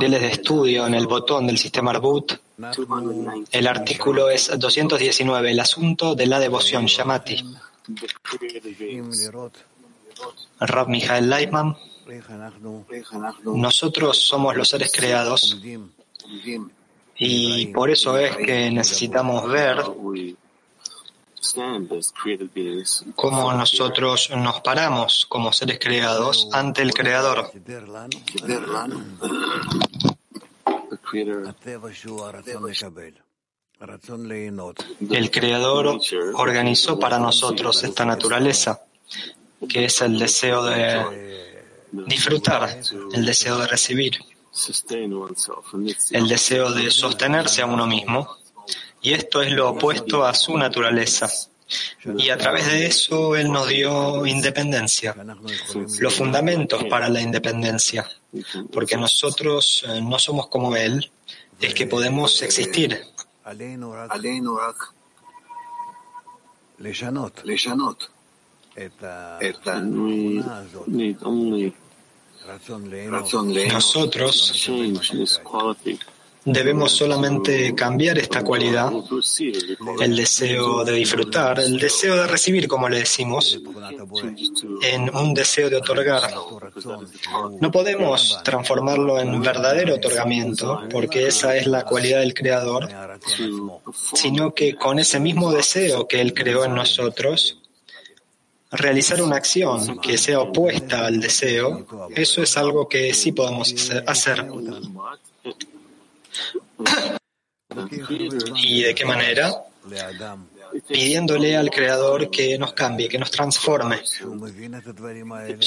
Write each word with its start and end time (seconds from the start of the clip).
materiales 0.00 0.22
de 0.22 0.40
estudio 0.40 0.86
en 0.86 0.94
el 0.94 1.06
botón 1.06 1.46
del 1.46 1.58
sistema 1.58 1.90
Arbut. 1.90 2.32
El 3.52 3.66
artículo 3.66 4.30
es 4.30 4.50
219, 4.58 5.50
el 5.50 5.60
asunto 5.60 6.14
de 6.14 6.26
la 6.26 6.40
devoción, 6.40 6.86
Shamati. 6.86 7.44
Rab 10.60 10.88
Michael 10.88 11.28
Leitman. 11.28 11.76
Nosotros 13.44 14.16
somos 14.16 14.56
los 14.56 14.70
seres 14.70 14.90
creados 14.90 15.60
y 17.16 17.66
por 17.66 17.90
eso 17.90 18.16
es 18.16 18.36
que 18.38 18.70
necesitamos 18.70 19.46
ver 19.50 19.82
cómo 23.16 23.52
nosotros 23.52 24.30
nos 24.36 24.60
paramos 24.60 25.26
como 25.28 25.52
seres 25.52 25.78
creados 25.78 26.48
ante 26.52 26.82
el 26.82 26.92
Creador. 26.92 27.50
El 35.10 35.30
Creador 35.30 36.00
organizó 36.34 36.98
para 36.98 37.18
nosotros 37.18 37.82
esta 37.84 38.04
naturaleza, 38.04 38.82
que 39.68 39.86
es 39.86 40.00
el 40.02 40.18
deseo 40.18 40.64
de 40.64 41.64
disfrutar, 42.06 42.80
el 43.12 43.24
deseo 43.24 43.58
de 43.58 43.66
recibir 43.66 44.18
el 46.10 46.28
deseo 46.28 46.72
de 46.72 46.90
sostenerse 46.90 47.62
a 47.62 47.66
uno 47.66 47.86
mismo, 47.86 48.36
y 49.02 49.12
esto 49.12 49.42
es 49.42 49.52
lo 49.52 49.70
opuesto 49.70 50.24
a 50.24 50.34
su 50.34 50.56
naturaleza. 50.56 51.28
Y 52.16 52.30
a 52.30 52.36
través 52.36 52.66
de 52.66 52.86
eso 52.86 53.36
Él 53.36 53.52
nos 53.52 53.68
dio 53.68 54.26
independencia, 54.26 55.14
los 56.00 56.14
fundamentos 56.14 56.84
para 56.84 57.08
la 57.08 57.20
independencia, 57.20 58.10
porque 58.72 58.96
nosotros 58.96 59.84
eh, 59.86 60.00
no 60.00 60.18
somos 60.18 60.48
como 60.48 60.74
Él, 60.74 61.10
es 61.60 61.74
que 61.74 61.86
podemos 61.86 62.42
existir. 62.42 63.00
Nosotros 73.68 74.52
debemos 76.44 76.92
solamente 76.92 77.74
cambiar 77.74 78.18
esta 78.18 78.42
cualidad, 78.42 78.92
el 80.00 80.16
deseo 80.16 80.84
de 80.84 80.92
disfrutar, 80.92 81.60
el 81.60 81.78
deseo 81.78 82.16
de 82.16 82.26
recibir, 82.26 82.66
como 82.66 82.88
le 82.88 82.98
decimos, 82.98 83.60
en 84.82 85.14
un 85.14 85.34
deseo 85.34 85.68
de 85.68 85.76
otorgar. 85.76 86.32
No 87.60 87.70
podemos 87.70 88.40
transformarlo 88.42 89.20
en 89.20 89.40
verdadero 89.42 89.96
otorgamiento, 89.96 90.82
porque 90.90 91.26
esa 91.26 91.56
es 91.56 91.66
la 91.66 91.84
cualidad 91.84 92.20
del 92.20 92.34
Creador, 92.34 92.88
sino 94.14 94.54
que 94.54 94.76
con 94.76 94.98
ese 94.98 95.20
mismo 95.20 95.52
deseo 95.52 96.08
que 96.08 96.20
Él 96.20 96.34
creó 96.34 96.64
en 96.64 96.74
nosotros, 96.74 97.58
realizar 98.70 99.20
una 99.20 99.36
acción 99.36 99.98
que 99.98 100.16
sea 100.16 100.40
opuesta 100.40 101.06
al 101.06 101.20
deseo, 101.20 101.86
eso 102.14 102.42
es 102.42 102.56
algo 102.56 102.88
que 102.88 103.12
sí 103.14 103.32
podemos 103.32 103.74
hacer. 104.06 104.46
¿Y 108.56 108.82
de 108.82 108.94
qué 108.94 109.04
manera? 109.04 109.52
pidiéndole 110.86 111.56
al 111.56 111.70
Creador 111.70 112.30
que 112.30 112.58
nos 112.58 112.72
cambie, 112.72 113.08
que 113.08 113.18
nos 113.18 113.30
transforme. 113.30 114.02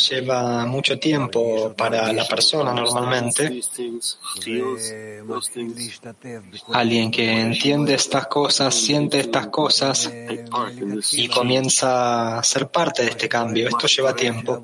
Lleva 0.09 0.65
mucho 0.65 0.99
tiempo 0.99 1.73
para 1.75 2.13
la 2.13 2.25
persona 2.27 2.73
normalmente. 2.73 3.61
Alguien 6.73 7.11
que 7.11 7.41
entiende 7.41 7.93
estas 7.95 8.27
cosas, 8.27 8.73
siente 8.75 9.19
estas 9.19 9.47
cosas 9.47 10.11
y 11.11 11.27
comienza 11.27 12.39
a 12.39 12.43
ser 12.43 12.69
parte 12.69 13.03
de 13.03 13.09
este 13.09 13.29
cambio. 13.29 13.67
Esto 13.67 13.87
lleva 13.87 14.15
tiempo. 14.15 14.63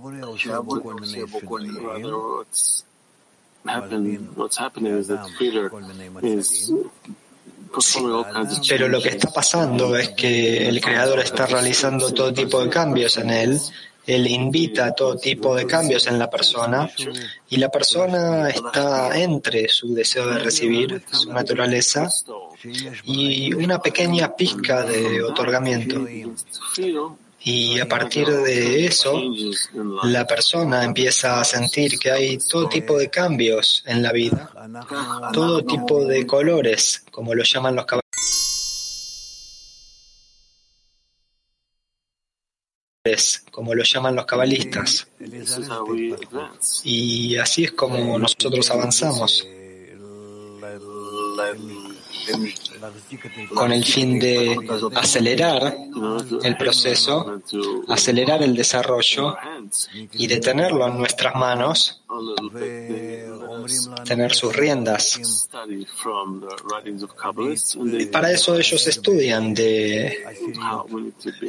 Pero 8.67 8.87
lo 8.87 9.01
que 9.01 9.09
está 9.09 9.29
pasando 9.31 9.95
es 9.95 10.09
que 10.09 10.67
el 10.67 10.81
Creador 10.81 11.19
está 11.19 11.45
realizando 11.45 12.13
todo 12.13 12.33
tipo 12.33 12.63
de 12.63 12.69
cambios 12.69 13.17
en 13.17 13.29
él. 13.29 13.59
Él 14.07 14.25
invita 14.25 14.87
a 14.87 14.93
todo 14.93 15.17
tipo 15.17 15.55
de 15.55 15.67
cambios 15.67 16.07
en 16.07 16.17
la 16.17 16.29
persona 16.29 16.89
y 17.47 17.57
la 17.57 17.69
persona 17.69 18.49
está 18.49 19.15
entre 19.19 19.67
su 19.67 19.93
deseo 19.93 20.25
de 20.27 20.39
recibir, 20.39 21.03
su 21.11 21.31
naturaleza, 21.31 22.09
y 23.03 23.53
una 23.53 23.79
pequeña 23.79 24.35
pizca 24.35 24.83
de 24.83 25.21
otorgamiento. 25.21 26.05
Y 27.41 27.79
a 27.79 27.87
partir 27.87 28.27
de 28.27 28.85
eso, 28.85 29.21
la 30.03 30.25
persona 30.27 30.83
empieza 30.83 31.39
a 31.39 31.45
sentir 31.45 31.97
que 31.97 32.11
hay 32.11 32.37
todo 32.37 32.67
tipo 32.67 32.97
de 32.97 33.09
cambios 33.09 33.83
en 33.85 34.03
la 34.03 34.11
vida, 34.11 34.51
todo 35.31 35.63
tipo 35.63 36.05
de 36.05 36.25
colores, 36.27 37.05
como 37.11 37.33
lo 37.33 37.43
llaman 37.43 37.75
los 37.75 37.85
como 43.51 43.73
lo 43.73 43.83
llaman 43.83 44.15
los 44.15 44.25
cabalistas. 44.25 45.07
Y 46.83 47.37
así 47.37 47.63
es 47.63 47.71
como 47.71 48.19
nosotros 48.19 48.69
avanzamos 48.69 49.47
con 53.53 53.71
el 53.71 53.83
fin 53.83 54.19
de 54.19 54.57
acelerar 54.95 55.75
el 56.43 56.57
proceso, 56.57 57.41
acelerar 57.87 58.43
el 58.43 58.55
desarrollo 58.55 59.35
y 60.13 60.27
detenerlo 60.27 60.87
en 60.87 60.97
nuestras 60.97 61.35
manos, 61.35 62.01
tener 64.05 64.33
sus 64.33 64.55
riendas. 64.55 65.19
Para 68.11 68.31
eso 68.31 68.55
ellos 68.55 68.87
estudian 68.87 69.53
de 69.53 70.23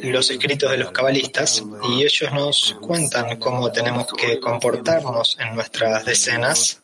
los 0.02 0.30
escritos 0.30 0.70
de 0.70 0.78
los 0.78 0.90
cabalistas 0.90 1.64
y 1.88 2.02
ellos 2.02 2.32
nos 2.32 2.76
cuentan 2.80 3.38
cómo 3.38 3.70
tenemos 3.70 4.06
que 4.12 4.40
comportarnos 4.40 5.36
en 5.40 5.54
nuestras 5.54 6.04
decenas 6.04 6.82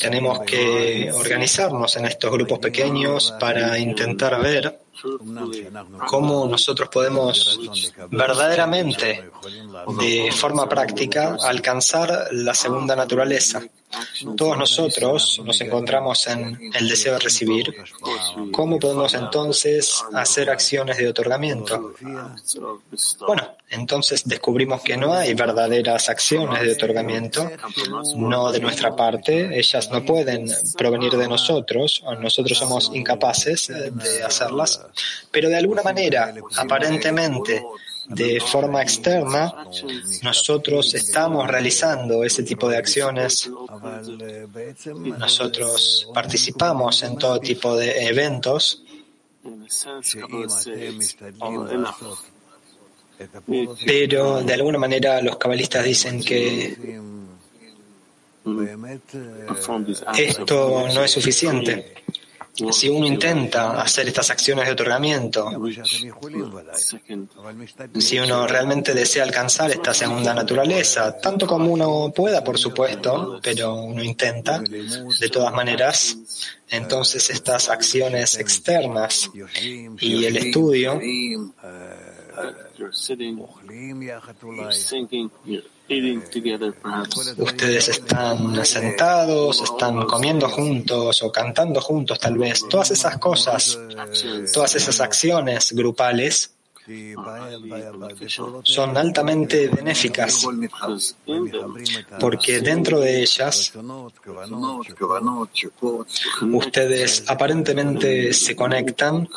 tenemos 0.00 0.40
que 0.40 1.10
organizarnos 1.12 1.96
en 1.96 2.06
estos 2.06 2.30
grupos 2.32 2.58
pequeños 2.58 3.34
para 3.38 3.78
intentar 3.78 4.40
ver 4.42 4.80
cómo 6.08 6.46
nosotros 6.46 6.88
podemos 6.88 7.60
verdaderamente, 8.10 9.30
de 10.00 10.32
forma 10.32 10.68
práctica, 10.68 11.36
alcanzar 11.40 12.28
la 12.32 12.54
segunda 12.54 12.96
naturaleza. 12.96 13.62
Todos 14.36 14.58
nosotros 14.58 15.40
nos 15.44 15.60
encontramos 15.60 16.26
en 16.26 16.58
el 16.74 16.88
deseo 16.88 17.14
de 17.14 17.20
recibir. 17.20 17.74
¿Cómo 18.52 18.78
podemos 18.78 19.14
entonces 19.14 20.04
hacer 20.12 20.50
acciones 20.50 20.98
de 20.98 21.08
otorgamiento? 21.08 21.94
Bueno, 23.26 23.56
entonces 23.70 24.22
descubrimos 24.26 24.82
que 24.82 24.96
no 24.96 25.14
hay 25.14 25.32
verdaderas 25.34 26.08
acciones 26.08 26.60
de 26.62 26.72
otorgamiento, 26.72 27.50
no 28.16 28.52
de 28.52 28.60
nuestra 28.60 28.94
parte. 28.94 29.58
Ellas 29.58 29.90
no 29.90 30.04
pueden 30.04 30.50
provenir 30.76 31.12
de 31.12 31.28
nosotros, 31.28 32.02
o 32.04 32.14
nosotros 32.14 32.58
somos 32.58 32.90
incapaces 32.92 33.68
de 33.68 34.22
hacerlas. 34.22 34.82
Pero 35.30 35.48
de 35.48 35.56
alguna 35.56 35.82
manera, 35.82 36.34
aparentemente, 36.56 37.62
de 38.08 38.40
forma 38.40 38.82
externa, 38.82 39.66
nosotros 40.22 40.94
estamos 40.94 41.46
realizando 41.46 42.24
ese 42.24 42.42
tipo 42.42 42.68
de 42.68 42.76
acciones. 42.76 43.50
Nosotros 45.18 46.08
participamos 46.14 47.02
en 47.02 47.18
todo 47.18 47.38
tipo 47.40 47.76
de 47.76 48.06
eventos. 48.06 48.82
Pero 53.84 54.42
de 54.42 54.54
alguna 54.54 54.78
manera 54.78 55.20
los 55.20 55.36
cabalistas 55.36 55.84
dicen 55.84 56.22
que 56.22 57.00
esto 60.16 60.88
no 60.94 61.04
es 61.04 61.10
suficiente. 61.10 61.94
Si 62.72 62.88
uno 62.88 63.06
intenta 63.06 63.80
hacer 63.80 64.08
estas 64.08 64.30
acciones 64.30 64.66
de 64.66 64.72
otorgamiento, 64.72 65.50
si 67.98 68.18
uno 68.18 68.46
realmente 68.46 68.94
desea 68.94 69.22
alcanzar 69.22 69.70
esta 69.70 69.94
segunda 69.94 70.34
naturaleza, 70.34 71.16
tanto 71.18 71.46
como 71.46 71.70
uno 71.70 72.12
pueda, 72.14 72.42
por 72.42 72.58
supuesto, 72.58 73.38
pero 73.42 73.74
uno 73.74 74.02
intenta 74.02 74.60
de 74.60 75.28
todas 75.30 75.52
maneras, 75.52 76.16
entonces 76.68 77.30
estas 77.30 77.68
acciones 77.68 78.36
externas 78.38 79.30
y 80.00 80.24
el 80.24 80.36
estudio 80.36 81.00
Ustedes 87.38 87.88
están 87.88 88.64
sentados, 88.64 89.62
están 89.62 90.04
comiendo 90.06 90.48
juntos 90.48 91.22
o 91.22 91.32
cantando 91.32 91.80
juntos 91.80 92.18
tal 92.18 92.36
vez. 92.36 92.68
Todas 92.68 92.90
esas 92.90 93.16
cosas, 93.18 93.78
todas 94.52 94.74
esas 94.74 95.00
acciones 95.00 95.72
grupales 95.72 96.57
son 98.62 98.96
altamente 98.96 99.68
benéficas. 99.68 100.46
porque 102.20 102.60
dentro 102.60 103.00
de 103.00 103.22
ellas 103.22 103.72
ustedes 106.52 107.24
aparentemente 107.26 108.32
se 108.32 108.56
conectan 108.56 109.28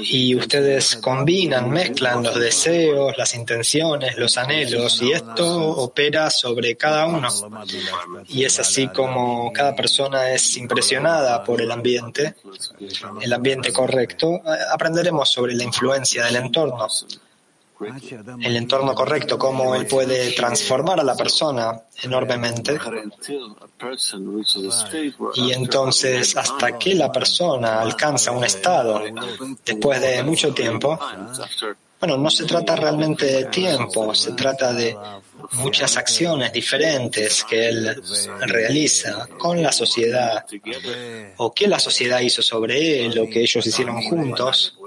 y 0.00 0.34
ustedes 0.34 0.96
combinan, 0.96 1.70
mezclan 1.70 2.22
los 2.22 2.38
deseos, 2.38 3.16
las 3.18 3.34
intenciones, 3.34 4.16
los 4.16 4.38
anhelos 4.38 5.02
y 5.02 5.12
esto 5.12 5.68
opera 5.76 6.30
sobre 6.30 6.76
cada 6.76 7.06
uno. 7.06 7.28
Y 8.28 8.44
es 8.44 8.58
así 8.60 8.88
como 8.88 9.52
cada 9.52 9.74
persona 9.74 10.30
es 10.30 10.56
impresionada 10.56 11.44
por 11.44 11.60
el 11.60 11.70
ambiente, 11.70 12.34
el 13.20 13.32
ambiente 13.32 13.72
correcto. 13.72 14.40
Aprenderemos 14.72 15.30
sobre 15.30 15.54
la 15.54 15.64
influencia 15.64 16.13
del 16.22 16.36
entorno, 16.36 16.86
el 18.40 18.56
entorno 18.56 18.94
correcto, 18.94 19.38
cómo 19.38 19.74
él 19.74 19.86
puede 19.86 20.32
transformar 20.32 21.00
a 21.00 21.04
la 21.04 21.16
persona 21.16 21.82
enormemente. 22.02 22.78
Y 25.34 25.52
entonces, 25.52 26.36
hasta 26.36 26.78
que 26.78 26.94
la 26.94 27.10
persona 27.10 27.80
alcanza 27.80 28.30
un 28.30 28.44
estado, 28.44 29.02
después 29.64 30.00
de 30.00 30.22
mucho 30.22 30.54
tiempo, 30.54 30.98
bueno, 32.00 32.16
no 32.18 32.30
se 32.30 32.44
trata 32.44 32.76
realmente 32.76 33.26
de 33.26 33.44
tiempo, 33.46 34.14
se 34.14 34.32
trata 34.32 34.72
de 34.72 34.96
muchas 35.52 35.96
acciones 35.96 36.52
diferentes 36.52 37.44
que 37.44 37.68
él 37.68 38.02
realiza 38.40 39.26
con 39.38 39.62
la 39.62 39.72
sociedad, 39.72 40.44
o 41.38 41.52
que 41.52 41.66
la 41.66 41.78
sociedad 41.78 42.20
hizo 42.20 42.42
sobre 42.42 43.04
él, 43.04 43.18
o 43.18 43.28
que 43.28 43.40
ellos 43.40 43.66
hicieron 43.66 44.02
juntos. 44.02 44.78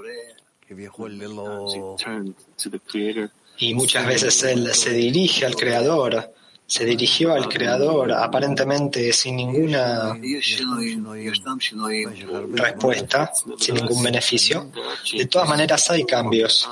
Y 3.58 3.74
muchas 3.74 4.06
veces 4.06 4.42
él 4.44 4.74
se 4.74 4.90
dirige 4.90 5.46
al 5.46 5.56
Creador, 5.56 6.32
se 6.66 6.84
dirigió 6.84 7.32
al 7.32 7.48
Creador 7.48 8.12
aparentemente 8.12 9.12
sin 9.12 9.36
ninguna 9.36 10.16
respuesta, 12.52 13.32
sin 13.58 13.74
ningún 13.76 14.02
beneficio. 14.02 14.70
De 15.12 15.26
todas 15.26 15.48
maneras 15.48 15.90
hay 15.90 16.04
cambios. 16.04 16.68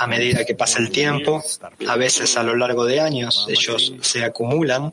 A 0.00 0.06
medida 0.06 0.44
que 0.44 0.54
pasa 0.54 0.78
el 0.80 0.90
tiempo, 0.90 1.42
a 1.86 1.96
veces 1.96 2.36
a 2.36 2.42
lo 2.42 2.56
largo 2.56 2.84
de 2.86 3.00
años, 3.00 3.46
ellos 3.48 3.92
se 4.00 4.24
acumulan 4.24 4.92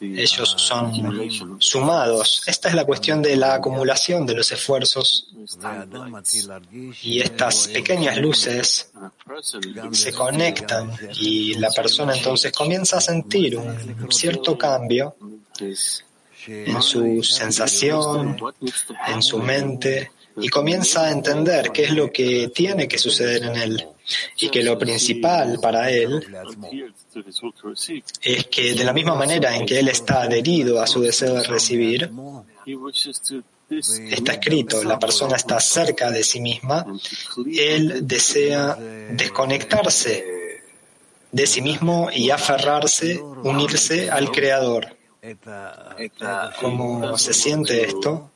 ellos 0.00 0.54
son 0.56 1.60
sumados. 1.60 2.42
Esta 2.46 2.68
es 2.68 2.74
la 2.74 2.84
cuestión 2.84 3.22
de 3.22 3.36
la 3.36 3.54
acumulación 3.54 4.26
de 4.26 4.34
los 4.34 4.50
esfuerzos. 4.50 5.28
Y 7.02 7.20
estas 7.20 7.68
pequeñas 7.68 8.18
luces 8.18 8.90
se 9.92 10.12
conectan 10.12 10.92
y 11.14 11.54
la 11.54 11.70
persona 11.70 12.16
entonces 12.16 12.52
comienza 12.52 12.98
a 12.98 13.00
sentir 13.00 13.56
un 13.56 14.10
cierto 14.10 14.58
cambio 14.58 15.16
en 16.46 16.82
su 16.82 17.22
sensación, 17.22 18.36
en 19.06 19.22
su 19.22 19.38
mente, 19.38 20.12
y 20.40 20.48
comienza 20.48 21.06
a 21.06 21.10
entender 21.10 21.72
qué 21.72 21.84
es 21.84 21.90
lo 21.90 22.12
que 22.12 22.48
tiene 22.54 22.86
que 22.86 22.98
suceder 22.98 23.42
en 23.44 23.56
él 23.56 23.88
y 24.38 24.48
que 24.48 24.62
lo 24.62 24.78
principal 24.78 25.58
para 25.60 25.90
él 25.90 26.24
es 28.22 28.46
que 28.46 28.74
de 28.74 28.84
la 28.84 28.92
misma 28.92 29.14
manera 29.14 29.54
en 29.56 29.66
que 29.66 29.78
él 29.78 29.88
está 29.88 30.22
adherido 30.22 30.80
a 30.80 30.86
su 30.86 31.00
deseo 31.00 31.34
de 31.34 31.44
recibir, 31.44 32.10
está 33.70 34.32
escrito, 34.32 34.82
la 34.84 34.98
persona 34.98 35.36
está 35.36 35.60
cerca 35.60 36.10
de 36.10 36.24
sí 36.24 36.40
misma, 36.40 36.86
él 37.46 38.06
desea 38.06 38.74
desconectarse 39.10 40.38
de 41.30 41.46
sí 41.46 41.60
mismo 41.60 42.08
y 42.12 42.30
aferrarse, 42.30 43.20
unirse 43.20 44.10
al 44.10 44.30
Creador. 44.30 44.96
¿Cómo 46.60 47.18
se 47.18 47.34
siente 47.34 47.84
esto? 47.84 48.30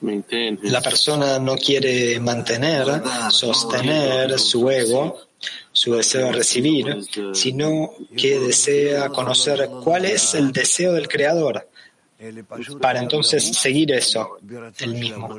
La 0.00 0.80
persona 0.80 1.38
no 1.38 1.56
quiere 1.56 2.20
mantener, 2.20 3.02
sostener 3.30 4.38
su 4.38 4.68
ego, 4.70 5.18
su 5.72 5.94
deseo 5.94 6.26
de 6.26 6.32
recibir, 6.32 6.98
sino 7.32 7.92
que 8.16 8.38
desea 8.38 9.08
conocer 9.08 9.68
cuál 9.82 10.04
es 10.04 10.34
el 10.34 10.52
deseo 10.52 10.92
del 10.92 11.08
Creador 11.08 11.66
para 12.80 13.00
entonces 13.00 13.44
seguir 13.44 13.92
eso, 13.92 14.38
el 14.78 14.94
mismo. 14.94 15.38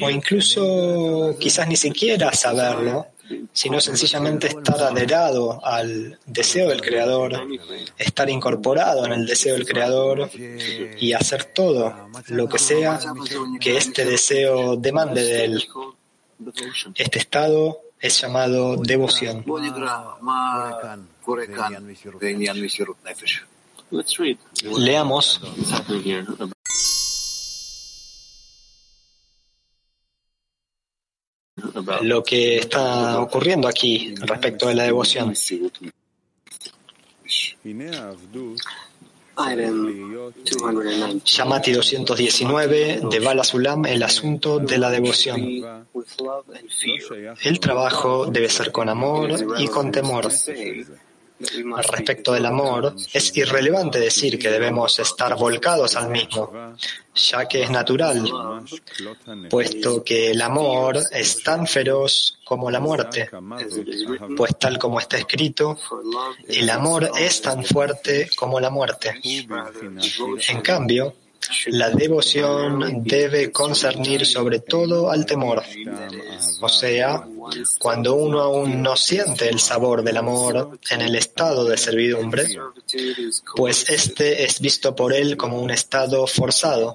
O 0.00 0.10
incluso 0.10 1.36
quizás 1.38 1.68
ni 1.68 1.76
siquiera 1.76 2.32
saberlo, 2.32 3.08
sino 3.52 3.80
sencillamente 3.80 4.48
estar 4.48 4.82
adherado 4.82 5.64
al 5.64 6.18
deseo 6.26 6.68
del 6.68 6.80
Creador, 6.80 7.46
estar 7.98 8.28
incorporado 8.28 9.04
en 9.06 9.12
el 9.12 9.26
deseo 9.26 9.54
del 9.54 9.66
Creador 9.66 10.30
y 10.98 11.12
hacer 11.12 11.44
todo 11.44 12.08
lo 12.28 12.48
que 12.48 12.58
sea 12.58 12.98
que 13.60 13.76
este 13.76 14.04
deseo 14.04 14.76
demande 14.76 15.22
de 15.22 15.44
él. 15.44 15.68
Este 16.94 17.18
estado 17.18 17.80
es 18.00 18.20
llamado 18.20 18.76
devoción. 18.76 19.44
Leamos 24.78 25.40
lo 32.02 32.22
que 32.22 32.58
está 32.58 33.20
ocurriendo 33.20 33.68
aquí 33.68 34.14
respecto 34.20 34.68
de 34.68 34.74
la 34.74 34.84
devoción. 34.84 35.34
Yamati 41.24 41.72
219 41.72 43.00
de 43.10 43.20
Bala 43.20 43.44
Sulam, 43.44 43.86
el 43.86 44.02
asunto 44.02 44.58
de 44.58 44.78
la 44.78 44.90
devoción. 44.90 45.40
El 47.42 47.60
trabajo 47.60 48.26
debe 48.26 48.48
ser 48.48 48.72
con 48.72 48.88
amor 48.88 49.30
y 49.58 49.68
con 49.68 49.90
temor. 49.90 50.28
Respecto 51.90 52.32
del 52.32 52.44
amor, 52.44 52.94
es 53.12 53.34
irrelevante 53.36 53.98
decir 53.98 54.38
que 54.38 54.50
debemos 54.50 54.98
estar 54.98 55.34
volcados 55.36 55.96
al 55.96 56.10
mismo, 56.10 56.74
ya 57.14 57.48
que 57.48 57.62
es 57.62 57.70
natural, 57.70 58.30
puesto 59.48 60.04
que 60.04 60.32
el 60.32 60.42
amor 60.42 60.98
es 61.10 61.42
tan 61.42 61.66
feroz 61.66 62.38
como 62.44 62.70
la 62.70 62.80
muerte, 62.80 63.30
pues 64.36 64.58
tal 64.58 64.78
como 64.78 65.00
está 65.00 65.16
escrito, 65.16 65.78
el 66.46 66.68
amor 66.68 67.10
es 67.18 67.40
tan 67.40 67.64
fuerte 67.64 68.28
como 68.36 68.60
la 68.60 68.68
muerte. 68.68 69.18
En 69.22 70.60
cambio, 70.60 71.14
la 71.66 71.90
devoción 71.90 73.02
debe 73.02 73.50
concernir 73.50 74.26
sobre 74.26 74.60
todo 74.60 75.10
al 75.10 75.24
temor, 75.26 75.62
o 76.60 76.68
sea, 76.68 77.26
cuando 77.78 78.14
uno 78.14 78.40
aún 78.40 78.82
no 78.82 78.96
siente 78.96 79.48
el 79.48 79.58
sabor 79.58 80.02
del 80.02 80.18
amor 80.18 80.78
en 80.90 81.00
el 81.00 81.16
estado 81.16 81.64
de 81.64 81.76
servidumbre, 81.76 82.46
pues 83.56 83.88
este 83.88 84.44
es 84.44 84.60
visto 84.60 84.94
por 84.94 85.12
él 85.12 85.36
como 85.36 85.60
un 85.60 85.70
estado 85.70 86.26
forzado. 86.26 86.94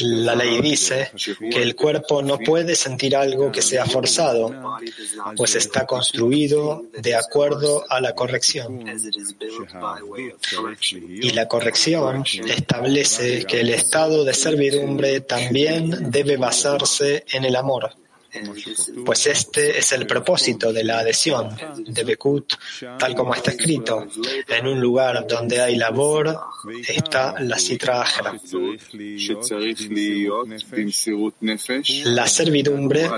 La 0.00 0.34
ley 0.34 0.60
dice 0.60 1.10
que 1.38 1.62
el 1.62 1.76
cuerpo 1.76 2.22
no 2.22 2.38
puede 2.38 2.74
sentir 2.74 3.14
algo 3.14 3.52
que 3.52 3.62
sea 3.62 3.86
forzado, 3.86 4.52
pues 5.36 5.54
está 5.54 5.86
construido 5.86 6.84
de 6.98 7.14
acuerdo 7.14 7.84
a 7.88 8.00
la 8.00 8.14
corrección. 8.14 8.84
Y 10.98 11.30
la 11.30 11.46
corrección 11.46 12.24
establece 12.48 13.44
que 13.44 13.60
el 13.60 13.70
estado 13.70 14.24
de 14.24 14.34
servidumbre 14.34 15.20
también 15.20 16.10
debe 16.10 16.36
basarse 16.36 17.24
en 17.32 17.44
el 17.44 17.56
amor. 17.56 17.92
Pues 19.04 19.26
este 19.26 19.78
es 19.78 19.92
el 19.92 20.06
propósito 20.06 20.72
de 20.72 20.84
la 20.84 20.98
adhesión 20.98 21.56
de 21.78 22.04
Bekut, 22.04 22.54
tal 22.98 23.14
como 23.14 23.34
está 23.34 23.52
escrito. 23.52 24.06
En 24.48 24.66
un 24.66 24.80
lugar 24.80 25.26
donde 25.26 25.60
hay 25.60 25.76
labor 25.76 26.38
está 26.88 27.40
la 27.40 27.58
citra 27.58 28.02
ajra. 28.02 28.34
La 32.04 32.26
servidumbre 32.26 33.10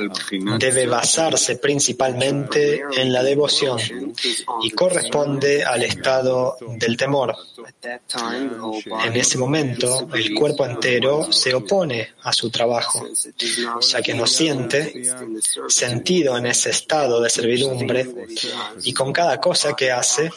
debe 0.58 0.86
basarse 0.86 1.56
principalmente 1.56 2.82
en 2.96 3.12
la 3.12 3.22
devoción 3.22 3.78
y 4.62 4.70
corresponde 4.70 5.64
al 5.64 5.82
estado 5.82 6.56
del 6.78 6.96
temor. 6.96 7.36
En 9.04 9.16
ese 9.16 9.38
momento, 9.38 10.08
el 10.14 10.34
cuerpo 10.34 10.64
entero 10.64 11.32
se 11.32 11.54
opone 11.54 12.14
a 12.22 12.32
su 12.32 12.50
trabajo, 12.50 13.06
ya 13.80 14.02
que 14.02 14.14
no 14.14 14.26
siente 14.26 15.05
sentido 15.68 16.36
en 16.36 16.46
ese 16.46 16.70
estado 16.70 17.20
de 17.20 17.30
servidumbre 17.30 18.06
y 18.84 18.92
con 18.92 19.12
cada 19.12 19.40
cosa 19.40 19.74
que 19.74 19.90
hace, 19.90 20.30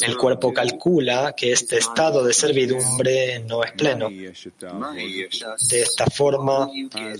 el 0.00 0.16
cuerpo 0.16 0.52
calcula 0.52 1.34
que 1.36 1.52
este 1.52 1.78
estado 1.78 2.24
de 2.24 2.32
servidumbre 2.32 3.40
no 3.40 3.62
es 3.64 3.72
pleno. 3.72 4.08
De 4.08 5.80
esta 5.80 6.06
forma, 6.06 6.70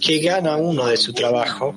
¿qué 0.00 0.18
gana 0.18 0.56
uno 0.56 0.86
de 0.86 0.96
su 0.96 1.12
trabajo? 1.12 1.74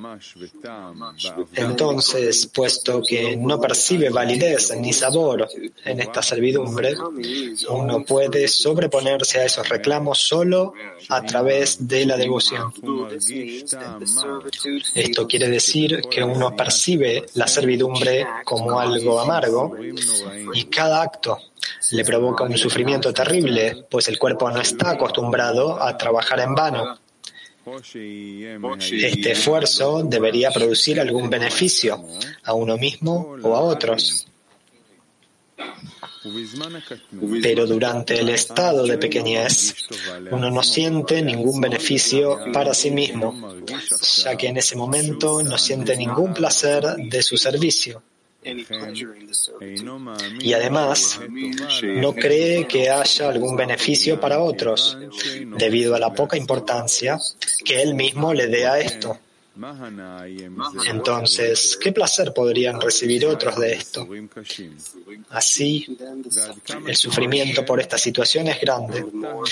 Entonces, 1.56 2.48
puesto 2.48 3.02
que 3.02 3.36
no 3.38 3.60
percibe 3.60 4.10
validez 4.10 4.74
ni 4.78 4.94
sabor 4.94 5.48
en 5.86 6.00
esta 6.02 6.22
servidumbre, 6.22 6.96
uno 7.70 8.04
puede 8.04 8.48
sobreponerse 8.48 9.40
a 9.40 9.46
esos 9.46 9.68
reclamos 9.68 10.20
solo 10.20 10.74
a 11.10 11.22
través 11.24 11.88
de 11.88 12.06
la 12.06 12.18
devoción. 12.18 12.74
Esto 14.96 15.28
quiere 15.28 15.50
decir 15.50 16.02
que 16.10 16.24
uno 16.24 16.56
percibe 16.56 17.26
la 17.36 17.48
servidumbre 17.48 18.26
como 18.44 18.80
algo 18.80 19.20
amargo 19.20 19.76
y 20.54 20.66
cada 20.66 21.02
acto 21.02 21.38
le 21.92 22.06
provoca 22.06 22.44
un 22.44 22.58
sufrimiento 22.58 23.14
terrible, 23.14 23.86
pues 23.90 24.08
el 24.08 24.18
cuerpo 24.18 24.50
no 24.50 24.62
está 24.62 24.92
acostumbrado 24.92 25.82
a 25.82 25.98
trabajar 25.98 26.40
en 26.40 26.56
vano. 26.56 27.00
Este 28.92 29.32
esfuerzo 29.32 30.02
debería 30.04 30.52
producir 30.52 31.00
algún 31.00 31.30
beneficio 31.30 32.04
a 32.44 32.54
uno 32.54 32.78
mismo 32.78 33.36
o 33.44 33.56
a 33.56 33.60
otros. 33.60 34.28
Pero 37.42 37.66
durante 37.66 38.20
el 38.20 38.30
estado 38.30 38.84
de 38.84 38.98
pequeñez, 38.98 39.76
uno 40.30 40.52
no 40.52 40.62
siente 40.62 41.22
ningún 41.22 41.60
beneficio 41.60 42.40
para 42.54 42.74
sí 42.74 42.92
mismo, 42.92 43.56
ya 44.24 44.36
que 44.36 44.48
en 44.48 44.58
ese 44.58 44.76
momento 44.76 45.42
no 45.42 45.58
siente 45.58 45.98
ningún 45.98 46.34
placer 46.34 46.84
de 46.98 47.24
su 47.24 47.38
servicio. 47.38 48.04
Y 50.40 50.54
además, 50.54 51.20
no 51.84 52.14
cree 52.14 52.68
que 52.68 52.90
haya 52.90 53.30
algún 53.30 53.56
beneficio 53.56 54.20
para 54.20 54.40
otros, 54.40 54.98
debido 55.58 55.96
a 55.96 56.00
la 56.00 56.14
poca 56.14 56.38
importancia 56.38 57.20
que 57.64 57.82
él 57.82 57.94
mismo 57.94 58.34
le 58.34 58.48
dé 58.48 58.68
a 58.68 58.80
esto. 58.80 59.18
Entonces, 60.88 61.78
¿qué 61.82 61.92
placer 61.92 62.34
podrían 62.34 62.80
recibir 62.80 63.26
otros 63.26 63.58
de 63.58 63.74
esto? 63.74 64.08
Así, 65.30 65.98
el 66.88 66.96
sufrimiento 66.96 67.66
por 67.66 67.80
esta 67.80 67.98
situación 67.98 68.48
es 68.48 68.62
grande 68.62 69.06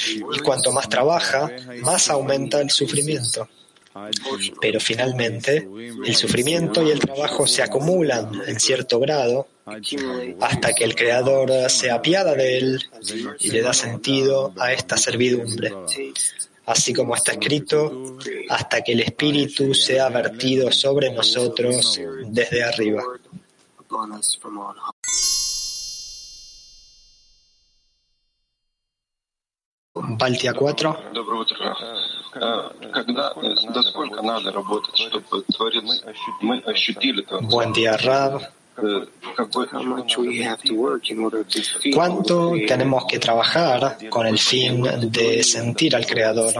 y 0.07 0.39
cuanto 0.39 0.71
más 0.71 0.87
trabaja, 0.87 1.51
más 1.81 2.09
aumenta 2.09 2.61
el 2.61 2.69
sufrimiento. 2.69 3.49
Pero 4.61 4.79
finalmente, 4.79 5.67
el 6.05 6.15
sufrimiento 6.15 6.81
y 6.81 6.91
el 6.91 6.99
trabajo 6.99 7.45
se 7.45 7.61
acumulan 7.61 8.31
en 8.47 8.59
cierto 8.59 8.99
grado 8.99 9.47
hasta 10.39 10.73
que 10.73 10.85
el 10.85 10.95
Creador 10.95 11.69
se 11.69 11.91
apiada 11.91 12.33
de 12.35 12.57
él 12.57 12.89
y 13.39 13.51
le 13.51 13.61
da 13.61 13.73
sentido 13.73 14.53
a 14.57 14.71
esta 14.71 14.95
servidumbre 14.95 15.73
así 16.69 16.93
como 16.93 17.15
está 17.15 17.31
escrito, 17.31 18.17
hasta 18.49 18.83
que 18.83 18.93
el 18.93 19.01
Espíritu 19.01 19.73
sea 19.73 20.07
vertido 20.09 20.71
sobre 20.71 21.11
nosotros 21.11 21.99
desde 22.27 22.63
arriba. 22.63 23.03
Baltia 29.95 30.53
4. 30.53 30.97
Buen 37.41 37.73
día, 37.73 37.97
Rab. 37.97 38.58
¿Cuánto 41.93 42.53
tenemos 42.67 43.05
que 43.05 43.19
trabajar 43.19 43.97
con 44.09 44.27
el 44.27 44.37
fin 44.37 44.83
de 45.11 45.43
sentir 45.43 45.95
al 45.95 46.05
Creador? 46.05 46.53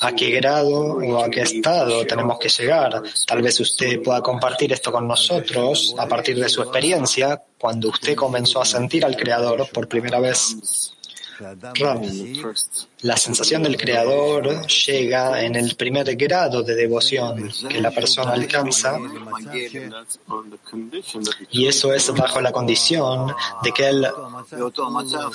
¿A 0.00 0.12
qué 0.12 0.30
grado 0.30 0.96
o 0.96 1.22
a 1.22 1.30
qué 1.30 1.42
estado 1.42 2.06
tenemos 2.06 2.38
que 2.38 2.48
llegar? 2.48 3.02
Tal 3.26 3.42
vez 3.42 3.60
usted 3.60 4.02
pueda 4.02 4.20
compartir 4.20 4.72
esto 4.72 4.92
con 4.92 5.06
nosotros 5.06 5.94
a 5.98 6.06
partir 6.06 6.38
de 6.38 6.48
su 6.48 6.62
experiencia 6.62 7.42
cuando 7.58 7.88
usted 7.88 8.14
comenzó 8.14 8.60
a 8.60 8.64
sentir 8.64 9.04
al 9.04 9.16
Creador 9.16 9.68
por 9.72 9.88
primera 9.88 10.20
vez. 10.20 10.56
La 13.02 13.16
sensación 13.16 13.62
del 13.62 13.76
creador 13.76 14.66
llega 14.66 15.42
en 15.42 15.54
el 15.56 15.74
primer 15.74 16.14
grado 16.16 16.62
de 16.62 16.74
devoción 16.74 17.50
que 17.68 17.80
la 17.80 17.90
persona 17.90 18.32
alcanza 18.32 18.98
y 21.50 21.66
eso 21.66 21.94
es 21.94 22.12
bajo 22.12 22.40
la 22.40 22.52
condición 22.52 23.34
de 23.62 23.72
que 23.72 23.88
él 23.88 24.06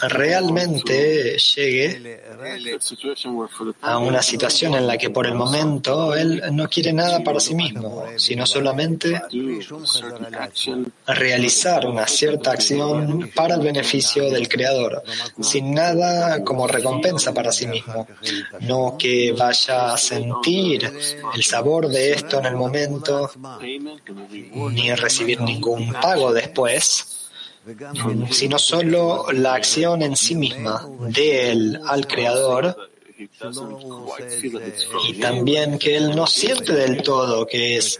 realmente 0.10 1.38
llegue 1.38 2.22
a 3.82 3.98
una 3.98 4.22
situación 4.22 4.76
en 4.76 4.86
la 4.86 4.98
que 4.98 5.10
por 5.10 5.26
el 5.26 5.34
momento 5.34 6.16
él 6.16 6.44
no 6.52 6.70
quiere 6.70 6.94
nada 6.94 7.24
para 7.24 7.40
sí 7.40 7.56
mismo, 7.56 8.06
sino 8.18 8.46
solamente 8.46 9.22
realizar 11.08 11.88
una 11.88 12.06
cierta 12.08 12.52
acción 12.52 13.32
para 13.36 13.56
el 13.56 13.62
beneficio 13.62 14.30
del 14.30 14.48
creador, 14.48 15.04
sin 15.42 15.74
nada 15.74 16.44
como 16.44 16.68
recompensa 16.68 17.34
para 17.34 17.52
sí 17.56 17.68
mismo. 17.68 18.08
No 18.62 18.96
que 18.98 19.32
vaya 19.32 19.94
a 19.94 19.98
sentir 19.98 20.92
el 21.34 21.44
sabor 21.44 21.88
de 21.88 22.14
esto 22.14 22.40
en 22.40 22.46
el 22.46 22.56
momento, 22.56 23.32
ni 24.72 24.94
recibir 24.94 25.42
ningún 25.42 25.92
pago 25.94 26.34
después, 26.34 27.30
sino 28.32 28.60
solo 28.60 29.26
la 29.32 29.56
acción 29.56 30.02
en 30.02 30.16
sí 30.16 30.36
misma 30.36 30.88
de 31.00 31.52
él 31.52 31.80
al 31.88 32.06
Creador 32.06 32.76
y 35.08 35.14
también 35.20 35.80
que 35.80 35.96
él 35.96 36.16
no 36.16 36.28
siente 36.28 36.74
del 36.74 37.02
todo 37.02 37.46
que 37.48 37.78
es 37.78 38.00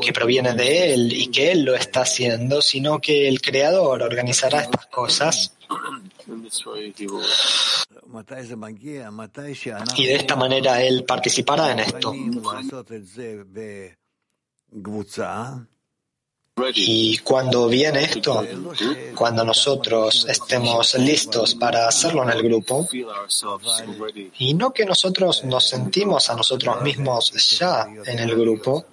que 0.00 0.12
proviene 0.12 0.54
de 0.54 0.92
él 0.92 1.12
y 1.12 1.28
que 1.28 1.52
él 1.52 1.62
lo 1.62 1.74
está 1.74 2.00
haciendo, 2.00 2.60
sino 2.60 3.00
que 3.00 3.28
el 3.28 3.40
creador 3.40 4.02
organizará 4.02 4.62
estas 4.62 4.86
cosas 4.86 5.55
y 9.96 10.06
de 10.06 10.14
esta 10.14 10.36
manera 10.36 10.82
él 10.82 11.04
participará 11.04 11.72
en 11.72 11.80
esto. 11.80 12.14
Y 16.74 17.18
cuando 17.18 17.68
viene 17.68 18.04
esto, 18.04 18.42
cuando 19.14 19.44
nosotros 19.44 20.26
estemos 20.26 20.94
listos 20.94 21.54
para 21.54 21.86
hacerlo 21.86 22.22
en 22.22 22.30
el 22.30 22.42
grupo, 22.42 22.88
y 24.38 24.54
no 24.54 24.72
que 24.72 24.86
nosotros 24.86 25.44
nos 25.44 25.68
sentimos 25.68 26.30
a 26.30 26.34
nosotros 26.34 26.80
mismos 26.80 27.30
ya 27.58 27.86
en 28.06 28.18
el 28.18 28.34
grupo, 28.34 28.86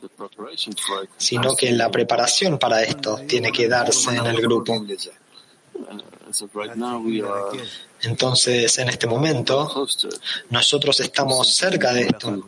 sino 1.16 1.56
que 1.56 1.72
la 1.72 1.90
preparación 1.90 2.60
para 2.60 2.84
esto 2.84 3.22
tiene 3.26 3.52
que 3.52 3.70
darse 3.70 4.14
en 4.14 4.26
el 4.26 4.42
grupo. 4.42 4.86
Entonces, 8.02 8.78
en 8.80 8.90
este 8.90 9.08
momento, 9.08 9.88
nosotros 10.50 11.00
estamos 11.00 11.56
cerca 11.56 11.94
de 11.94 12.02
esto. 12.08 12.44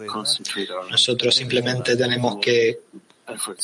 Nosotros 0.89 1.35
simplemente 1.35 1.95
tenemos 1.95 2.37
que 2.41 2.81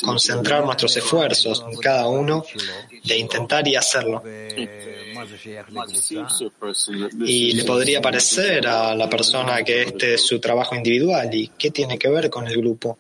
concentrar 0.04 0.66
nuestros 0.66 0.98
esfuerzos, 0.98 1.64
cada 1.82 2.08
uno, 2.08 2.44
de 3.04 3.18
intentar 3.18 3.68
y 3.68 3.76
hacerlo. 3.76 4.24
Y 7.26 7.54
le 7.54 7.64
podría 7.64 8.02
parecer 8.02 8.68
a 8.68 8.96
la 8.96 9.10
persona 9.10 9.64
que 9.64 9.84
este 9.84 10.16
es 10.16 10.26
su 10.26 10.40
trabajo 10.40 10.76
individual 10.76 11.34
y 11.34 11.50
qué 11.50 11.72
tiene 11.72 11.98
que 11.98 12.10
ver 12.10 12.30
con 12.30 12.48
el 12.48 12.58
grupo. 12.58 12.98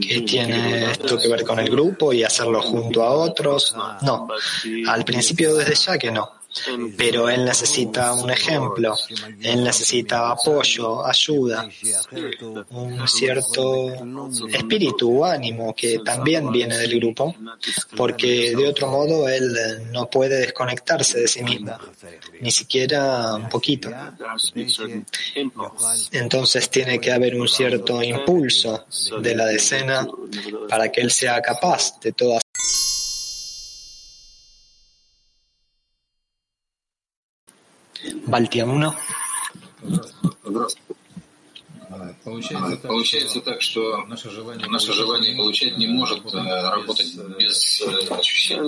¿Qué 0.00 0.20
tiene 0.22 0.92
esto 0.92 1.18
que 1.18 1.28
ver 1.28 1.44
con 1.44 1.58
el 1.58 1.68
grupo 1.68 2.12
y 2.12 2.22
hacerlo 2.22 2.62
junto 2.62 3.02
a 3.02 3.10
otros? 3.10 3.74
No, 4.02 4.28
al 4.86 5.04
principio 5.04 5.54
desde 5.56 5.74
ya 5.74 5.98
que 5.98 6.10
no. 6.10 6.41
Pero 6.96 7.28
él 7.28 7.44
necesita 7.44 8.12
un 8.12 8.30
ejemplo, 8.30 8.94
él 9.40 9.64
necesita 9.64 10.30
apoyo, 10.30 11.04
ayuda, 11.04 11.68
un 12.70 13.08
cierto 13.08 13.92
espíritu 14.48 15.20
o 15.20 15.24
ánimo 15.24 15.74
que 15.74 16.00
también 16.00 16.50
viene 16.50 16.76
del 16.76 16.98
grupo, 16.98 17.34
porque 17.96 18.54
de 18.54 18.68
otro 18.68 18.88
modo 18.88 19.28
él 19.28 19.54
no 19.92 20.08
puede 20.08 20.40
desconectarse 20.40 21.20
de 21.20 21.28
sí 21.28 21.42
mismo, 21.42 21.76
ni 22.40 22.50
siquiera 22.50 23.34
un 23.34 23.48
poquito. 23.48 23.90
Entonces 26.12 26.70
tiene 26.70 27.00
que 27.00 27.12
haber 27.12 27.34
un 27.34 27.48
cierto 27.48 28.02
impulso 28.02 28.84
de 29.20 29.34
la 29.34 29.46
decena 29.46 30.06
para 30.68 30.90
que 30.90 31.00
él 31.00 31.10
sea 31.10 31.40
capaz 31.40 31.98
de 32.00 32.12
todas 32.12 32.42
Baltia 38.31 38.65
1. 38.65 38.91
Получается 42.83 43.39
так, 43.41 43.61
что 43.61 44.05
наше 44.07 44.29
желание 44.29 45.37
получать 45.37 45.77
не 45.77 45.87
может 45.87 46.21
работать 46.33 47.15
без 47.39 47.81
ощущения 48.09 48.67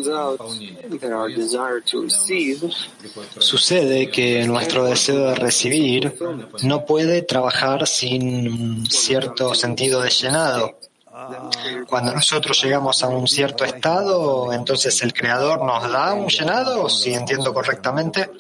Sucede 3.40 4.10
que 4.10 4.46
nuestro 4.46 4.86
deseo 4.86 5.30
de 5.30 5.36
recibir 5.36 6.14
no 6.64 6.86
puede 6.86 7.22
trabajar 7.22 7.88
sin 7.88 8.48
un 8.48 8.86
cierto 8.90 9.54
sentido 9.54 10.02
de 10.02 10.10
llenado. 10.10 10.80
Cuando 11.89 12.13
nosotros 12.13 12.61
llegamos 12.61 13.05
a 13.05 13.09
un 13.09 13.29
cierto 13.29 13.65
estado, 13.65 14.53
entonces 14.53 15.01
el 15.03 15.13
Creador 15.13 15.65
nos 15.65 15.91
da 15.91 16.13
un 16.13 16.27
llenado, 16.27 16.89
si 16.89 17.15
entiendo 17.15 17.55
correctamente. 17.55 18.31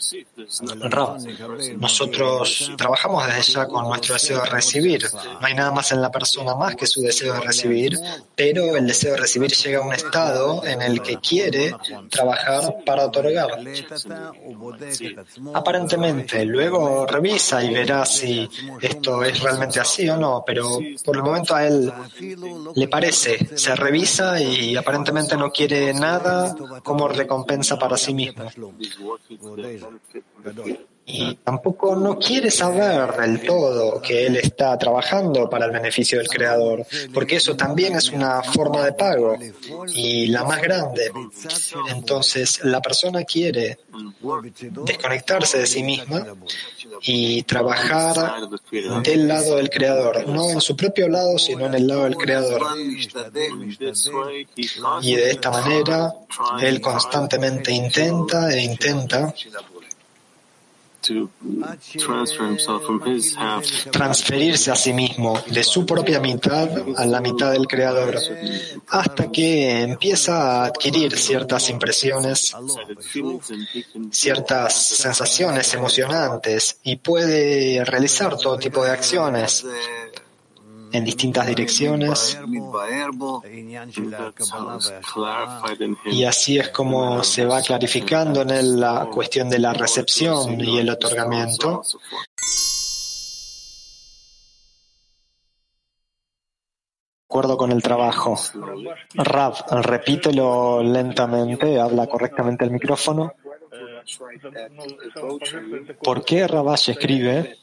nosotros 1.76 2.72
trabajamos 2.76 3.26
desde 3.26 3.52
ya 3.52 3.68
con 3.68 3.86
nuestro 3.86 4.14
deseo 4.14 4.42
de 4.42 4.50
recibir. 4.50 5.04
No 5.40 5.46
hay 5.46 5.54
nada 5.54 5.70
más 5.70 5.92
en 5.92 6.02
la 6.02 6.10
persona 6.10 6.56
más 6.56 6.74
que 6.74 6.86
su 6.86 7.00
deseo 7.00 7.34
de 7.34 7.40
recibir, 7.40 7.96
pero 8.34 8.76
el 8.76 8.86
deseo 8.86 9.12
de 9.12 9.18
recibir 9.18 9.52
llega 9.52 9.78
a 9.78 9.82
un 9.82 9.92
estado 9.92 10.64
en 10.66 10.82
el 10.82 11.00
que 11.00 11.20
quiere 11.20 11.76
trabajar 12.10 12.78
para 12.84 13.06
otorgar. 13.06 13.50
Aparentemente, 15.54 16.44
luego 16.44 17.06
revisa 17.06 17.62
y 17.62 17.72
verá 17.72 18.04
si 18.04 18.48
esto 18.80 19.22
es 19.22 19.40
realmente 19.40 19.78
así 19.78 20.08
o 20.08 20.16
no, 20.16 20.42
pero 20.44 20.78
por 21.04 21.16
el 21.16 21.22
momento 21.22 21.54
a 21.54 21.66
él 21.66 21.92
le 22.74 22.88
parece, 22.88 23.56
se 23.56 23.74
revisa 23.74 24.40
y 24.40 24.76
aparentemente 24.76 25.36
no 25.36 25.50
quiere 25.50 25.92
nada 25.94 26.54
como 26.82 27.08
recompensa 27.08 27.78
para 27.78 27.96
sí 27.96 28.14
mismo. 28.14 28.44
Y 31.06 31.34
tampoco 31.36 31.94
no 31.96 32.18
quiere 32.18 32.50
saber 32.50 33.14
del 33.16 33.42
todo 33.42 34.00
que 34.00 34.26
él 34.26 34.36
está 34.36 34.76
trabajando 34.78 35.50
para 35.50 35.66
el 35.66 35.72
beneficio 35.72 36.18
del 36.18 36.28
creador, 36.28 36.86
porque 37.12 37.36
eso 37.36 37.54
también 37.56 37.94
es 37.94 38.10
una 38.10 38.42
forma 38.42 38.84
de 38.84 38.92
pago 38.94 39.36
y 39.94 40.28
la 40.28 40.44
más 40.44 40.62
grande. 40.62 41.12
Entonces 41.90 42.64
la 42.64 42.80
persona 42.80 43.24
quiere 43.24 43.80
desconectarse 44.86 45.58
de 45.58 45.66
sí 45.66 45.82
misma 45.82 46.26
y 47.02 47.42
trabajar 47.42 48.48
del 49.02 49.28
lado 49.28 49.56
del 49.56 49.68
creador, 49.68 50.26
no 50.26 50.50
en 50.50 50.60
su 50.60 50.74
propio 50.74 51.08
lado, 51.08 51.38
sino 51.38 51.66
en 51.66 51.74
el 51.74 51.86
lado 51.86 52.04
del 52.04 52.16
creador. 52.16 52.62
Y 55.02 55.14
de 55.16 55.30
esta 55.30 55.50
manera, 55.50 56.14
él 56.62 56.80
constantemente 56.80 57.72
intenta 57.72 58.50
e 58.54 58.62
intenta 58.62 59.34
transferirse 63.90 64.70
a 64.70 64.76
sí 64.76 64.92
mismo 64.92 65.40
de 65.50 65.62
su 65.62 65.84
propia 65.84 66.20
mitad 66.20 66.68
a 66.96 67.06
la 67.06 67.20
mitad 67.20 67.52
del 67.52 67.66
creador 67.66 68.18
hasta 68.88 69.30
que 69.30 69.82
empieza 69.82 70.62
a 70.62 70.66
adquirir 70.66 71.16
ciertas 71.16 71.68
impresiones, 71.70 72.54
ciertas 74.10 74.74
sensaciones 74.74 75.74
emocionantes 75.74 76.78
y 76.82 76.96
puede 76.96 77.84
realizar 77.84 78.36
todo 78.36 78.58
tipo 78.58 78.84
de 78.84 78.90
acciones 78.90 79.64
en 80.94 81.04
distintas 81.04 81.46
direcciones. 81.48 82.38
Y 86.06 86.24
así 86.24 86.58
es 86.58 86.68
como 86.68 87.24
se 87.24 87.44
va 87.44 87.60
clarificando 87.62 88.42
en 88.42 88.50
él 88.50 88.80
la 88.80 89.08
cuestión 89.12 89.50
de 89.50 89.58
la 89.58 89.72
recepción 89.72 90.60
y 90.60 90.78
el 90.78 90.90
otorgamiento. 90.90 91.82
Acuerdo 97.28 97.56
con 97.56 97.72
el 97.72 97.82
trabajo. 97.82 98.38
Rav, 99.14 99.64
repítelo 99.82 100.80
lentamente, 100.80 101.80
habla 101.80 102.06
correctamente 102.06 102.64
el 102.64 102.70
micrófono. 102.70 103.32
¿Por 106.02 106.24
qué 106.24 106.46
Rabash 106.46 106.90
escribe 106.90 107.56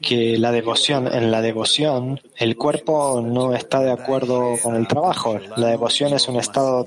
que 0.00 0.38
la 0.38 0.52
devoción, 0.52 1.06
en 1.06 1.30
la 1.30 1.40
devoción, 1.40 2.20
el 2.36 2.56
cuerpo 2.56 3.20
no 3.20 3.54
está 3.54 3.80
de 3.80 3.92
acuerdo 3.92 4.56
con 4.62 4.76
el 4.76 4.86
trabajo? 4.86 5.38
La 5.56 5.68
devoción 5.68 6.12
es 6.14 6.28
un 6.28 6.36
estado 6.36 6.84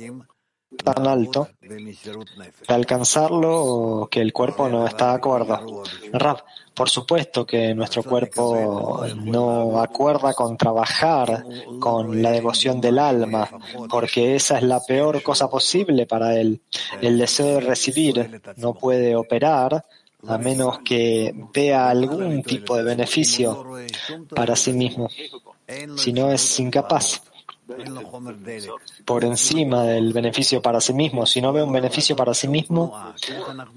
tan 0.83 1.07
alto 1.07 1.49
de 1.61 2.73
alcanzarlo 2.73 4.07
que 4.09 4.21
el 4.21 4.33
cuerpo 4.33 4.67
no 4.69 4.85
está 4.85 5.09
de 5.09 5.15
acuerdo. 5.15 5.83
Rab, 6.13 6.43
por 6.73 6.89
supuesto 6.89 7.45
que 7.45 7.73
nuestro 7.73 8.03
cuerpo 8.03 9.05
no 9.15 9.79
acuerda 9.79 10.33
con 10.33 10.57
trabajar 10.57 11.45
con 11.79 12.21
la 12.21 12.31
devoción 12.31 12.81
del 12.81 12.99
alma, 12.99 13.49
porque 13.89 14.35
esa 14.35 14.57
es 14.57 14.63
la 14.63 14.79
peor 14.81 15.21
cosa 15.23 15.49
posible 15.49 16.05
para 16.05 16.35
él. 16.35 16.61
El 17.01 17.17
deseo 17.17 17.55
de 17.55 17.61
recibir 17.61 18.41
no 18.57 18.73
puede 18.73 19.15
operar 19.15 19.85
a 20.27 20.37
menos 20.37 20.79
que 20.79 21.33
vea 21.53 21.89
algún 21.89 22.41
tipo 22.41 22.75
de 22.75 22.83
beneficio 22.83 23.65
para 24.33 24.55
sí 24.55 24.73
mismo, 24.73 25.07
si 25.95 26.11
no 26.11 26.31
es 26.31 26.59
incapaz 26.59 27.21
por 29.05 29.23
encima 29.23 29.83
del 29.83 30.13
beneficio 30.13 30.61
para 30.61 30.81
sí 30.81 30.93
mismo. 30.93 31.25
Si 31.25 31.41
no 31.41 31.51
ve 31.53 31.63
un 31.63 31.71
beneficio 31.71 32.15
para 32.15 32.33
sí 32.33 32.47
mismo, 32.47 32.93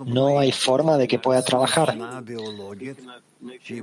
no 0.04 0.38
hay 0.38 0.52
forma 0.52 0.96
de 0.96 1.08
que 1.08 1.18
pueda 1.18 1.42
trabajar. 1.42 1.96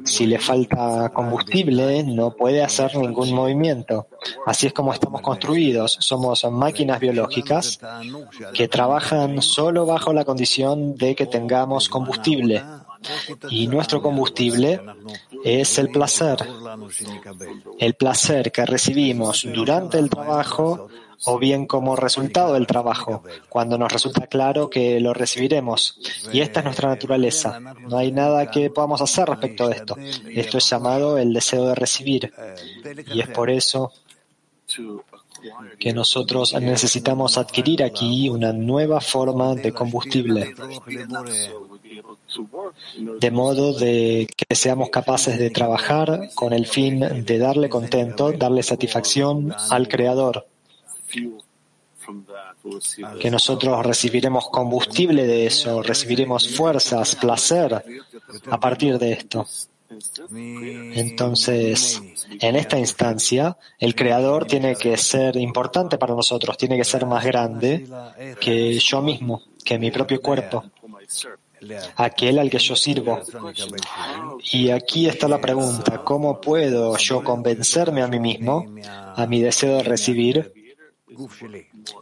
Si 0.04 0.28
le 0.28 0.38
falta 0.38 1.10
combustible, 1.14 2.04
no 2.04 2.32
puede 2.36 2.62
hacer 2.62 2.96
ningún 2.98 3.34
movimiento. 3.34 4.08
Así 4.46 4.68
es 4.68 4.74
como 4.74 4.94
estamos 4.94 5.22
construidos. 5.22 5.98
Somos 6.02 6.44
máquinas 6.52 7.00
biológicas 7.00 7.80
que 8.54 8.68
trabajan 8.68 9.42
solo 9.42 9.86
bajo 9.86 10.14
la 10.14 10.26
condición 10.26 10.96
de 10.96 11.16
que 11.16 11.26
tengamos 11.26 11.90
combustible. 11.90 12.64
Y 13.50 13.68
nuestro 13.68 14.02
combustible 14.02 14.82
es 15.44 15.78
el 15.78 15.90
placer. 15.90 16.38
El 17.80 17.94
placer 17.96 18.52
que 18.52 18.66
recibimos 18.66 19.48
durante 19.54 20.00
el 20.00 20.10
trabajo 20.10 20.90
o 21.26 21.40
bien 21.40 21.66
como 21.66 21.96
resultado 21.96 22.54
del 22.54 22.68
trabajo, 22.68 23.24
cuando 23.50 23.78
nos 23.78 23.92
resulta 23.92 24.28
claro 24.28 24.70
que 24.70 25.00
lo 25.00 25.14
recibiremos. 25.14 26.00
Y 26.32 26.42
esta 26.42 26.60
es 26.60 26.66
nuestra 26.66 26.90
naturaleza. 26.90 27.60
No 27.60 27.98
hay 27.98 28.12
nada 28.12 28.52
que 28.52 28.70
podamos 28.70 29.02
hacer 29.02 29.28
respecto 29.28 29.68
de 29.68 29.76
esto. 29.76 29.96
Esto 30.30 30.58
es 30.58 30.70
llamado 30.70 31.18
el 31.18 31.34
deseo 31.34 31.68
de 31.68 31.76
recibir. 31.76 32.34
Y 33.14 33.22
es 33.22 33.28
por 33.30 33.50
eso 33.50 33.92
que 35.80 35.94
nosotros 35.94 36.54
necesitamos 36.60 37.38
adquirir 37.38 37.84
aquí 37.84 38.30
una 38.30 38.52
nueva 38.52 39.00
forma 39.00 39.54
de 39.56 39.72
combustible 39.72 40.54
de 43.20 43.32
modo 43.32 43.74
de 43.74 44.28
que 44.36 44.56
seamos 44.56 44.90
capaces 44.90 45.38
de 45.38 45.50
trabajar 45.50 46.30
con 46.36 46.54
el 46.54 46.66
fin 46.66 47.00
de 47.00 47.38
darle 47.38 47.70
contento, 47.70 48.32
darle 48.32 48.64
satisfacción 48.64 49.54
al 49.70 49.88
Creador. 49.88 50.48
Que 53.20 53.32
nosotros 53.32 53.86
recibiremos 53.86 54.48
combustible 54.50 55.26
de 55.26 55.46
eso, 55.46 55.82
recibiremos 55.82 56.56
fuerzas, 56.56 57.16
placer 57.16 57.84
a 58.50 58.60
partir 58.60 58.98
de 58.98 59.14
esto. 59.14 59.46
Entonces, 60.32 62.02
en 62.42 62.56
esta 62.56 62.78
instancia, 62.78 63.56
el 63.80 63.96
Creador 63.96 64.46
tiene 64.46 64.76
que 64.76 64.98
ser 64.98 65.38
importante 65.38 65.98
para 65.98 66.16
nosotros, 66.16 66.58
tiene 66.58 66.78
que 66.78 66.84
ser 66.84 67.06
más 67.06 67.24
grande 67.24 67.88
que 68.40 68.78
yo 68.80 69.02
mismo, 69.02 69.44
que 69.64 69.78
mi 69.78 69.92
propio 69.92 70.22
cuerpo 70.22 70.64
aquel 71.96 72.40
al 72.40 72.50
que 72.50 72.60
yo 72.60 72.76
sirvo. 72.76 73.22
Y 74.52 74.70
aquí 74.70 75.08
está 75.08 75.28
la 75.28 75.40
pregunta, 75.40 76.04
¿cómo 76.04 76.40
puedo 76.42 76.98
yo 76.98 77.24
convencerme 77.24 78.02
a 78.02 78.08
mí 78.08 78.20
mismo, 78.20 78.66
a 79.16 79.26
mi 79.28 79.42
deseo 79.42 79.78
de 79.78 79.84
recibir, 79.84 80.54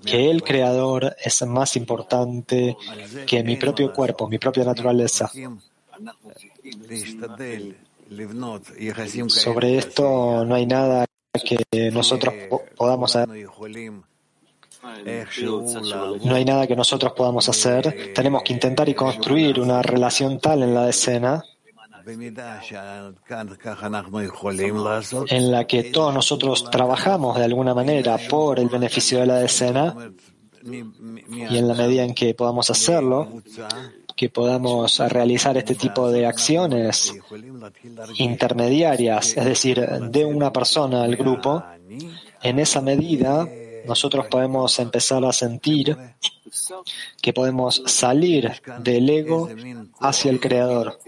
que 0.06 0.30
el 0.30 0.44
creador 0.44 1.16
es 1.24 1.46
más 1.46 1.76
importante 1.76 2.78
que 3.26 3.44
mi 3.44 3.58
propio 3.58 3.94
cuerpo, 3.94 4.28
mi 4.28 4.38
propia 4.38 4.64
naturaleza. 4.64 5.30
Sobre 9.28 9.78
esto 9.78 10.46
no 10.46 10.56
hay 10.56 10.66
nada 10.66 11.06
que 11.46 11.92
nosotros 11.92 12.34
podamos 12.76 13.16
hacer. 13.16 13.48
No 16.24 16.36
hay 16.36 16.46
nada 16.46 16.68
que 16.68 16.76
nosotros 16.76 17.14
podamos 17.14 17.48
hacer. 17.50 18.14
Tenemos 18.14 18.44
que 18.44 18.54
intentar 18.54 18.90
y 18.90 18.94
construir 18.94 19.60
una 19.60 19.82
relación 19.82 20.40
tal 20.40 20.64
en 20.64 20.74
la 20.74 20.90
escena 20.90 21.44
en 25.30 25.52
la 25.52 25.66
que 25.66 25.84
todos 25.84 26.14
nosotros 26.14 26.70
trabajamos 26.70 27.38
de 27.38 27.46
alguna 27.46 27.74
manera 27.74 28.18
por 28.30 28.60
el 28.60 28.68
beneficio 28.68 29.20
de 29.20 29.26
la 29.26 29.42
escena 29.42 30.12
y 30.66 31.58
en 31.58 31.68
la 31.68 31.74
medida 31.74 32.04
en 32.04 32.14
que 32.14 32.34
podamos 32.34 32.70
hacerlo, 32.70 33.42
que 34.16 34.30
podamos 34.30 35.00
realizar 35.00 35.58
este 35.58 35.76
tipo 35.76 36.12
de 36.12 36.26
acciones 36.26 37.14
intermediarias, 38.18 39.38
es 39.38 39.46
decir, 39.46 39.80
de 39.80 40.26
una 40.26 40.52
persona 40.52 41.04
al 41.04 41.16
grupo, 41.16 41.64
en 42.42 42.60
esa 42.60 42.82
medida 42.82 43.48
nosotros 43.86 44.28
podemos 44.28 44.78
empezar 44.80 45.24
a 45.26 45.34
sentir 45.34 45.98
que 47.22 47.34
podemos 47.34 47.82
salir 47.86 48.52
del 48.80 49.10
ego 49.10 49.50
hacia 50.00 50.32
el 50.32 50.40
creador 50.40 51.00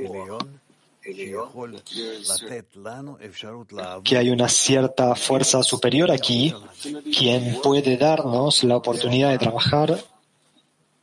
que 4.03 4.17
hay 4.17 4.29
una 4.31 4.49
cierta 4.49 5.15
fuerza 5.15 5.61
superior 5.61 6.11
aquí, 6.11 6.53
quien 7.15 7.61
puede 7.61 7.95
darnos 7.97 8.63
la 8.63 8.77
oportunidad 8.77 9.29
de 9.29 9.38
trabajar 9.38 10.03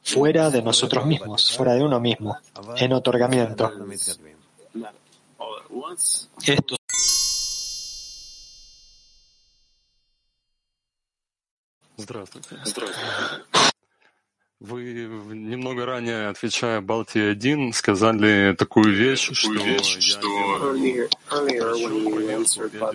fuera 0.02 0.50
de 0.50 0.60
nosotros 0.60 1.06
mismos, 1.06 1.52
fuera 1.52 1.74
de 1.74 1.84
uno 1.84 2.00
mismo, 2.00 2.36
en 2.76 2.92
otorgamiento. 2.92 3.72
Esto 6.44 6.76
Вы 14.60 14.82
немного 15.34 15.84
ранее, 15.84 16.28
отвечая 16.28 16.80
Балтии-1, 16.80 17.72
сказали 17.72 18.54
такую 18.56 18.94
вещь, 18.94 19.28
что... 19.32 19.50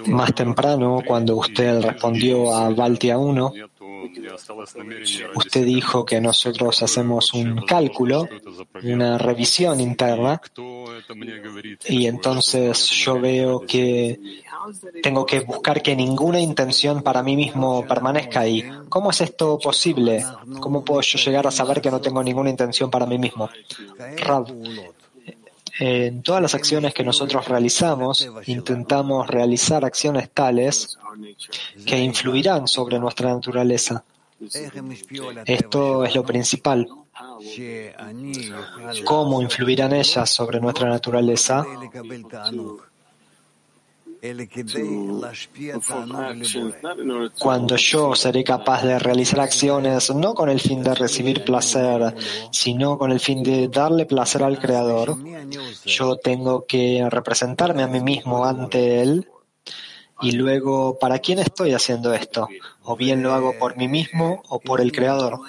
Más 0.07 0.33
temprano, 0.33 1.01
cuando 1.05 1.35
usted 1.35 1.81
respondió 1.83 2.55
a 2.55 2.69
Baltia 2.69 3.17
1, 3.17 3.51
Usted 5.35 5.65
dijo 5.65 6.05
que 6.05 6.21
nosotros 6.21 6.81
hacemos 6.83 7.33
un 7.33 7.65
cálculo, 7.65 8.27
una 8.83 9.17
revisión 9.17 9.79
interna, 9.79 10.41
y 11.87 12.07
entonces 12.07 12.89
yo 12.89 13.19
veo 13.19 13.61
que 13.61 14.19
tengo 15.01 15.25
que 15.25 15.41
buscar 15.41 15.81
que 15.81 15.95
ninguna 15.95 16.39
intención 16.39 17.01
para 17.01 17.23
mí 17.23 17.35
mismo 17.35 17.85
permanezca 17.85 18.41
ahí. 18.41 18.63
¿Cómo 18.89 19.11
es 19.11 19.21
esto 19.21 19.57
posible? 19.59 20.23
¿Cómo 20.59 20.83
puedo 20.83 21.01
yo 21.01 21.17
llegar 21.19 21.47
a 21.47 21.51
saber 21.51 21.81
que 21.81 21.91
no 21.91 22.01
tengo 22.01 22.23
ninguna 22.23 22.49
intención 22.49 22.89
para 22.89 23.05
mí 23.05 23.17
mismo? 23.17 23.49
En 25.79 26.23
todas 26.23 26.41
las 26.41 26.55
acciones 26.55 26.93
que 26.93 27.03
nosotros 27.03 27.47
realizamos, 27.47 28.27
intentamos 28.45 29.27
realizar 29.27 29.85
acciones 29.85 30.29
tales 30.31 30.97
que 31.85 31.97
influirán 31.97 32.67
sobre 32.67 32.99
nuestra 32.99 33.33
naturaleza. 33.33 34.03
Esto 35.45 36.05
es 36.05 36.15
lo 36.15 36.23
principal. 36.23 36.87
¿Cómo 39.05 39.41
influirán 39.41 39.93
ellas 39.93 40.29
sobre 40.29 40.59
nuestra 40.59 40.89
naturaleza? 40.89 41.65
Cuando 47.39 47.75
yo 47.75 48.15
seré 48.15 48.43
capaz 48.43 48.83
de 48.83 48.99
realizar 48.99 49.39
acciones 49.39 50.13
no 50.13 50.33
con 50.33 50.49
el 50.49 50.59
fin 50.59 50.83
de 50.83 50.95
recibir 50.95 51.43
placer, 51.43 52.15
sino 52.51 52.97
con 52.97 53.11
el 53.11 53.19
fin 53.19 53.43
de 53.43 53.67
darle 53.67 54.05
placer 54.05 54.43
al 54.43 54.59
Creador, 54.59 55.17
yo 55.85 56.17
tengo 56.17 56.65
que 56.65 57.07
representarme 57.09 57.83
a 57.83 57.87
mí 57.87 57.99
mismo 57.99 58.45
ante 58.45 59.01
Él 59.01 59.27
y 60.21 60.31
luego, 60.31 60.97
¿para 60.97 61.19
quién 61.19 61.39
estoy 61.39 61.73
haciendo 61.73 62.13
esto? 62.13 62.47
O 62.83 62.95
bien 62.95 63.21
lo 63.21 63.33
hago 63.33 63.53
por 63.59 63.77
mí 63.77 63.87
mismo 63.87 64.41
o 64.49 64.59
por 64.59 64.81
el 64.81 64.91
Creador. 64.91 65.39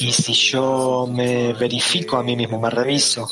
Y 0.00 0.12
si 0.12 0.32
yo 0.32 1.08
me 1.10 1.52
verifico 1.54 2.16
a 2.16 2.22
mí 2.22 2.36
mismo, 2.36 2.60
me 2.60 2.70
reviso, 2.70 3.28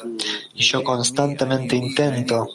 y 0.54 0.62
yo 0.62 0.82
constantemente 0.82 1.76
intento 1.76 2.48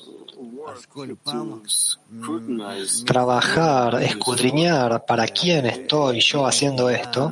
trabajar, 3.05 4.01
escudriñar 4.01 5.05
para 5.05 5.27
quién 5.27 5.65
estoy 5.65 6.19
yo 6.21 6.45
haciendo 6.45 6.89
esto, 6.89 7.31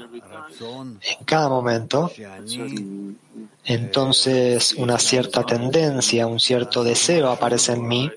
en 0.61 1.25
cada 1.25 1.49
momento, 1.49 2.11
entonces 3.65 4.73
una 4.73 4.99
cierta 4.99 5.43
tendencia, 5.43 6.27
un 6.27 6.39
cierto 6.39 6.83
deseo 6.83 7.29
aparece 7.29 7.73
en 7.73 7.87
mí 7.87 8.11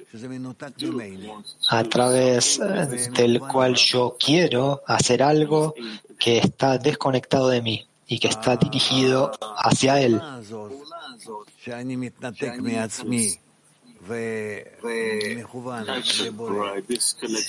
a 1.69 1.85
través 1.85 2.59
eh, 2.59 3.11
del 3.13 3.41
cual 3.41 3.77
yo 3.77 4.17
quiero 4.19 4.83
hacer 4.87 5.23
algo 5.23 5.75
que 6.19 6.39
está 6.39 6.79
desconectado 6.79 7.49
de 7.49 7.63
mí 7.63 7.87
y 8.09 8.19
que 8.19 8.29
está 8.29 8.57
dirigido 8.57 9.33
hacia 9.57 10.01
él. 10.01 10.21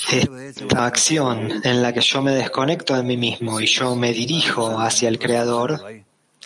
Esta 0.10 0.86
acción 0.86 1.62
en 1.64 1.82
la 1.82 1.94
que 1.94 2.02
yo 2.02 2.22
me 2.22 2.32
desconecto 2.32 2.96
de 2.96 3.04
mí 3.04 3.18
mismo 3.18 3.60
y 3.60 3.68
yo 3.68 3.96
me 3.96 4.14
dirijo 4.14 4.80
hacia 4.80 5.10
el 5.10 5.20
Creador 5.20 6.04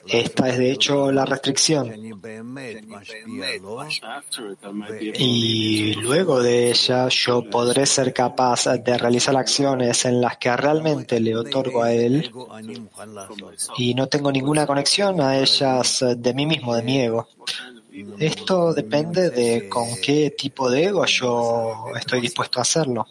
esta 0.08 0.50
es 0.50 0.58
de 0.58 0.72
hecho 0.72 1.12
la 1.12 1.26
restricción. 1.26 1.94
Y 5.14 5.94
luego 5.96 6.42
de 6.42 6.70
ella 6.70 7.08
yo 7.10 7.50
podré 7.50 7.86
ser 7.86 8.14
capaz 8.14 8.66
de 8.66 8.98
realizar 8.98 9.36
acciones 9.36 10.06
en 10.06 10.22
las 10.22 10.38
que 10.38 10.56
realmente 10.56 11.20
le 11.20 11.36
otorgo 11.36 11.84
a 11.84 11.92
él 11.92 12.32
y 13.78 13.94
no 13.94 14.08
tengo 14.08 14.32
ninguna 14.32 14.66
conexión 14.66 15.22
a 15.22 15.38
ellas 15.38 16.06
de 16.18 16.34
mí 16.34 16.46
mismo, 16.46 16.76
de 16.76 16.84
mi 16.84 17.00
ego. 17.00 17.28
Esto 18.20 18.74
depende 18.74 19.30
de 19.30 19.68
con 19.68 19.88
qué 20.02 20.32
tipo 20.38 20.70
de 20.70 20.86
ego 20.86 21.06
yo 21.06 21.88
estoy 21.96 22.22
dispuesto 22.22 22.60
a 22.60 22.62
hacerlo. 22.62 23.06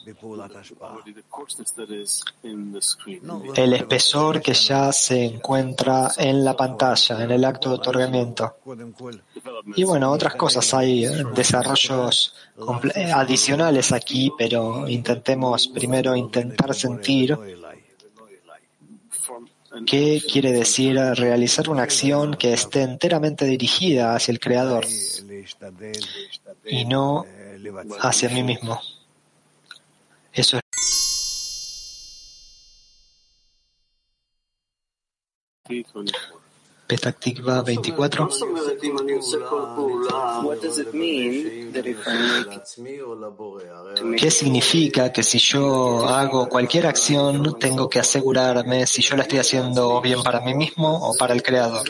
El 3.54 3.72
espesor 3.74 4.40
que 4.40 4.54
ya 4.54 4.92
se 4.92 5.24
encuentra 5.24 6.10
en 6.16 6.44
la 6.44 6.56
pantalla, 6.56 7.24
en 7.24 7.30
el 7.30 7.44
acto 7.44 7.68
de 7.68 7.74
otorgamiento. 7.74 8.56
Y 9.76 9.84
bueno, 9.84 10.10
otras 10.10 10.34
cosas, 10.36 10.72
hay 10.72 11.06
desarrollos 11.34 12.34
adicionales 13.14 13.92
aquí, 13.92 14.32
pero 14.36 14.88
intentemos 14.88 15.68
primero 15.68 16.16
intentar 16.16 16.74
sentir 16.74 17.36
¿Qué 19.86 20.20
quiere 20.30 20.52
decir 20.52 20.96
realizar 20.96 21.68
una 21.70 21.82
acción 21.82 22.34
que 22.34 22.52
esté 22.52 22.82
enteramente 22.82 23.44
dirigida 23.44 24.14
hacia 24.14 24.32
el 24.32 24.40
Creador 24.40 24.84
y 26.66 26.84
no 26.84 27.24
hacia 28.00 28.28
mí 28.30 28.42
mismo? 28.42 28.80
Eso 30.32 30.58
es. 30.58 30.62
24. 37.64 38.28
¿Qué 44.16 44.30
significa 44.30 45.12
que 45.12 45.22
si 45.22 45.38
yo 45.38 46.08
hago 46.08 46.48
cualquier 46.48 46.86
acción 46.86 47.58
tengo 47.58 47.88
que 47.88 48.00
asegurarme 48.00 48.86
si 48.86 49.02
yo 49.02 49.16
la 49.16 49.22
estoy 49.22 49.38
haciendo 49.38 50.00
bien 50.00 50.22
para 50.22 50.40
mí 50.40 50.54
mismo 50.54 51.08
o 51.08 51.14
para 51.16 51.34
el 51.34 51.42
Creador? 51.42 51.88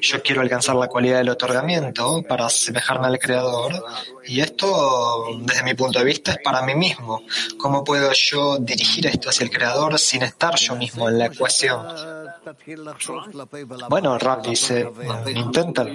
yo 0.00 0.22
quiero 0.22 0.40
alcanzar 0.40 0.76
la 0.76 0.88
cualidad 0.88 1.18
del 1.18 1.30
otorgamiento 1.30 2.22
para 2.28 2.46
asemejarme 2.46 3.06
al 3.06 3.18
Creador 3.18 3.84
y 4.26 4.40
esto, 4.40 5.26
desde 5.40 5.62
mi 5.62 5.74
punto 5.74 5.98
de 5.98 6.04
vista, 6.04 6.32
es 6.32 6.38
para 6.42 6.62
mí 6.62 6.74
mismo. 6.74 7.22
¿Cómo 7.58 7.84
puedo 7.84 8.10
yo 8.12 8.58
dirigir 8.58 9.06
esto 9.06 9.28
hacia 9.28 9.44
el 9.44 9.50
Creador 9.50 9.98
sin 9.98 10.22
estar 10.22 10.56
yo 10.56 10.76
mismo 10.76 11.08
en 11.08 11.18
la 11.18 11.26
ecuación? 11.26 11.86
Bueno, 13.88 14.18
Dice, 14.42 14.90
inténtalo. 15.34 15.90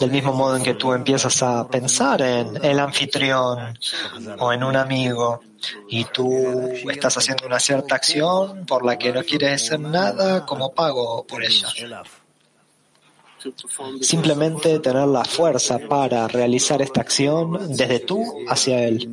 Del 0.00 0.10
mismo 0.10 0.32
modo 0.32 0.56
en 0.56 0.62
que 0.62 0.74
tú 0.74 0.92
empiezas 0.92 1.42
a 1.42 1.66
pensar 1.68 2.22
en 2.22 2.64
el 2.64 2.78
anfitrión 2.78 3.78
o 4.38 4.52
en 4.52 4.64
un 4.64 4.76
amigo 4.76 5.40
y 5.88 6.04
tú 6.04 6.30
estás 6.90 7.16
haciendo 7.18 7.46
una 7.46 7.58
cierta 7.58 7.94
acción 7.94 8.66
por 8.66 8.84
la 8.84 8.98
que 8.98 9.12
no 9.12 9.22
quieres 9.22 9.62
hacer 9.62 9.80
nada 9.80 10.44
como 10.44 10.72
pago 10.72 11.24
por 11.26 11.42
ella. 11.42 11.68
Simplemente 14.00 14.78
tener 14.80 15.06
la 15.06 15.24
fuerza 15.24 15.78
para 15.78 16.26
realizar 16.26 16.82
esta 16.82 17.00
acción 17.00 17.68
desde 17.76 18.00
tú 18.00 18.24
hacia 18.48 18.84
él. 18.84 19.08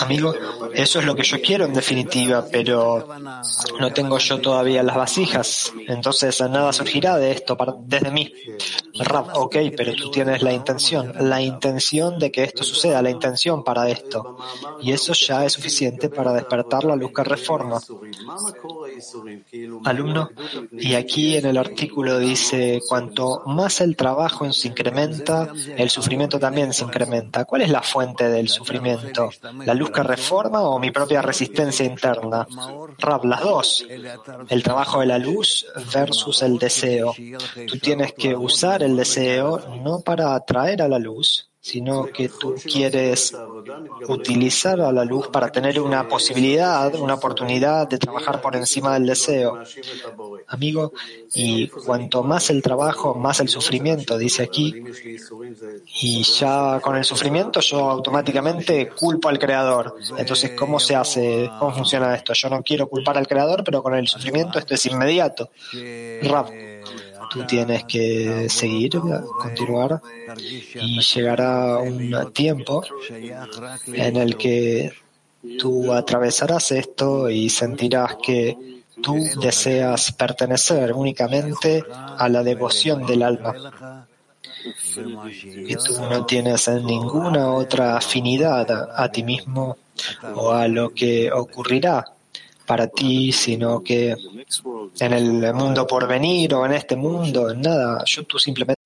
Amigo, 0.00 0.34
eso 0.74 0.98
es 0.98 1.04
lo 1.04 1.14
que 1.14 1.22
yo 1.22 1.40
quiero 1.40 1.64
en 1.64 1.74
definitiva, 1.74 2.44
pero 2.50 3.06
no 3.80 3.92
tengo 3.92 4.18
yo 4.18 4.40
todavía 4.40 4.82
las 4.82 4.96
vasijas, 4.96 5.72
entonces 5.86 6.40
nada 6.40 6.72
surgirá 6.72 7.16
de 7.16 7.32
esto 7.32 7.56
desde 7.80 8.10
mí. 8.10 8.32
Rap, 8.98 9.28
ok, 9.34 9.56
pero 9.76 9.94
tú 9.94 10.10
tienes 10.10 10.42
la 10.42 10.52
intención, 10.52 11.12
la 11.20 11.40
intención 11.40 12.18
de 12.18 12.30
que 12.30 12.44
esto 12.44 12.64
suceda, 12.64 13.00
la 13.02 13.10
intención 13.10 13.62
para 13.62 13.88
esto. 13.88 14.36
Y 14.80 14.92
eso 14.92 15.12
ya 15.12 15.44
es 15.44 15.52
suficiente 15.52 16.08
para 16.08 16.32
despertar 16.32 16.84
la 16.84 16.96
luz 16.96 17.12
que 17.14 17.24
reforma. 17.24 17.80
Alumno, 19.84 20.30
y 20.72 20.94
aquí 20.94 21.36
en 21.36 21.46
el 21.46 21.56
artículo 21.56 22.18
dice, 22.18 22.80
cuanto 22.88 23.42
más 23.46 23.80
el 23.80 23.96
trabajo 23.96 24.50
se 24.52 24.68
incrementa, 24.68 25.52
el 25.76 25.90
sufrimiento 25.90 26.17
también 26.26 26.72
se 26.72 26.84
incrementa. 26.84 27.44
¿Cuál 27.44 27.62
es 27.62 27.70
la 27.70 27.82
fuente 27.82 28.28
del 28.28 28.48
sufrimiento? 28.48 29.30
¿La 29.64 29.74
luz 29.74 29.90
que 29.90 30.02
reforma 30.02 30.62
o 30.62 30.78
mi 30.78 30.90
propia 30.90 31.22
resistencia 31.22 31.84
interna? 31.84 32.46
Rab, 32.98 33.24
las 33.24 33.40
dos. 33.42 33.86
El 34.48 34.62
trabajo 34.62 35.00
de 35.00 35.06
la 35.06 35.18
luz 35.18 35.66
versus 35.92 36.42
el 36.42 36.58
deseo. 36.58 37.14
Tú 37.66 37.78
tienes 37.78 38.12
que 38.14 38.34
usar 38.34 38.82
el 38.82 38.96
deseo 38.96 39.60
no 39.82 40.00
para 40.00 40.34
atraer 40.34 40.82
a 40.82 40.88
la 40.88 40.98
luz, 40.98 41.47
sino 41.60 42.06
que 42.06 42.28
tú 42.28 42.54
quieres 42.62 43.34
utilizar 44.08 44.80
a 44.80 44.92
la 44.92 45.04
luz 45.04 45.28
para 45.28 45.50
tener 45.50 45.80
una 45.80 46.08
posibilidad, 46.08 46.94
una 46.94 47.14
oportunidad 47.14 47.88
de 47.88 47.98
trabajar 47.98 48.40
por 48.40 48.54
encima 48.56 48.94
del 48.94 49.06
deseo. 49.06 49.58
Amigo, 50.46 50.92
y 51.34 51.68
cuanto 51.68 52.22
más 52.22 52.50
el 52.50 52.62
trabajo, 52.62 53.14
más 53.14 53.40
el 53.40 53.48
sufrimiento, 53.48 54.16
dice 54.16 54.44
aquí, 54.44 54.82
y 56.00 56.22
ya 56.22 56.80
con 56.80 56.96
el 56.96 57.04
sufrimiento 57.04 57.60
yo 57.60 57.90
automáticamente 57.90 58.90
culpo 58.90 59.28
al 59.28 59.38
creador. 59.38 59.96
Entonces, 60.16 60.52
¿cómo 60.52 60.78
se 60.78 60.94
hace? 60.94 61.50
¿Cómo 61.58 61.72
funciona 61.74 62.14
esto? 62.14 62.32
Yo 62.34 62.48
no 62.48 62.62
quiero 62.62 62.88
culpar 62.88 63.18
al 63.18 63.26
creador, 63.26 63.64
pero 63.64 63.82
con 63.82 63.94
el 63.94 64.06
sufrimiento 64.06 64.58
esto 64.58 64.74
es 64.74 64.86
inmediato. 64.86 65.50
Tú 67.30 67.44
tienes 67.44 67.84
que 67.84 68.48
seguir, 68.48 68.98
continuar 69.40 70.00
y 70.74 71.00
llegará 71.00 71.78
un 71.78 72.32
tiempo 72.32 72.82
en 73.86 74.16
el 74.16 74.36
que 74.36 74.92
tú 75.58 75.92
atravesarás 75.92 76.72
esto 76.72 77.30
y 77.30 77.48
sentirás 77.48 78.16
que 78.22 78.56
tú 79.02 79.16
deseas 79.40 80.12
pertenecer 80.12 80.92
únicamente 80.92 81.84
a 81.90 82.28
la 82.28 82.42
devoción 82.42 83.06
del 83.06 83.22
alma. 83.22 84.06
Y 85.66 85.74
tú 85.76 86.00
no 86.10 86.26
tienes 86.26 86.68
ninguna 86.68 87.52
otra 87.52 87.96
afinidad 87.96 88.66
a 88.94 89.08
ti 89.10 89.22
mismo 89.22 89.76
o 90.34 90.50
a 90.52 90.66
lo 90.68 90.90
que 90.90 91.30
ocurrirá 91.32 92.04
para 92.68 92.86
ti, 92.86 93.32
sino 93.32 93.82
que 93.82 94.14
en 95.00 95.12
el 95.14 95.54
mundo 95.54 95.86
por 95.86 96.06
venir 96.06 96.52
o 96.52 96.66
en 96.66 96.74
este 96.74 96.96
mundo, 96.96 97.50
en 97.50 97.62
nada, 97.62 98.04
yo 98.04 98.24
tú 98.24 98.38
simplemente 98.38 98.78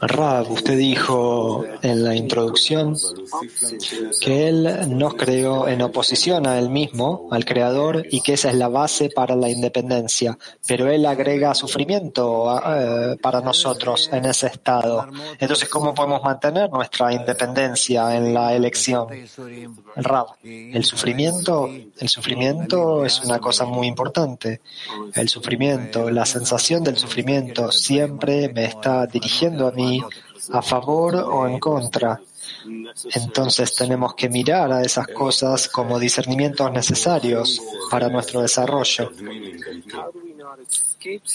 Rab, 0.00 0.50
usted 0.50 0.78
dijo 0.78 1.64
en 1.82 2.04
la 2.04 2.16
introducción 2.16 2.96
que 4.20 4.48
él 4.48 4.96
nos 4.96 5.14
creó 5.14 5.68
en 5.68 5.82
oposición 5.82 6.46
a 6.46 6.58
él 6.58 6.70
mismo, 6.70 7.28
al 7.30 7.44
creador, 7.44 8.06
y 8.10 8.22
que 8.22 8.34
esa 8.34 8.48
es 8.48 8.54
la 8.54 8.68
base 8.68 9.10
para 9.10 9.36
la 9.36 9.50
independencia. 9.50 10.38
Pero 10.66 10.90
él 10.90 11.04
agrega 11.04 11.54
sufrimiento 11.54 12.58
eh, 12.64 13.16
para 13.20 13.40
nosotros 13.40 14.08
en 14.12 14.24
ese 14.24 14.46
estado. 14.46 15.06
Entonces, 15.38 15.68
¿cómo 15.68 15.94
podemos 15.94 16.22
mantener 16.22 16.70
nuestra 16.70 17.12
independencia 17.12 18.16
en 18.16 18.32
la 18.32 18.54
elección? 18.54 19.06
Rab, 19.96 20.28
el 20.42 20.84
sufrimiento, 20.84 21.68
el 21.98 22.08
sufrimiento 22.08 23.04
es 23.04 23.20
una 23.22 23.38
cosa 23.38 23.66
muy 23.66 23.86
importante. 23.86 24.62
El 25.14 25.28
sufrimiento, 25.28 26.10
la 26.10 26.24
sensación 26.24 26.82
del 26.82 27.01
sufrimiento 27.02 27.70
siempre 27.70 28.52
me 28.52 28.64
está 28.64 29.06
dirigiendo 29.06 29.66
a 29.66 29.72
mí 29.72 30.00
a 30.52 30.62
favor 30.62 31.16
o 31.16 31.46
en 31.46 31.58
contra. 31.58 32.20
Entonces 33.14 33.74
tenemos 33.74 34.14
que 34.14 34.28
mirar 34.28 34.72
a 34.72 34.82
esas 34.82 35.08
cosas 35.08 35.68
como 35.68 35.98
discernimientos 35.98 36.70
necesarios 36.72 37.60
para 37.90 38.08
nuestro 38.08 38.40
desarrollo. 38.42 39.10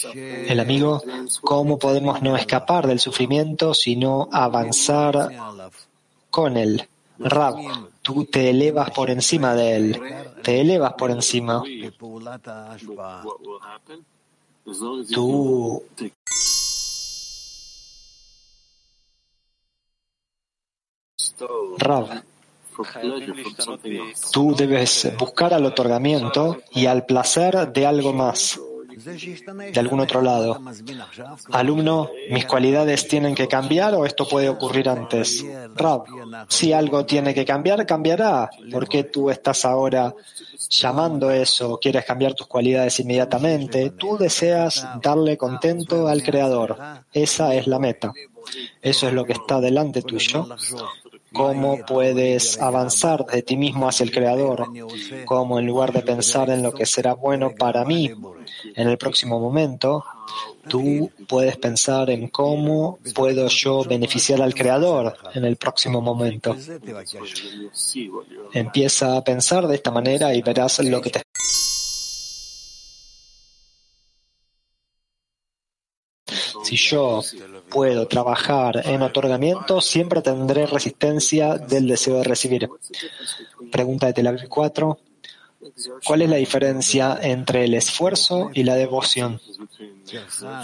El 0.04 0.60
amigo, 0.60 1.02
¿cómo 1.42 1.78
podemos 1.78 2.22
no 2.22 2.36
escapar 2.36 2.86
del 2.86 3.00
sufrimiento 3.00 3.74
sino 3.74 4.28
avanzar 4.32 5.30
con 6.30 6.56
él? 6.56 6.88
Rab, 7.18 7.56
tú 8.00 8.24
te 8.24 8.50
elevas 8.50 8.90
por 8.90 9.10
encima 9.10 9.54
de 9.54 9.76
él, 9.76 10.00
te 10.42 10.60
elevas 10.60 10.94
por 10.94 11.10
encima. 11.10 11.62
Tú 15.14 15.82
Rav, 21.78 22.22
tú 24.32 24.54
debes 24.54 25.10
buscar 25.18 25.54
al 25.54 25.64
otorgamiento 25.64 26.58
y 26.72 26.86
al 26.86 27.06
placer 27.06 27.72
de 27.72 27.86
algo 27.86 28.12
más, 28.12 28.60
de 29.72 29.80
algún 29.80 30.00
otro 30.00 30.20
lado. 30.20 30.60
Alumno, 31.52 32.10
¿mis 32.30 32.44
cualidades 32.44 33.08
tienen 33.08 33.34
que 33.34 33.48
cambiar 33.48 33.94
o 33.94 34.04
esto 34.04 34.28
puede 34.28 34.48
ocurrir 34.48 34.88
antes? 34.88 35.46
Rav, 35.76 36.04
si 36.48 36.72
algo 36.72 37.06
tiene 37.06 37.32
que 37.32 37.44
cambiar, 37.44 37.86
cambiará. 37.86 38.50
¿Por 38.70 38.88
qué 38.88 39.04
tú 39.04 39.30
estás 39.30 39.64
ahora 39.64 40.14
llamando 40.68 41.30
eso? 41.30 41.78
¿Quieres 41.80 42.04
cambiar 42.04 42.34
tus 42.34 42.46
cualidades 42.46 43.00
inmediatamente? 43.00 43.90
Tú 43.90 44.16
deseas 44.16 44.86
darle 45.02 45.36
contento 45.36 46.08
al 46.08 46.22
Creador. 46.22 46.76
Esa 47.12 47.54
es 47.54 47.66
la 47.66 47.78
meta. 47.78 48.12
Eso 48.80 49.08
es 49.08 49.12
lo 49.12 49.24
que 49.24 49.32
está 49.32 49.60
delante 49.60 50.02
tuyo 50.02 50.46
cómo 51.32 51.78
puedes 51.86 52.60
avanzar 52.60 53.24
de 53.26 53.42
ti 53.42 53.56
mismo 53.56 53.88
hacia 53.88 54.04
el 54.04 54.10
Creador, 54.10 54.66
cómo 55.24 55.58
en 55.58 55.66
lugar 55.66 55.92
de 55.92 56.02
pensar 56.02 56.50
en 56.50 56.62
lo 56.62 56.72
que 56.72 56.86
será 56.86 57.14
bueno 57.14 57.52
para 57.56 57.84
mí 57.84 58.10
en 58.74 58.88
el 58.88 58.98
próximo 58.98 59.38
momento, 59.38 60.04
tú 60.68 61.10
puedes 61.26 61.56
pensar 61.56 62.10
en 62.10 62.28
cómo 62.28 62.98
puedo 63.14 63.48
yo 63.48 63.84
beneficiar 63.84 64.42
al 64.42 64.54
Creador 64.54 65.16
en 65.34 65.44
el 65.44 65.56
próximo 65.56 66.00
momento. 66.00 66.56
Empieza 68.52 69.16
a 69.16 69.24
pensar 69.24 69.66
de 69.66 69.76
esta 69.76 69.90
manera 69.90 70.34
y 70.34 70.42
verás 70.42 70.78
lo 70.80 71.00
que 71.00 71.10
te 71.10 71.22
Si 76.68 76.76
yo 76.76 77.22
puedo 77.70 78.06
trabajar 78.06 78.82
en 78.86 79.00
otorgamiento, 79.00 79.80
siempre 79.80 80.20
tendré 80.20 80.66
resistencia 80.66 81.56
del 81.56 81.86
deseo 81.86 82.16
de 82.16 82.24
recibir. 82.24 82.68
Pregunta 83.72 84.06
de 84.06 84.12
Tel 84.12 84.26
Aviv 84.26 84.48
4. 84.50 84.98
¿Cuál 86.04 86.22
es 86.22 86.30
la 86.30 86.36
diferencia 86.36 87.18
entre 87.20 87.64
el 87.64 87.74
esfuerzo 87.74 88.50
y 88.54 88.62
la 88.62 88.76
devoción? 88.76 89.40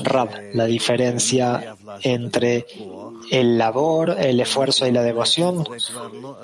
Rab, 0.02 0.30
la 0.54 0.66
diferencia 0.66 1.76
entre 2.02 2.66
el 3.30 3.58
labor, 3.58 4.16
el 4.18 4.40
esfuerzo 4.40 4.86
y 4.86 4.92
la 4.92 5.02
devoción. 5.02 5.66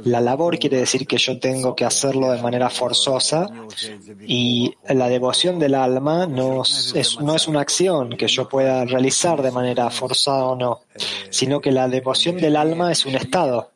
La 0.05 0.21
labor 0.21 0.59
quiere 0.59 0.79
decir 0.79 1.07
que 1.07 1.17
yo 1.17 1.39
tengo 1.39 1.77
que 1.77 1.85
hacerlo 1.85 2.31
de 2.33 2.43
manera 2.43 2.71
forzosa 2.71 3.49
y 4.27 4.75
la 4.89 5.09
devoción 5.09 5.59
del 5.59 5.75
alma 5.75 6.27
no 6.27 6.63
es, 6.63 7.19
no 7.21 7.37
es 7.37 7.47
una 7.47 7.61
acción 7.61 8.17
que 8.17 8.27
yo 8.27 8.49
pueda 8.49 8.85
realizar 8.85 9.43
de 9.43 9.53
manera 9.53 9.89
forzada 9.91 10.47
o 10.47 10.57
no, 10.57 10.81
sino 11.31 11.61
que 11.61 11.71
la 11.71 11.89
devoción 11.89 12.37
del 12.37 12.57
alma 12.57 12.91
es 12.91 13.07
un 13.07 13.15
estado 13.15 13.70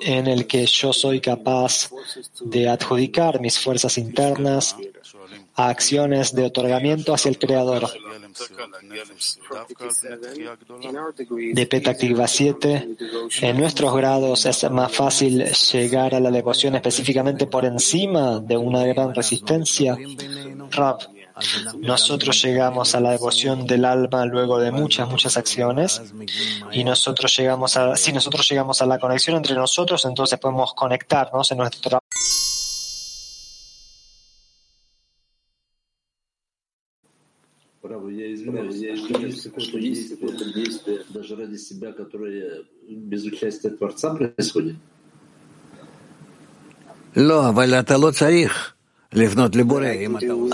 en 0.00 0.26
el 0.26 0.46
que 0.46 0.66
yo 0.66 0.92
soy 0.92 1.20
capaz 1.20 1.90
de 2.40 2.68
adjudicar 2.68 3.40
mis 3.40 3.58
fuerzas 3.58 3.98
internas 3.98 4.76
a 5.54 5.68
acciones 5.68 6.34
de 6.34 6.44
otorgamiento 6.44 7.12
hacia 7.12 7.30
el 7.30 7.38
Creador. 7.38 7.88
De 11.54 11.66
Petaktikva 11.66 12.28
7, 12.28 12.88
en 13.40 13.56
nuestros 13.56 13.96
grados 13.96 14.46
es 14.46 14.70
más 14.70 14.92
fácil 14.92 15.44
llegar 15.44 16.14
a 16.14 16.20
la 16.20 16.30
devoción 16.30 16.76
específicamente 16.76 17.46
por 17.46 17.64
encima 17.64 18.38
de 18.38 18.56
una 18.56 18.84
gran 18.84 19.14
resistencia. 19.14 19.96
Rab, 20.70 20.98
nosotros 21.80 22.42
llegamos 22.42 22.94
a 22.94 23.00
la 23.00 23.10
devoción 23.10 23.66
del 23.66 23.84
alma 23.84 24.24
luego 24.24 24.58
de 24.58 24.70
muchas, 24.70 25.08
muchas 25.08 25.36
acciones 25.36 26.00
y 26.72 26.82
nosotros 26.82 27.36
llegamos 27.36 27.78
si 27.96 28.12
nosotros 28.12 28.48
llegamos 28.48 28.80
a 28.80 28.86
la 28.86 28.98
conexión 28.98 29.36
entre 29.36 29.54
nosotros, 29.54 30.04
entonces 30.06 30.38
podemos 30.38 30.72
conectarnos 30.74 31.50
en 31.52 31.58
nuestro 31.58 31.80
trabajo. 31.82 32.06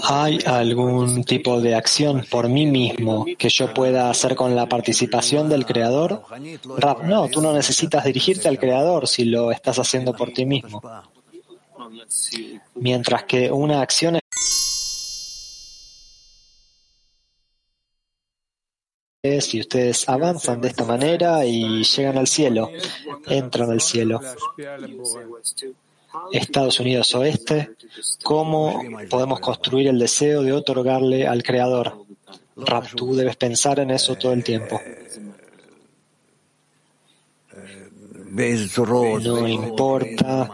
¿Hay 0.02 0.38
algún 0.44 1.24
tipo 1.24 1.60
de 1.60 1.74
acción 1.74 2.24
por 2.30 2.48
mí 2.48 2.66
mismo 2.66 3.24
que 3.38 3.48
yo 3.48 3.72
pueda 3.72 4.10
hacer 4.10 4.34
con 4.34 4.54
la 4.54 4.66
participación 4.66 5.48
del 5.48 5.64
Creador? 5.64 6.22
Rab, 6.76 7.04
no, 7.04 7.28
tú 7.28 7.40
no 7.40 7.52
necesitas 7.52 8.04
dirigirte 8.04 8.48
al 8.48 8.58
Creador 8.58 9.08
si 9.08 9.24
lo 9.24 9.50
estás 9.50 9.78
haciendo 9.78 10.12
por 10.12 10.32
ti 10.32 10.44
mismo. 10.44 10.82
Mientras 12.74 13.24
que 13.24 13.50
una 13.50 13.80
acción 13.80 14.18
es 19.22 19.44
si 19.44 19.60
ustedes 19.60 20.08
avanzan 20.08 20.60
de 20.60 20.68
esta 20.68 20.84
manera 20.84 21.44
y 21.44 21.84
llegan 21.84 22.18
al 22.18 22.26
cielo, 22.26 22.70
entran 23.26 23.70
al 23.70 23.80
cielo. 23.80 24.20
Estados 26.32 26.80
Unidos 26.80 27.14
Oeste, 27.14 27.70
cómo 28.22 28.82
podemos 29.08 29.40
construir 29.40 29.88
el 29.88 29.98
deseo 29.98 30.42
de 30.42 30.52
otorgarle 30.52 31.26
al 31.26 31.42
Creador. 31.42 32.04
Rap, 32.56 32.86
tú 32.94 33.14
debes 33.14 33.36
pensar 33.36 33.80
en 33.80 33.90
eso 33.90 34.16
todo 34.16 34.32
el 34.32 34.44
tiempo. 34.44 34.80
No 38.30 39.48
importa 39.48 40.50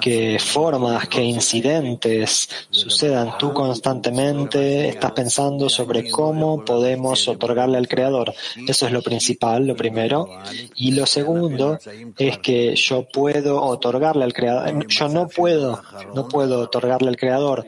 que 0.00 0.38
formas, 0.38 1.08
que 1.08 1.22
incidentes 1.22 2.48
sucedan. 2.70 3.36
Tú 3.38 3.52
constantemente 3.52 4.88
estás 4.88 5.12
pensando 5.12 5.68
sobre 5.68 6.10
cómo 6.10 6.64
podemos 6.64 7.26
otorgarle 7.28 7.78
al 7.78 7.88
Creador. 7.88 8.34
Eso 8.66 8.86
es 8.86 8.92
lo 8.92 9.02
principal, 9.02 9.66
lo 9.66 9.76
primero. 9.76 10.28
Y 10.74 10.92
lo 10.92 11.06
segundo 11.06 11.78
es 12.18 12.38
que 12.38 12.74
yo 12.76 13.06
puedo 13.08 13.62
otorgarle 13.62 14.24
al 14.24 14.32
Creador. 14.32 14.86
Yo 14.86 15.08
no 15.08 15.28
puedo, 15.28 15.82
no 16.14 16.28
puedo 16.28 16.60
otorgarle 16.60 17.08
al 17.08 17.16
Creador 17.16 17.66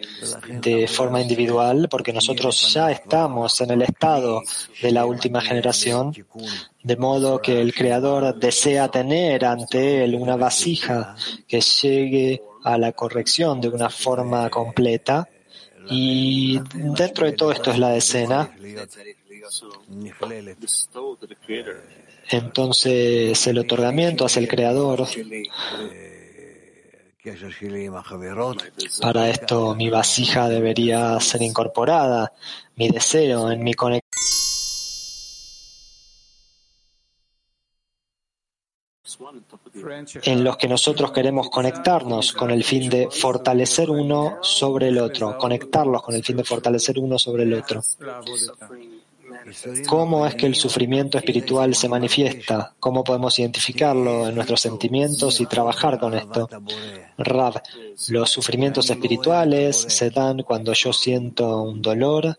de 0.49 0.87
forma 0.89 1.21
individual 1.21 1.89
porque 1.91 2.13
nosotros 2.13 2.73
ya 2.73 2.91
estamos 2.91 3.61
en 3.61 3.71
el 3.71 3.83
estado 3.83 4.43
de 4.83 4.93
la 4.93 5.07
última 5.07 5.41
generación 5.41 6.13
de 6.87 6.97
modo 6.97 7.43
que 7.43 7.61
el 7.61 7.75
Creador 7.75 8.37
desea 8.37 8.89
tener 8.89 9.45
ante 9.45 10.05
él 10.05 10.15
una 10.15 10.37
vasija 10.37 11.17
que 11.49 11.61
llegue 11.61 12.45
a 12.63 12.79
la 12.79 12.93
corrección 12.93 13.61
de 13.61 13.67
una 13.69 13.91
forma 13.91 14.49
completa. 14.51 15.29
Y 15.91 16.61
dentro 16.75 17.27
de 17.27 17.33
todo 17.33 17.51
esto 17.51 17.73
es 17.73 17.79
la 17.81 17.97
escena. 17.97 18.49
Entonces 22.31 23.47
el 23.49 23.59
otorgamiento 23.59 24.25
hacia 24.25 24.41
el 24.41 24.49
Creador. 24.49 25.09
Para 29.01 29.29
esto 29.29 29.75
mi 29.75 29.91
vasija 29.91 30.49
debería 30.49 31.19
ser 31.19 31.43
incorporada, 31.43 32.33
mi 32.77 32.89
deseo 32.91 33.51
en 33.51 33.65
mi 33.65 33.75
conexión 33.75 34.06
en 40.23 40.45
los 40.45 40.57
que 40.57 40.69
nosotros 40.69 41.13
queremos 41.13 41.51
conectarnos 41.51 42.33
con 42.33 42.51
el 42.51 42.65
fin 42.65 42.89
de 42.89 43.09
fortalecer 43.11 43.91
uno 43.91 44.39
sobre 44.43 44.89
el 44.89 44.99
otro, 44.99 45.37
conectarlos 45.39 46.03
con 46.03 46.15
el 46.15 46.25
fin 46.25 46.37
de 46.37 46.45
fortalecer 46.45 46.99
uno 46.99 47.19
sobre 47.19 47.45
el 47.45 47.55
otro. 47.55 47.81
¿Cómo 49.87 50.27
es 50.27 50.35
que 50.35 50.47
el 50.47 50.55
sufrimiento 50.55 51.19
espiritual 51.19 51.75
se 51.75 51.89
manifiesta? 51.89 52.75
¿Cómo 52.81 53.05
podemos 53.05 53.39
identificarlo 53.39 54.29
en 54.29 54.35
nuestros 54.35 54.61
sentimientos 54.61 55.41
y 55.41 55.47
trabajar 55.47 55.99
con 55.99 56.15
esto? 56.15 56.49
Rab, 57.19 57.63
los 58.09 58.31
sufrimientos 58.31 58.91
espirituales 58.91 59.77
se 59.77 60.11
dan 60.11 60.43
cuando 60.43 60.73
yo 60.73 60.93
siento 60.93 61.63
un 61.63 61.81
dolor 61.81 62.37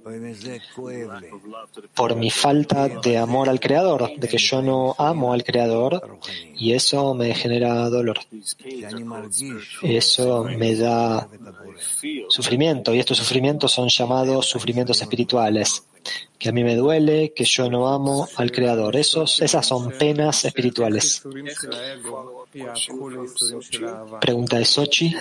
por 1.93 2.15
mi 2.15 2.29
falta 2.29 2.87
de 2.87 3.17
amor 3.17 3.49
al 3.49 3.59
Creador, 3.59 4.11
de 4.17 4.27
que 4.27 4.37
yo 4.37 4.61
no 4.61 4.95
amo 4.97 5.33
al 5.33 5.43
Creador 5.43 6.19
y 6.55 6.73
eso 6.73 7.13
me 7.13 7.33
genera 7.33 7.89
dolor. 7.89 8.19
Eso 9.81 10.43
me 10.43 10.75
da 10.75 11.27
sufrimiento 12.29 12.93
y 12.93 12.99
estos 12.99 13.17
sufrimientos 13.17 13.71
son 13.71 13.87
llamados 13.87 14.45
sufrimientos 14.45 15.01
espirituales 15.01 15.83
que 16.37 16.49
a 16.49 16.51
mí 16.51 16.63
me 16.63 16.75
duele, 16.75 17.33
que 17.33 17.43
yo 17.43 17.69
no 17.69 17.87
amo 17.87 18.27
al 18.35 18.51
Creador. 18.51 18.95
Esos, 18.95 19.41
esas 19.41 19.65
son 19.65 19.91
penas 19.91 20.45
espirituales. 20.45 21.23
Pregunta 24.19 24.57
de 24.57 24.65
Sochi. 24.65 25.15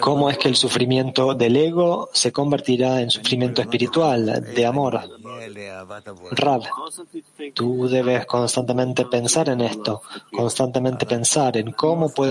¿Cómo 0.00 0.28
es 0.28 0.36
que 0.36 0.48
el 0.48 0.56
sufrimiento 0.56 1.34
del 1.34 1.56
ego 1.56 2.10
se 2.12 2.32
convertirá 2.32 3.00
en 3.00 3.10
sufrimiento 3.10 3.62
espiritual, 3.62 4.44
de 4.54 4.66
amor? 4.66 5.00
Rab, 6.32 6.62
tú 7.54 7.88
debes 7.88 8.26
constantemente 8.26 9.06
pensar 9.06 9.48
en 9.48 9.62
esto, 9.62 10.02
constantemente 10.32 11.06
pensar 11.06 11.56
en 11.56 11.72
cómo 11.72 12.10
puedo 12.10 12.30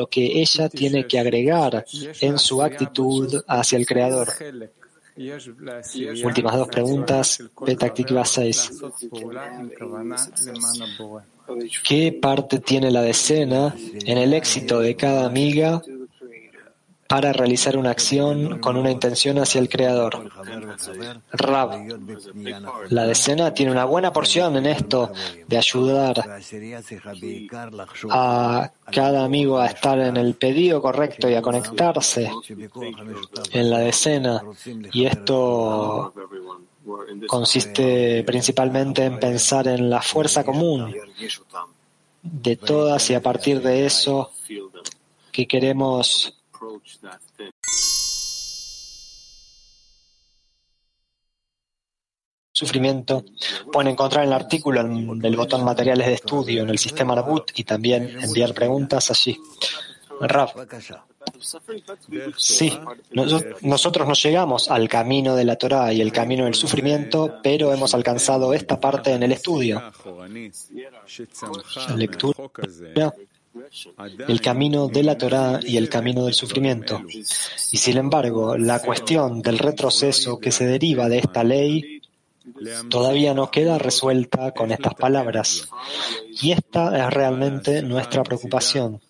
lo 0.00 0.06
que 0.06 0.40
ella 0.40 0.70
tiene 0.70 1.06
que 1.06 1.18
agregar 1.18 1.84
en 2.20 2.38
su 2.38 2.62
actitud 2.62 3.42
hacia 3.46 3.76
el 3.76 3.86
Creador. 3.86 4.28
Últimas 6.24 6.56
dos 6.56 6.68
preguntas, 6.68 7.42
Petaktikva 7.66 8.24
6. 8.24 8.72
¿Qué 11.86 12.18
parte 12.26 12.60
tiene 12.60 12.90
la 12.90 13.02
decena 13.02 13.74
en 14.06 14.16
el 14.16 14.32
éxito 14.32 14.80
de 14.80 14.96
cada 14.96 15.26
amiga 15.26 15.82
para 17.10 17.32
realizar 17.32 17.76
una 17.76 17.90
acción 17.90 18.60
con 18.60 18.76
una 18.76 18.92
intención 18.92 19.36
hacia 19.40 19.60
el 19.60 19.68
Creador. 19.68 20.30
Rab, 21.32 21.70
la 22.88 23.04
decena 23.04 23.52
tiene 23.52 23.72
una 23.72 23.84
buena 23.84 24.12
porción 24.12 24.56
en 24.56 24.66
esto 24.66 25.10
de 25.48 25.58
ayudar 25.58 26.40
a 28.10 28.70
cada 28.92 29.24
amigo 29.24 29.58
a 29.58 29.66
estar 29.66 29.98
en 29.98 30.16
el 30.18 30.34
pedido 30.34 30.80
correcto 30.80 31.28
y 31.28 31.34
a 31.34 31.42
conectarse 31.42 32.30
en 33.50 33.70
la 33.70 33.80
decena. 33.80 34.44
Y 34.92 35.06
esto 35.06 36.14
consiste 37.26 38.22
principalmente 38.22 39.04
en 39.04 39.18
pensar 39.18 39.66
en 39.66 39.90
la 39.90 40.00
fuerza 40.00 40.44
común 40.44 40.94
de 42.22 42.54
todas 42.54 43.10
y 43.10 43.14
a 43.14 43.20
partir 43.20 43.60
de 43.60 43.84
eso 43.86 44.30
que 45.32 45.48
queremos 45.48 46.39
sufrimiento 52.60 53.24
pueden 53.72 53.92
encontrar 53.92 54.24
el 54.24 54.32
artículo 54.32 54.82
del 54.84 55.36
botón 55.36 55.64
materiales 55.64 56.06
de 56.06 56.14
estudio 56.14 56.62
en 56.62 56.68
el 56.68 56.78
sistema 56.78 57.14
Nabut 57.14 57.50
y 57.54 57.64
también 57.64 58.18
enviar 58.20 58.52
preguntas 58.52 59.10
allí. 59.10 59.38
Raf, 60.20 60.52
sí, 62.36 62.78
nosotros 63.62 64.06
no 64.06 64.12
llegamos 64.12 64.70
al 64.70 64.86
camino 64.88 65.34
de 65.34 65.44
la 65.46 65.56
Torah 65.56 65.92
y 65.94 66.02
el 66.02 66.12
camino 66.12 66.44
del 66.44 66.54
sufrimiento, 66.54 67.40
pero 67.42 67.72
hemos 67.72 67.94
alcanzado 67.94 68.52
esta 68.52 68.78
parte 68.78 69.12
en 69.12 69.22
el 69.22 69.32
estudio. 69.32 69.82
La 71.88 71.96
lectura 71.96 73.14
el 74.28 74.40
camino 74.40 74.88
de 74.88 75.02
la 75.02 75.18
Torah 75.18 75.60
y 75.62 75.76
el 75.76 75.88
camino 75.88 76.24
del 76.24 76.34
sufrimiento. 76.34 77.02
Y 77.08 77.76
sin 77.76 77.98
embargo, 77.98 78.56
la 78.56 78.80
cuestión 78.80 79.42
del 79.42 79.58
retroceso 79.58 80.38
que 80.38 80.52
se 80.52 80.66
deriva 80.66 81.08
de 81.08 81.18
esta 81.18 81.42
ley 81.42 82.02
todavía 82.88 83.34
no 83.34 83.50
queda 83.50 83.78
resuelta 83.78 84.52
con 84.52 84.70
estas 84.70 84.94
palabras. 84.94 85.68
Y 86.42 86.52
esta 86.52 87.06
es 87.06 87.12
realmente 87.12 87.82
nuestra 87.82 88.22
preocupación 88.22 89.00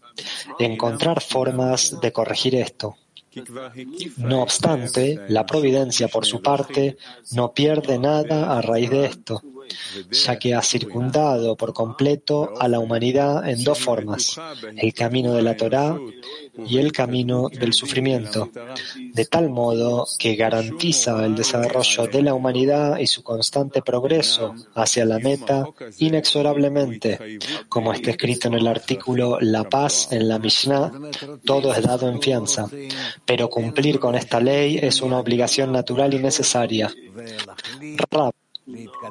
encontrar 0.59 1.21
formas 1.23 2.01
de 2.01 2.13
corregir 2.13 2.55
esto. 2.55 2.97
No 4.17 4.43
obstante, 4.43 5.21
la 5.29 5.47
providencia, 5.47 6.09
por 6.09 6.27
su 6.27 6.43
parte, 6.43 6.97
no 7.33 7.53
pierde 7.53 7.99
nada 7.99 8.59
a 8.59 8.61
raíz 8.61 8.91
de 8.91 9.07
esto 9.07 9.43
ya 10.11 10.39
que 10.39 10.55
ha 10.55 10.63
circundado 10.63 11.57
por 11.57 11.73
completo 11.73 12.53
a 12.59 12.69
la 12.69 12.79
humanidad 12.79 13.49
en 13.49 13.63
dos 13.65 13.79
formas, 13.79 14.41
el 14.77 14.93
camino 14.95 15.33
de 15.35 15.43
la 15.43 15.57
Torá 15.57 15.97
y 16.67 16.79
el 16.79 16.93
camino 16.93 17.49
del 17.49 17.73
sufrimiento, 17.73 18.51
de 19.15 19.25
tal 19.25 19.51
modo 19.51 20.07
que 20.19 20.35
garantiza 20.37 21.25
el 21.25 21.35
desarrollo 21.35 22.07
de 22.07 22.23
la 22.23 22.35
humanidad 22.35 22.99
y 22.99 23.07
su 23.07 23.23
constante 23.23 23.83
progreso 23.83 24.55
hacia 24.75 25.05
la 25.05 25.19
meta 25.19 25.65
inexorablemente, 25.99 27.39
como 27.69 27.93
está 27.93 28.11
escrito 28.11 28.49
en 28.49 28.55
el 28.55 28.67
artículo 28.67 29.39
La 29.41 29.65
paz 29.65 30.09
en 30.11 30.29
la 30.29 30.39
Mishnah, 30.39 30.93
todo 31.45 31.75
es 31.75 31.83
dado 31.83 32.09
en 32.09 32.21
fianza, 32.21 32.69
pero 33.25 33.49
cumplir 33.49 33.99
con 33.99 34.15
esta 34.15 34.41
ley 34.41 34.79
es 34.81 35.01
una 35.03 35.19
obligación 35.19 35.73
natural 35.73 36.15
y 36.15 36.19
necesaria. 36.19 36.93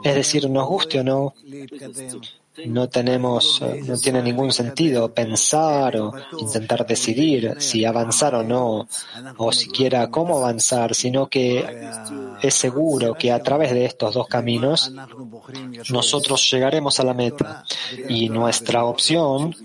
Es 0.03 0.15
decir, 0.15 0.49
nos 0.49 0.67
guste 0.67 0.99
o 0.99 1.03
no, 1.03 1.33
no 2.65 2.89
tenemos, 2.89 3.61
eh, 3.61 3.81
no 3.85 3.97
tiene 3.97 4.21
ningún 4.21 4.51
sentido 4.51 5.13
pensar 5.13 5.97
o 5.97 6.13
intentar 6.39 6.85
decidir 6.85 7.55
si 7.59 7.85
avanzar 7.85 8.35
o 8.35 8.43
no, 8.43 8.87
o 9.37 9.51
siquiera 9.51 10.09
cómo 10.09 10.37
avanzar, 10.37 10.93
sino 10.95 11.29
que 11.29 11.65
es 12.41 12.53
seguro 12.53 13.15
que 13.15 13.31
a 13.31 13.41
través 13.41 13.71
de 13.71 13.85
estos 13.85 14.13
dos 14.13 14.27
caminos 14.27 14.91
nosotros 15.89 16.49
llegaremos 16.51 16.99
a 16.99 17.03
la 17.03 17.13
meta. 17.13 17.63
Y 18.07 18.29
nuestra 18.29 18.85
opción 18.85 19.55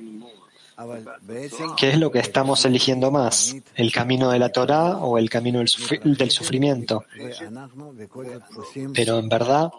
¿Qué 1.77 1.91
es 1.91 1.99
lo 1.99 2.11
que 2.11 2.19
estamos 2.19 2.65
eligiendo 2.65 3.11
más? 3.11 3.55
¿El 3.75 3.93
camino 3.93 4.31
de 4.31 4.39
la 4.39 4.51
Torah 4.51 4.99
o 4.99 5.19
el 5.19 5.31
camino 5.31 5.59
del, 5.59 5.69
sufrimiento? 6.31 7.05
Pero 8.95 9.19
en 9.19 9.29
verdad, 9.29 9.71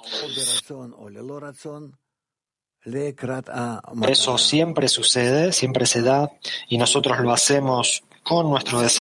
eso 4.07 4.37
siempre 4.37 4.87
sucede, 4.87 5.51
siempre 5.51 5.85
se 5.85 6.01
da, 6.01 6.31
y 6.67 6.77
nosotros 6.77 7.19
lo 7.19 7.31
hacemos 7.31 8.03
con 8.23 8.49
nuestro 8.49 8.81
deseo. 8.81 8.99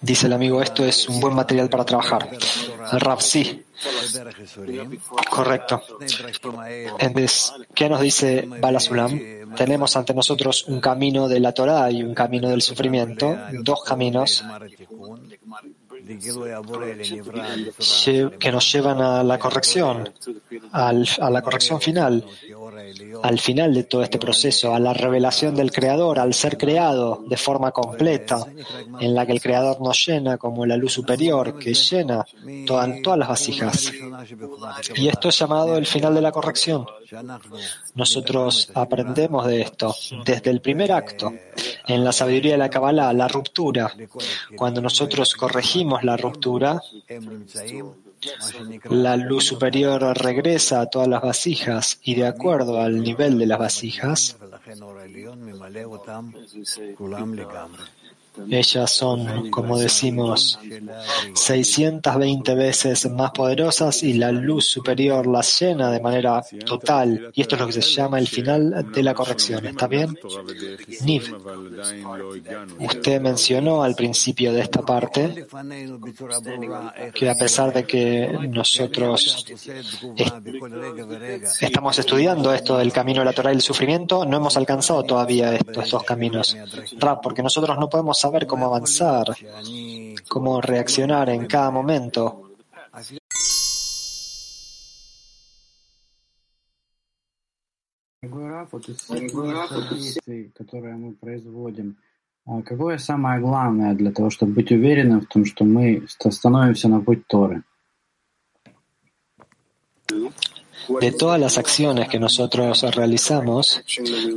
Dice 0.00 0.26
el 0.26 0.32
amigo, 0.32 0.62
esto 0.62 0.84
es 0.84 1.08
un 1.08 1.20
buen 1.20 1.34
material 1.34 1.68
para 1.68 1.84
trabajar. 1.84 2.30
El 2.92 3.00
Rav, 3.00 3.20
sí. 3.20 3.64
Correcto. 5.30 5.82
Entonces, 6.98 7.52
¿qué 7.74 7.88
nos 7.88 8.00
dice 8.00 8.48
Balasulam? 8.60 9.20
Tenemos 9.56 9.96
ante 9.96 10.14
nosotros 10.14 10.64
un 10.68 10.80
camino 10.80 11.28
de 11.28 11.40
la 11.40 11.52
Torah 11.52 11.90
y 11.90 12.02
un 12.02 12.14
camino 12.14 12.48
del 12.48 12.62
sufrimiento, 12.62 13.36
dos 13.62 13.82
caminos 13.84 14.44
que 18.38 18.52
nos 18.52 18.72
llevan 18.72 19.00
a 19.00 19.22
la 19.22 19.38
corrección, 19.38 20.10
a 20.72 20.92
la 21.30 21.42
corrección 21.42 21.80
final, 21.80 22.24
al 23.22 23.38
final 23.38 23.74
de 23.74 23.84
todo 23.84 24.02
este 24.02 24.18
proceso, 24.18 24.74
a 24.74 24.78
la 24.78 24.92
revelación 24.92 25.54
del 25.54 25.72
Creador, 25.72 26.18
al 26.18 26.34
ser 26.34 26.56
creado 26.56 27.24
de 27.26 27.36
forma 27.36 27.72
completa, 27.72 28.46
en 29.00 29.14
la 29.14 29.26
que 29.26 29.32
el 29.32 29.40
Creador 29.40 29.80
nos 29.80 30.06
llena 30.06 30.38
como 30.38 30.66
la 30.66 30.76
luz 30.76 30.92
superior 30.92 31.58
que 31.58 31.74
llena 31.74 32.24
todas, 32.66 33.02
todas 33.02 33.18
las 33.18 33.28
vasijas. 33.28 33.92
Y 34.94 35.08
esto 35.08 35.28
es 35.28 35.38
llamado 35.38 35.76
el 35.76 35.86
final 35.86 36.14
de 36.14 36.22
la 36.22 36.32
corrección. 36.32 36.86
Nosotros 37.94 38.70
aprendemos 38.74 39.46
de 39.46 39.62
esto 39.62 39.94
desde 40.24 40.50
el 40.50 40.60
primer 40.60 40.92
acto, 40.92 41.32
en 41.88 42.04
la 42.04 42.12
sabiduría 42.12 42.52
de 42.52 42.58
la 42.58 42.70
Kabbalah, 42.70 43.12
la 43.12 43.26
ruptura. 43.26 43.92
Cuando 44.56 44.80
nosotros 44.80 45.34
corregimos 45.34 46.04
la 46.04 46.16
ruptura, 46.16 46.80
la 48.90 49.16
luz 49.16 49.44
superior 49.44 50.02
regresa 50.18 50.80
a 50.80 50.86
todas 50.86 51.08
las 51.08 51.22
vasijas 51.22 51.98
y 52.02 52.14
de 52.14 52.26
acuerdo 52.26 52.80
al 52.80 53.02
nivel 53.02 53.38
de 53.38 53.46
las 53.46 53.58
vasijas, 53.58 54.36
ellas 58.50 58.90
son, 58.90 59.50
como 59.50 59.78
decimos, 59.78 60.58
620 61.34 62.54
veces 62.54 63.10
más 63.10 63.30
poderosas 63.32 64.02
y 64.02 64.14
la 64.14 64.32
luz 64.32 64.66
superior 64.66 65.26
las 65.26 65.60
llena 65.60 65.90
de 65.90 66.00
manera 66.00 66.42
total. 66.64 67.30
Y 67.34 67.42
esto 67.42 67.54
es 67.54 67.60
lo 67.60 67.66
que 67.66 67.72
se 67.72 67.82
llama 67.82 68.18
el 68.18 68.28
final 68.28 68.92
de 68.92 69.02
la 69.02 69.14
corrección. 69.14 69.66
¿Está 69.66 69.86
bien? 69.86 70.18
Niv, 71.04 71.34
usted 72.80 73.20
mencionó 73.20 73.82
al 73.82 73.94
principio 73.94 74.52
de 74.52 74.60
esta 74.60 74.82
parte 74.82 75.46
que 77.14 77.30
a 77.30 77.34
pesar 77.34 77.72
de 77.72 77.84
que 77.84 78.28
nosotros 78.48 79.46
estamos 81.60 81.98
estudiando 81.98 82.52
esto 82.52 82.78
del 82.78 82.92
camino 82.92 83.24
lateral 83.24 83.54
y 83.54 83.56
el 83.56 83.62
sufrimiento, 83.62 84.24
no 84.24 84.36
hemos 84.36 84.56
alcanzado 84.56 85.02
todavía 85.02 85.54
estos 85.54 85.90
dos 85.90 86.02
caminos. 86.04 86.56
porque 87.22 87.42
nosotros 87.42 87.78
no 87.78 87.88
podemos 87.88 88.18
saber 88.28 88.46
cómo 88.46 88.66
avanzar, 88.66 89.26
cómo 90.28 90.60
reaccionar 90.60 91.30
en 91.30 91.46
cada 91.46 91.70
momento. 91.70 92.44
какое 102.64 102.98
самое 102.98 103.40
главное 103.40 103.94
для 103.94 104.10
того, 104.10 104.30
чтобы 104.30 104.52
быть 104.52 104.70
уверенным 104.72 105.20
в 105.20 105.26
том, 105.26 105.44
что 105.44 105.64
мы 105.64 106.06
становимся 106.08 106.88
на 106.88 107.00
путь 107.00 107.26
Торы? 107.26 107.62
De 111.00 111.12
todas 111.12 111.40
las 111.40 111.58
acciones 111.58 112.08
que 112.08 112.18
nosotros 112.18 112.82
realizamos, 112.94 113.82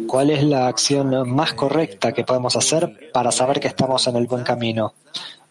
¿cuál 0.08 0.30
es 0.30 0.44
la 0.44 0.68
acción 0.68 1.30
más 1.30 1.54
correcta 1.54 2.12
que 2.12 2.24
podemos 2.24 2.56
hacer 2.56 3.12
para 3.14 3.32
saber 3.32 3.60
que 3.60 3.68
estamos 3.68 4.08
en 4.08 4.16
el 4.16 4.28
buen 4.28 4.44
camino? 4.44 4.94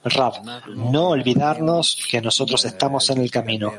Rab, 0.02 0.32
no 0.74 1.10
olvidarnos 1.10 1.98
que 2.10 2.22
nosotros 2.22 2.64
estamos 2.64 3.10
en 3.10 3.18
el 3.18 3.30
camino. 3.30 3.72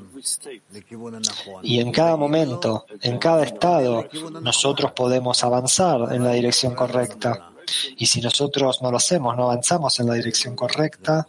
Y 1.64 1.80
en 1.80 1.92
cada 1.92 2.16
momento, 2.16 2.86
en 3.02 3.18
cada 3.18 3.44
estado, 3.44 4.06
nosotros 4.42 4.92
podemos 4.92 5.44
avanzar 5.44 6.14
en 6.14 6.24
la 6.24 6.34
dirección 6.34 6.76
correcta. 6.76 7.52
Y 7.98 8.06
si 8.06 8.22
nosotros 8.22 8.82
no 8.84 8.92
lo 8.92 8.98
hacemos, 8.98 9.36
no 9.36 9.44
avanzamos 9.44 10.00
en 10.00 10.08
la 10.08 10.14
dirección 10.14 10.56
correcta, 10.56 11.28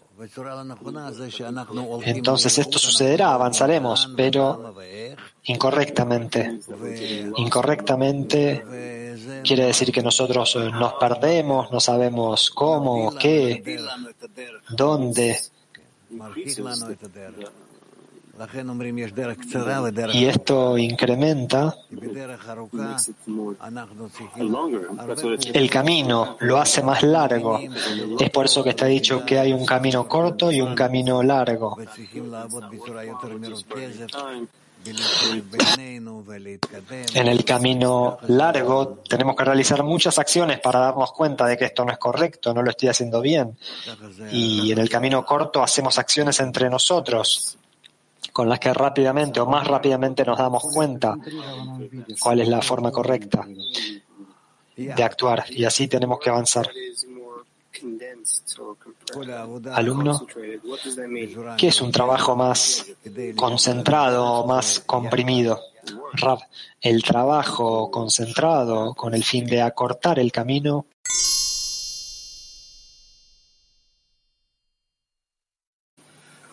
entonces 2.04 2.58
esto 2.58 2.78
sucederá, 2.78 3.32
avanzaremos, 3.34 4.12
pero 4.16 4.74
incorrectamente. 5.44 6.60
Incorrectamente 7.36 8.64
quiere 9.42 9.66
decir 9.66 9.92
que 9.92 10.02
nosotros 10.02 10.56
eh, 10.56 10.70
nos 10.70 10.94
perdemos, 10.94 11.70
no 11.70 11.80
sabemos 11.80 12.50
cómo, 12.50 13.14
qué, 13.16 13.80
dónde. 14.70 15.38
Y 20.12 20.24
esto 20.24 20.78
incrementa 20.78 21.76
el 25.53 25.70
camino, 25.70 26.37
lo 26.41 26.59
hace 26.59 26.83
más 26.83 27.03
largo. 27.03 27.61
Es 28.18 28.30
por 28.30 28.47
eso 28.47 28.64
que 28.64 28.70
está 28.70 28.87
dicho 28.87 29.24
que 29.24 29.39
hay 29.39 29.53
un 29.53 29.66
camino 29.66 30.09
corto 30.09 30.51
y 30.51 30.61
un 30.61 30.74
camino 30.74 31.22
largo. 31.22 31.76
En 37.14 37.28
el 37.28 37.45
camino 37.45 38.18
largo 38.26 39.03
tenemos 39.09 39.37
que 39.37 39.45
realizar 39.45 39.85
muchas 39.85 40.18
acciones 40.18 40.59
para 40.59 40.80
darnos 40.80 41.12
cuenta 41.12 41.47
de 41.47 41.57
que 41.57 41.66
esto 41.66 41.85
no 41.85 41.93
es 41.93 41.99
correcto, 41.99 42.53
no 42.53 42.62
lo 42.62 42.70
estoy 42.70 42.89
haciendo 42.89 43.20
bien. 43.20 43.57
Y 44.33 44.72
en 44.72 44.78
el 44.78 44.89
camino 44.89 45.24
corto 45.24 45.62
hacemos 45.62 45.99
acciones 45.99 46.41
entre 46.41 46.68
nosotros 46.68 47.59
con 48.33 48.49
las 48.49 48.59
que 48.59 48.72
rápidamente 48.72 49.41
o 49.41 49.47
más 49.47 49.66
rápidamente 49.66 50.24
nos 50.24 50.39
damos 50.39 50.62
cuenta 50.72 51.16
cuál 52.20 52.41
es 52.41 52.49
la 52.49 52.62
forma 52.62 52.91
correcta 52.91 53.47
de 54.76 55.03
actuar 55.03 55.45
y 55.51 55.64
así 55.64 55.89
tenemos 55.89 56.18
que 56.18 56.30
avanzar. 56.30 56.68
Alumno, 59.72 60.26
¿qué 61.59 61.68
es 61.68 61.80
un 61.80 61.91
trabajo 61.91 62.37
más 62.37 62.87
concentrado, 63.37 64.47
más 64.47 64.80
comprimido? 64.80 65.61
Rab, 66.14 66.39
el 66.80 67.03
trabajo 67.03 67.91
concentrado 67.91 68.95
con 68.95 69.14
el 69.14 69.24
fin 69.24 69.47
de 69.47 69.62
acortar 69.62 70.18
el 70.18 70.30
camino 70.30 70.87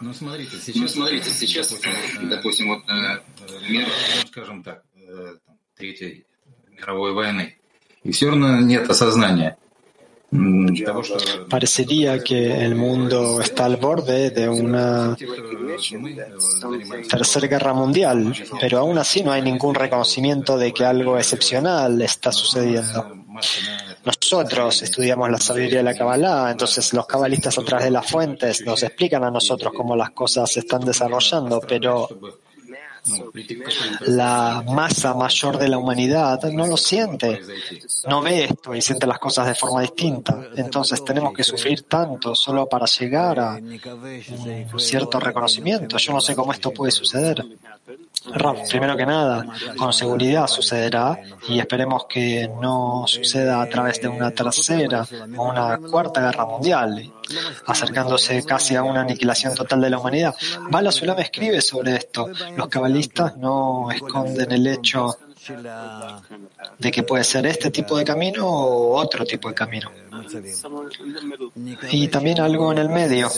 Ну, 0.01 0.13
смотрите, 0.13 0.57
сейчас, 0.57 0.81
ну, 0.81 0.87
смотрите, 0.87 1.29
сейчас, 1.29 1.71
допустим, 1.71 2.29
допустим 2.29 2.67
вот 2.69 2.83
э, 2.87 3.19
мир, 3.69 3.85
ну, 4.21 4.27
скажем 4.27 4.63
так, 4.63 4.83
э, 4.95 5.35
Третьей 5.75 6.25
мировой 6.69 7.13
войны. 7.13 7.57
Y 8.03 8.11
все 8.11 8.29
равно 8.29 8.61
нет 8.61 8.89
осознания. 8.89 9.57
Parecería 11.49 12.23
que 12.23 12.63
el 12.63 12.75
mundo 12.75 13.41
está 13.41 13.65
al 13.65 13.77
borde 13.77 14.29
de 14.29 14.47
una 14.47 15.17
tercera 17.09 17.47
guerra 17.47 17.73
mundial, 17.73 18.35
pero 18.61 18.79
aún 18.79 18.99
así 18.99 19.23
no 19.23 19.31
hay 19.31 19.41
ningún 19.41 19.73
reconocimiento 19.73 20.57
de 20.57 20.71
que 20.71 20.85
algo 20.85 21.17
excepcional 21.17 21.99
está 22.01 22.31
sucediendo. 22.31 23.19
Nosotros 24.05 24.83
estudiamos 24.83 25.31
la 25.31 25.39
sabiduría 25.39 25.79
de 25.79 25.83
la 25.83 25.95
Kabbalah, 25.95 26.51
entonces 26.51 26.93
los 26.93 27.07
cabalistas 27.07 27.57
a 27.57 27.63
través 27.63 27.85
de 27.85 27.91
las 27.91 28.09
fuentes 28.09 28.61
nos 28.65 28.83
explican 28.83 29.23
a 29.23 29.31
nosotros 29.31 29.73
cómo 29.75 29.95
las 29.95 30.11
cosas 30.11 30.51
se 30.51 30.59
están 30.59 30.81
desarrollando, 30.81 31.59
pero 31.67 32.07
la 34.07 34.63
masa 34.67 35.13
mayor 35.13 35.57
de 35.57 35.67
la 35.67 35.77
humanidad 35.77 36.41
no 36.51 36.67
lo 36.67 36.77
siente, 36.77 37.41
no 38.07 38.21
ve 38.21 38.45
esto 38.45 38.75
y 38.75 38.81
siente 38.81 39.07
las 39.07 39.19
cosas 39.19 39.47
de 39.47 39.55
forma 39.55 39.81
distinta. 39.81 40.47
Entonces 40.55 41.03
tenemos 41.03 41.33
que 41.33 41.43
sufrir 41.43 41.83
tanto 41.83 42.35
solo 42.35 42.67
para 42.67 42.85
llegar 42.85 43.39
a 43.39 43.55
un 43.55 44.79
cierto 44.79 45.19
reconocimiento. 45.19 45.97
Yo 45.97 46.13
no 46.13 46.21
sé 46.21 46.35
cómo 46.35 46.53
esto 46.53 46.71
puede 46.71 46.91
suceder. 46.91 47.45
Primero 48.69 48.97
que 48.97 49.05
nada, 49.05 49.45
con 49.77 49.93
seguridad 49.93 50.47
sucederá 50.47 51.19
y 51.47 51.59
esperemos 51.59 52.05
que 52.07 52.49
no 52.61 53.05
suceda 53.07 53.61
a 53.61 53.69
través 53.69 54.01
de 54.01 54.07
una 54.07 54.31
tercera 54.31 55.07
o 55.37 55.49
una 55.49 55.77
cuarta 55.77 56.21
guerra 56.21 56.45
mundial, 56.45 57.11
acercándose 57.65 58.43
casi 58.43 58.75
a 58.75 58.83
una 58.83 59.01
aniquilación 59.01 59.53
total 59.55 59.81
de 59.81 59.89
la 59.89 59.99
humanidad. 59.99 60.35
Bala 60.69 60.91
Sulam 60.91 61.19
escribe 61.19 61.61
sobre 61.61 61.95
esto. 61.95 62.29
Los 62.55 62.67
cabalistas 62.67 63.37
no 63.37 63.89
esconden 63.91 64.51
el 64.51 64.67
hecho 64.67 65.17
de 66.77 66.91
que 66.91 67.03
puede 67.03 67.23
ser 67.23 67.45
este 67.45 67.71
tipo 67.71 67.97
de 67.97 68.03
camino 68.03 68.47
o 68.47 68.95
otro 68.97 69.25
tipo 69.25 69.49
de 69.49 69.55
camino. 69.55 69.89
Y 71.91 72.07
también 72.07 72.39
algo 72.39 72.71
en 72.71 72.77
el 72.77 72.89
medio, 72.89 73.29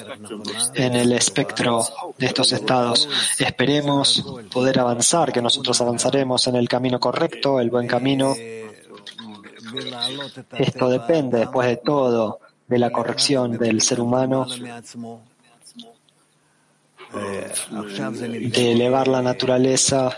en 0.73 0.95
el 0.95 1.11
espectro 1.13 1.83
de 2.17 2.25
estos 2.25 2.51
estados. 2.51 3.07
Esperemos 3.39 4.23
poder 4.51 4.79
avanzar, 4.79 5.31
que 5.31 5.41
nosotros 5.41 5.79
avanzaremos 5.81 6.47
en 6.47 6.55
el 6.55 6.67
camino 6.67 6.99
correcto, 6.99 7.59
el 7.59 7.69
buen 7.69 7.87
camino. 7.87 8.33
Esto 10.57 10.89
depende, 10.89 11.39
después 11.39 11.67
de 11.67 11.77
todo, 11.77 12.39
de 12.67 12.79
la 12.79 12.91
corrección 12.91 13.57
del 13.57 13.81
ser 13.81 14.01
humano 14.01 14.47
de 17.13 18.71
elevar 18.71 19.07
la 19.07 19.21
naturaleza, 19.21 20.17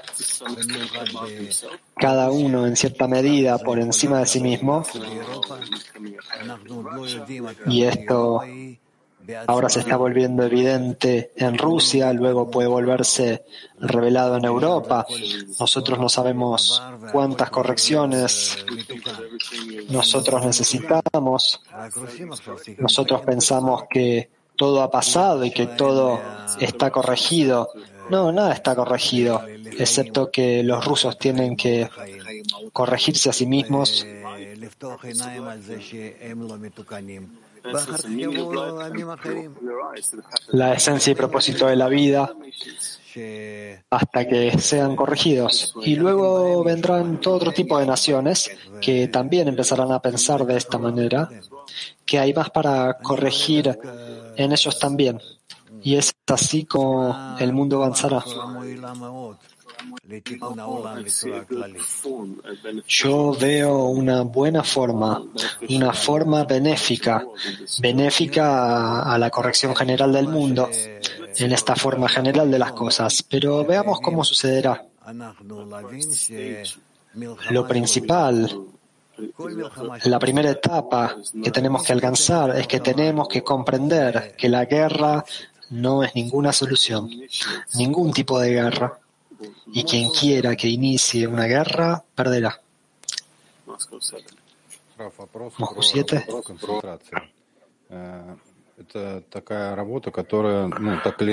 cada 1.96 2.30
uno 2.32 2.68
en 2.68 2.76
cierta 2.76 3.08
medida 3.08 3.58
por 3.58 3.80
encima 3.80 4.20
de 4.20 4.26
sí 4.26 4.39
mismo. 4.39 4.84
Y 7.68 7.84
esto 7.84 8.41
ahora 9.48 9.70
se 9.70 9.80
está 9.80 9.98
volviendo 9.98 10.44
evidente 10.44 11.32
en 11.36 11.58
Rusia, 11.58 12.14
luego 12.14 12.52
puede 12.52 12.68
volverse 12.68 13.46
revelado 13.80 14.38
en 14.38 14.46
Europa. 14.46 15.06
Nosotros 15.60 16.00
no 16.00 16.10
sabemos 16.10 16.82
cuántas 17.12 17.50
correcciones 17.50 18.66
nosotros 19.89 20.46
necesitamos. 20.46 21.62
Nosotros 22.78 23.22
pensamos 23.22 23.84
que 23.89 24.30
todo 24.64 24.82
ha 24.82 24.89
pasado 24.89 25.43
y 25.43 25.51
que 25.51 25.68
todo 25.68 26.22
está 26.57 26.89
corregido. 26.89 27.68
No, 28.09 28.32
nada 28.32 28.53
está 28.53 28.74
corregido, 28.74 29.43
excepto 29.78 30.32
que 30.32 30.64
los 30.64 30.86
rusos 30.86 31.18
tienen 31.18 31.57
que 31.57 31.89
corregirse 32.72 33.30
a 33.30 33.34
sí 33.34 33.45
mismos. 33.45 34.07
La 40.47 40.74
esencia 40.74 41.11
y 41.11 41.16
propósito 41.16 41.68
de 41.68 41.76
la 41.76 41.89
vida 41.89 42.34
hasta 43.89 44.28
que 44.28 44.57
sean 44.59 44.95
corregidos. 44.95 45.74
Y 45.82 45.95
luego 45.95 46.64
vendrán 46.64 47.20
todo 47.20 47.36
otro 47.36 47.51
tipo 47.51 47.78
de 47.80 47.86
naciones 47.86 48.49
que 48.82 49.07
también 49.07 49.47
empezarán 49.47 49.91
a 49.91 50.01
pensar 50.01 50.45
de 50.45 50.57
esta 50.57 50.78
manera, 50.78 51.30
que 52.06 52.20
hay 52.20 52.34
más 52.34 52.50
para 52.50 52.98
corregir 53.00 53.78
en 54.36 54.52
ellos 54.52 54.80
también. 54.80 55.20
Y 55.82 55.96
es 55.96 56.14
así 56.28 56.66
como 56.66 57.38
el 57.40 57.54
mundo 57.54 57.84
avanzará. 57.84 58.24
Yo 62.88 63.38
veo 63.40 63.86
una 63.86 64.22
buena 64.22 64.64
forma, 64.64 65.24
una 65.70 65.94
forma 65.94 66.44
benéfica, 66.46 67.26
benéfica 67.80 69.02
a, 69.02 69.18
la 69.18 69.30
corrección 69.30 69.76
general 69.76 70.14
del 70.14 70.28
mundo, 70.28 70.70
en 71.36 71.52
esta 71.52 71.76
forma 71.76 72.08
general 72.08 72.50
de 72.50 72.60
las 72.60 72.72
cosas. 72.74 73.24
Pero 73.24 73.66
veamos 73.66 74.00
cómo 74.02 74.24
sucederá. 74.24 74.86
Lo 77.50 77.68
principal 77.68 78.66
la 80.05 80.20
primera 80.20 80.49
etapa 80.49 81.16
que 81.43 81.51
tenemos 81.51 81.84
que 81.84 81.93
alcanzar 81.93 82.57
es 82.57 82.68
que 82.68 82.80
tenemos 82.80 83.28
que 83.28 83.43
comprender 83.43 84.36
que 84.38 84.49
la 84.49 84.66
guerra 84.66 85.24
no 85.70 86.03
es 86.03 86.16
ninguna 86.16 86.51
solución, 86.51 87.09
ningún 87.76 88.11
tipo 88.11 88.39
de 88.39 88.51
guerra. 88.51 88.99
Y 89.74 89.84
quien 89.84 90.09
quiera 90.09 90.55
que 90.55 90.70
inicie 90.70 91.28
una 91.28 91.45
guerra, 91.45 92.03
perderá. 92.16 92.59
Moscú 93.66 93.99
7. 95.82 96.26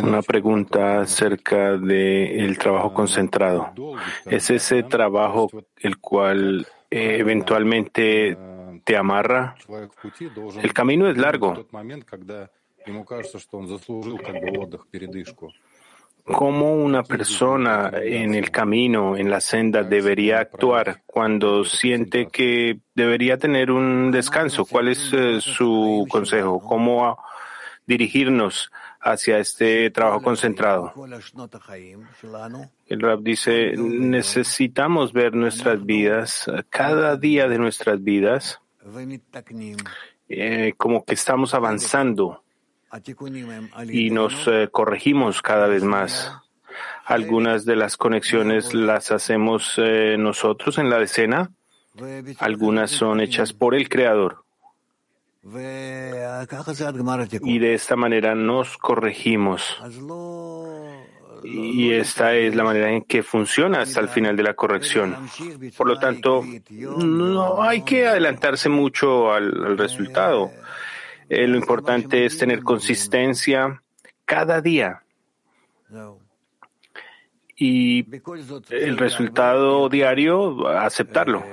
Una 0.03 0.23
pregunta 0.23 1.01
acerca 1.01 1.77
del 1.77 2.59
trabajo 2.59 2.93
concentrado. 2.93 3.73
¿Es 4.27 4.51
ese 4.51 4.83
trabajo 4.83 5.51
el 5.77 5.99
cual 5.99 6.67
eh, 6.91 7.17
eventualmente 7.19 8.37
te 8.85 8.97
amarra. 8.97 9.55
El 10.63 10.73
camino 10.73 11.09
es 11.09 11.17
largo. 11.17 11.67
¿Cómo 16.25 16.75
una 16.75 17.03
persona 17.03 17.91
en 17.95 18.35
el 18.35 18.51
camino, 18.51 19.17
en 19.17 19.31
la 19.31 19.41
senda, 19.41 19.83
debería 19.83 20.41
actuar 20.41 21.03
cuando 21.07 21.65
siente 21.65 22.27
que 22.27 22.79
debería 22.95 23.39
tener 23.39 23.71
un 23.71 24.11
descanso? 24.11 24.65
¿Cuál 24.65 24.89
es 24.89 25.13
eh, 25.13 25.41
su 25.41 26.07
consejo? 26.09 26.61
¿Cómo 26.61 27.19
dirigirnos 27.87 28.71
hacia 29.01 29.39
este 29.39 29.91
trabajo 29.91 30.23
concentrado. 30.23 30.93
El 32.91 33.01
Rab 33.01 33.23
dice, 33.23 33.75
necesitamos 33.77 35.13
ver 35.13 35.33
nuestras 35.33 35.87
vidas, 35.87 36.51
cada 36.71 37.17
día 37.17 37.47
de 37.47 37.57
nuestras 37.57 38.03
vidas, 38.03 38.61
eh, 40.29 40.73
como 40.77 41.05
que 41.05 41.15
estamos 41.15 41.55
avanzando 41.55 42.43
y 43.89 44.11
nos 44.11 44.49
eh, 44.49 44.69
corregimos 44.73 45.41
cada 45.41 45.69
vez 45.69 45.85
más. 45.85 46.33
Algunas 47.05 47.65
de 47.65 47.77
las 47.77 47.97
conexiones 47.97 48.75
las 48.75 49.13
hacemos 49.13 49.75
eh, 49.77 50.17
nosotros 50.19 50.77
en 50.79 50.91
la 50.91 50.99
decena, 50.99 51.53
algunas 52.41 52.91
son 52.91 53.21
hechas 53.21 53.53
por 53.53 53.77
el 53.77 53.89
Creador. 53.89 54.43
Y 57.43 57.59
de 57.61 57.75
esta 57.75 57.95
manera 57.95 58.35
nos 58.35 58.77
corregimos. 58.77 59.81
Y 61.45 61.93
esta 61.93 62.35
es 62.35 62.55
la 62.55 62.65
manera 62.65 62.91
en 62.91 63.03
que 63.03 63.23
funciona 63.23 63.83
hasta 63.83 64.01
el 64.01 64.09
final 64.09 64.37
de 64.37 64.43
la 64.43 64.55
corrección. 64.55 65.17
Por 65.77 65.87
lo 65.87 65.99
tanto, 65.99 66.45
no 66.71 67.63
hay 67.63 67.83
que 67.83 68.07
adelantarse 68.07 68.69
mucho 68.69 69.33
al, 69.33 69.65
al 69.65 69.79
resultado. 69.79 70.51
Eh, 71.29 71.47
lo 71.47 71.57
importante 71.57 72.25
es 72.25 72.39
tener 72.39 72.63
consistencia 72.63 73.83
cada 74.25 74.61
día. 74.61 75.03
Y 77.57 78.07
el 78.71 78.99
resultado 78.99 79.89
diario, 79.89 80.67
aceptarlo. 80.69 81.45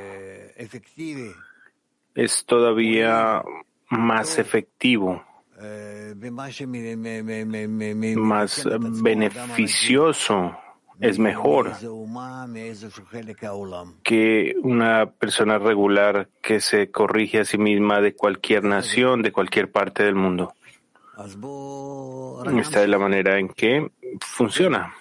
Es 2.16 2.46
todavía 2.46 3.44
más 3.90 4.40
efectivo 4.40 5.27
más 8.16 8.68
beneficioso, 9.02 10.56
es 11.00 11.20
mejor 11.20 11.74
que 14.04 14.56
una 14.64 15.12
persona 15.12 15.60
regular 15.60 16.30
que 16.42 16.60
se 16.60 16.90
corrige 16.92 17.40
a 17.40 17.46
sí 17.46 17.58
misma 17.58 18.02
de 18.02 18.16
cualquier 18.16 18.64
nación, 18.64 19.22
de 19.22 19.32
cualquier 19.32 19.72
parte 19.72 20.04
del 20.04 20.16
mundo. 20.16 20.54
Esta 22.60 22.84
es 22.84 22.90
la 22.90 23.00
manera 23.00 23.40
en 23.40 23.50
que 23.50 23.92
funciona. 24.20 24.94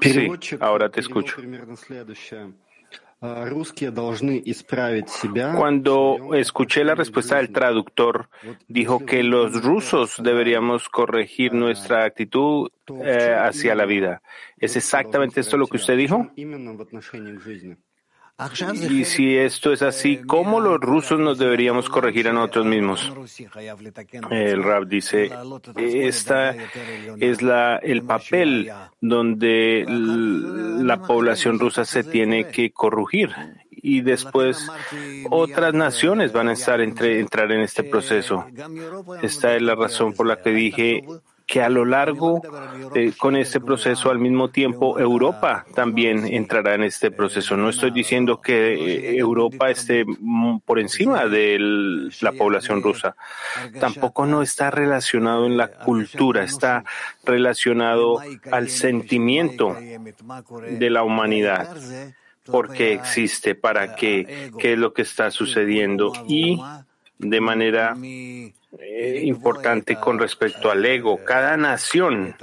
Sí, 0.00 0.56
ahora 0.60 0.90
te 0.90 1.00
escucho. 1.00 1.36
Cuando 5.56 6.34
escuché 6.34 6.82
la 6.82 6.96
respuesta 6.96 7.36
del 7.36 7.52
traductor, 7.52 8.28
dijo 8.66 9.06
que 9.06 9.22
los 9.22 9.62
rusos 9.62 10.20
deberíamos 10.22 10.88
corregir 10.88 11.52
nuestra 11.52 12.04
actitud 12.04 12.68
eh, 13.04 13.32
hacia 13.38 13.76
la 13.76 13.86
vida. 13.86 14.22
¿Es 14.56 14.74
exactamente 14.74 15.40
esto 15.40 15.56
lo 15.56 15.68
que 15.68 15.76
usted 15.76 15.96
dijo? 15.96 16.32
Y 18.90 19.04
si 19.04 19.36
esto 19.36 19.72
es 19.72 19.82
así, 19.82 20.18
¿cómo 20.18 20.60
los 20.60 20.80
rusos 20.80 21.18
nos 21.18 21.38
deberíamos 21.38 21.88
corregir 21.88 22.28
a 22.28 22.32
nosotros 22.32 22.66
mismos? 22.66 23.12
El 24.30 24.62
Rab 24.62 24.86
dice, 24.86 25.30
esta 25.76 26.54
es 27.18 27.42
la, 27.42 27.76
el 27.76 28.02
papel 28.02 28.72
donde 29.00 29.84
la 29.88 31.02
población 31.02 31.58
rusa 31.58 31.84
se 31.84 32.04
tiene 32.04 32.48
que 32.48 32.70
corregir 32.72 33.30
y 33.70 34.00
después 34.00 34.68
otras 35.30 35.74
naciones 35.74 36.32
van 36.32 36.48
a 36.48 36.52
estar 36.52 36.80
entre, 36.80 37.18
entrar 37.20 37.50
en 37.50 37.60
este 37.60 37.82
proceso. 37.82 38.46
Esta 39.22 39.56
es 39.56 39.62
la 39.62 39.74
razón 39.74 40.14
por 40.14 40.26
la 40.26 40.40
que 40.40 40.50
dije 40.50 41.04
que 41.52 41.60
a 41.60 41.68
lo 41.68 41.84
largo 41.84 42.40
con 43.18 43.36
este 43.36 43.60
proceso 43.60 44.10
al 44.10 44.18
mismo 44.18 44.48
tiempo 44.48 44.98
Europa 44.98 45.66
también 45.74 46.24
entrará 46.24 46.74
en 46.74 46.82
este 46.82 47.10
proceso. 47.10 47.58
No 47.58 47.68
estoy 47.68 47.90
diciendo 47.90 48.40
que 48.40 48.72
eh, 48.72 49.18
Europa 49.18 49.68
esté 49.68 50.06
por 50.64 50.78
encima 50.78 51.26
de 51.26 51.58
la 52.22 52.32
población 52.32 52.82
rusa. 52.82 53.16
Tampoco 53.78 54.24
no 54.24 54.40
está 54.40 54.70
relacionado 54.70 55.44
en 55.44 55.58
la 55.58 55.68
cultura, 55.68 56.42
está 56.42 56.84
relacionado 57.22 58.18
al 58.50 58.70
sentimiento 58.70 59.76
de 59.76 60.88
la 60.88 61.02
humanidad. 61.02 61.76
¿Por 62.46 62.72
qué 62.72 62.94
existe? 62.94 63.54
¿Para 63.54 63.94
qué? 63.94 64.50
¿Qué 64.58 64.72
es 64.72 64.78
lo 64.78 64.94
que 64.94 65.02
está 65.02 65.30
sucediendo? 65.30 66.14
Y 66.26 66.58
de 67.18 67.40
manera 67.42 67.94
eh, 68.02 68.54
importante 68.80 69.96
con 69.96 70.18
respecto 70.18 70.70
al 70.70 70.84
ego. 70.84 71.22
Cada 71.24 71.56
nación 71.56 72.34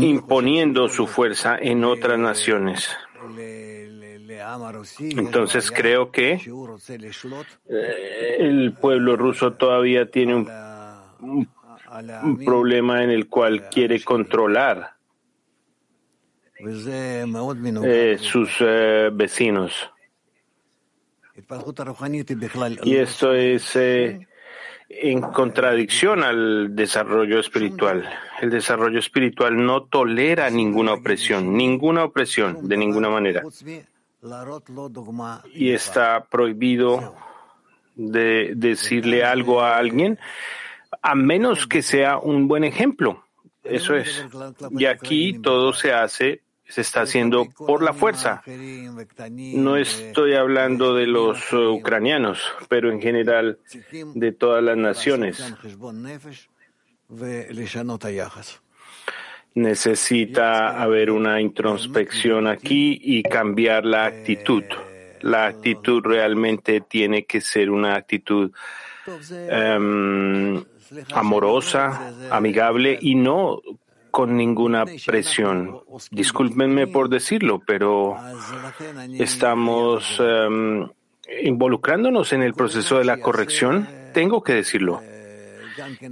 imponiendo 0.00 0.88
su 0.88 1.06
fuerza 1.06 1.58
en 1.58 1.84
otras 1.84 2.18
naciones. 2.18 2.96
Entonces 4.98 5.70
creo 5.70 6.10
que 6.10 6.40
eh, 7.68 8.36
el 8.38 8.74
pueblo 8.74 9.16
ruso 9.16 9.54
todavía 9.54 10.10
tiene 10.10 10.34
un, 10.34 11.48
problema 12.44 13.02
en 13.02 13.10
el 13.10 13.28
cual 13.28 13.68
quiere 13.68 14.02
controlar 14.02 14.94
eh, 16.58 18.16
sus 18.18 18.58
vecinos. 19.12 19.93
Y 22.84 22.96
esto 22.96 23.34
es 23.34 23.74
eh, 23.76 24.26
en 24.88 25.20
contradicción 25.20 26.22
al 26.22 26.76
desarrollo 26.76 27.40
espiritual. 27.40 28.08
El 28.40 28.50
desarrollo 28.50 28.98
espiritual 28.98 29.64
no 29.64 29.84
tolera 29.84 30.48
ninguna 30.50 30.94
opresión, 30.94 31.56
ninguna 31.56 32.04
opresión, 32.04 32.68
de 32.68 32.76
ninguna 32.76 33.08
manera. 33.08 33.42
Y 35.52 35.70
está 35.70 36.24
prohibido 36.24 37.14
de 37.96 38.52
decirle 38.54 39.24
algo 39.24 39.60
a 39.60 39.76
alguien 39.76 40.18
a 41.02 41.14
menos 41.14 41.66
que 41.66 41.82
sea 41.82 42.18
un 42.18 42.48
buen 42.48 42.64
ejemplo. 42.64 43.24
Eso 43.62 43.96
es. 43.96 44.24
Y 44.70 44.86
aquí 44.86 45.40
todo 45.40 45.72
se 45.72 45.92
hace 45.92 46.43
se 46.66 46.80
está 46.80 47.02
haciendo 47.02 47.46
por 47.46 47.82
la 47.82 47.92
fuerza. 47.92 48.42
No 49.28 49.76
estoy 49.76 50.34
hablando 50.34 50.94
de 50.94 51.06
los 51.06 51.52
ucranianos, 51.52 52.40
pero 52.68 52.90
en 52.90 53.00
general 53.00 53.58
de 54.14 54.32
todas 54.32 54.62
las 54.62 54.76
naciones. 54.76 55.54
Necesita 59.54 60.82
haber 60.82 61.10
una 61.10 61.40
introspección 61.40 62.48
aquí 62.48 62.98
y 63.00 63.22
cambiar 63.22 63.84
la 63.84 64.06
actitud. 64.06 64.64
La 65.20 65.46
actitud 65.46 66.02
realmente 66.02 66.80
tiene 66.80 67.24
que 67.24 67.40
ser 67.40 67.70
una 67.70 67.94
actitud 67.94 68.50
em, 69.30 70.62
amorosa, 71.12 72.12
amigable 72.30 72.98
y 73.00 73.14
no 73.14 73.60
con 74.14 74.36
ninguna 74.36 74.84
presión. 74.86 75.80
Discúlpenme 76.12 76.86
por 76.86 77.08
decirlo, 77.08 77.60
pero 77.66 78.16
estamos 79.18 80.20
em, 80.20 80.88
involucrándonos 81.42 82.32
en 82.32 82.44
el 82.44 82.54
proceso 82.54 82.98
de 82.98 83.06
la 83.06 83.18
corrección. 83.18 83.88
Tengo 84.12 84.40
que 84.40 84.54
decirlo. 84.54 85.02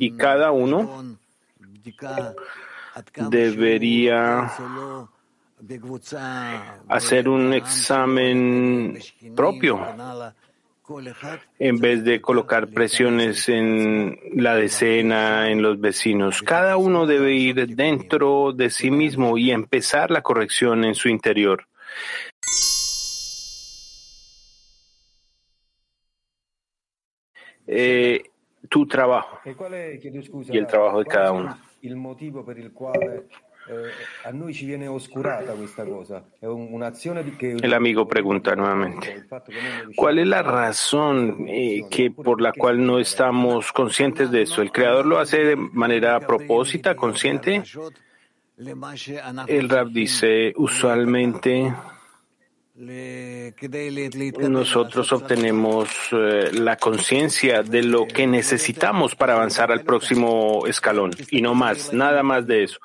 Y 0.00 0.16
cada 0.16 0.50
uno 0.50 1.16
debería 3.30 4.50
hacer 6.88 7.28
un 7.28 7.52
examen 7.52 8.98
propio 9.36 9.78
en 11.58 11.78
vez 11.78 12.04
de 12.04 12.20
colocar 12.20 12.68
presiones 12.68 13.48
en 13.48 14.18
la 14.34 14.56
decena, 14.56 15.50
en 15.50 15.62
los 15.62 15.80
vecinos. 15.80 16.42
Cada 16.42 16.76
uno 16.76 17.06
debe 17.06 17.34
ir 17.34 17.76
dentro 17.76 18.52
de 18.52 18.68
sí 18.70 18.90
mismo 18.90 19.38
y 19.38 19.50
empezar 19.52 20.10
la 20.10 20.22
corrección 20.22 20.84
en 20.84 20.94
su 20.94 21.08
interior. 21.08 21.66
Eh, 27.66 28.24
tu 28.68 28.86
trabajo 28.86 29.38
y 29.44 30.58
el 30.58 30.66
trabajo 30.66 30.98
de 30.98 31.04
cada 31.04 31.32
uno. 31.32 31.58
El 37.62 37.74
amigo 37.74 38.08
pregunta 38.08 38.56
nuevamente, 38.56 39.24
¿cuál 39.94 40.18
es 40.18 40.26
la 40.26 40.42
razón 40.42 41.46
eh, 41.48 41.82
que 41.90 42.10
por 42.10 42.40
la 42.40 42.52
cual 42.52 42.84
no 42.84 42.98
estamos 42.98 43.72
conscientes 43.72 44.30
de 44.30 44.42
eso? 44.42 44.62
¿El 44.62 44.72
creador 44.72 45.06
lo 45.06 45.18
hace 45.18 45.44
de 45.44 45.56
manera 45.56 46.18
propósita, 46.20 46.96
consciente? 46.96 47.62
El 49.48 49.68
rap 49.68 49.88
dice, 49.88 50.52
usualmente 50.56 51.72
nosotros 54.48 55.12
obtenemos 55.12 55.88
eh, 56.12 56.50
la 56.52 56.76
conciencia 56.76 57.62
de 57.62 57.82
lo 57.82 58.06
que 58.06 58.26
necesitamos 58.26 59.14
para 59.14 59.34
avanzar 59.34 59.70
al 59.70 59.82
próximo 59.82 60.66
escalón 60.66 61.12
y 61.30 61.42
no 61.42 61.54
más, 61.54 61.92
nada 61.92 62.22
más 62.22 62.46
de 62.46 62.64
eso. 62.64 62.80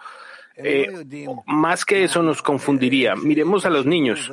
Eh, 0.58 0.92
más 1.46 1.86
que 1.86 2.04
eso 2.04 2.24
nos 2.24 2.42
confundiría. 2.42 3.16
Miremos 3.16 3.66
a 3.66 3.70
los 3.70 3.86
niños. 3.86 4.32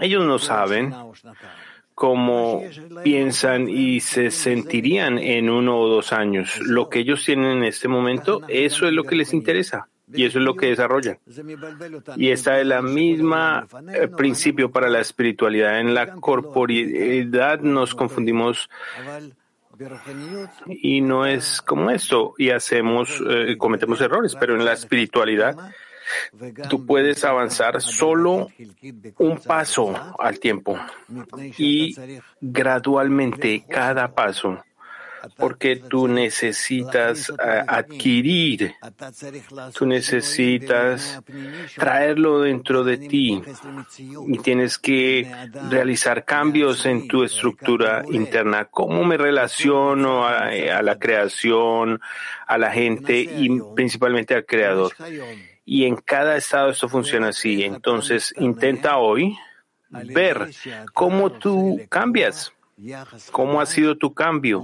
Ellos 0.00 0.24
no 0.24 0.38
saben 0.38 0.94
cómo 1.94 2.62
piensan 3.02 3.68
y 3.68 4.00
se 4.00 4.30
sentirían 4.30 5.18
en 5.18 5.48
uno 5.48 5.80
o 5.80 5.88
dos 5.88 6.12
años. 6.12 6.60
Lo 6.60 6.88
que 6.88 7.00
ellos 7.00 7.24
tienen 7.24 7.58
en 7.58 7.64
este 7.64 7.88
momento, 7.88 8.42
eso 8.48 8.86
es 8.86 8.92
lo 8.92 9.04
que 9.04 9.16
les 9.16 9.32
interesa. 9.32 9.88
y 10.12 10.24
eso 10.24 10.38
es 10.38 10.44
lo 10.44 10.54
que 10.54 10.66
desarrollan. 10.66 11.18
Y 12.16 12.30
esta 12.30 12.60
es 12.60 12.66
la 12.66 12.80
misma 12.80 13.66
eh, 13.92 14.06
principio 14.06 14.70
para 14.70 14.88
la 14.88 15.00
espiritualidad. 15.00 15.80
En 15.80 15.94
la 15.94 16.14
corporeidad 16.14 17.60
nos 17.60 17.92
confundimos 17.92 18.68
y 20.66 21.00
no 21.00 21.26
es 21.26 21.60
como 21.62 21.90
esto 21.90 22.34
y 22.38 22.50
hacemos, 22.50 23.22
eh, 23.28 23.56
cometemos 23.58 24.00
errores, 24.00 24.36
pero 24.38 24.54
en 24.54 24.64
la 24.64 24.72
espiritualidad 24.72 25.56
tú 26.68 26.86
puedes 26.86 27.24
avanzar 27.24 27.80
solo 27.80 28.48
un 29.18 29.38
paso 29.38 29.94
al 30.18 30.38
tiempo 30.38 30.78
y 31.58 31.94
gradualmente 32.40 33.64
cada 33.68 34.14
paso 34.14 34.62
porque 35.36 35.76
tú 35.76 36.08
necesitas 36.08 37.32
adquirir, 37.38 38.74
tú 39.74 39.86
necesitas 39.86 41.20
traerlo 41.76 42.40
dentro 42.40 42.84
de 42.84 42.98
ti 42.98 43.42
y 44.28 44.38
tienes 44.38 44.78
que 44.78 45.30
realizar 45.70 46.24
cambios 46.24 46.86
en 46.86 47.08
tu 47.08 47.24
estructura 47.24 48.04
interna. 48.10 48.66
¿Cómo 48.66 49.04
me 49.04 49.16
relaciono 49.16 50.26
a 50.26 50.82
la 50.82 50.98
creación, 50.98 52.00
a 52.46 52.58
la 52.58 52.70
gente 52.70 53.18
y 53.18 53.48
principalmente 53.74 54.34
al 54.34 54.44
creador? 54.44 54.92
Y 55.64 55.84
en 55.84 55.96
cada 55.96 56.36
estado 56.36 56.70
esto 56.70 56.88
funciona 56.88 57.28
así. 57.28 57.64
Entonces 57.64 58.32
intenta 58.38 58.98
hoy 58.98 59.36
ver 59.90 60.50
cómo 60.92 61.30
tú 61.30 61.80
cambias 61.88 62.52
¿Cómo 63.32 63.60
ha 63.60 63.66
sido 63.66 63.96
tu 63.96 64.12
cambio? 64.12 64.62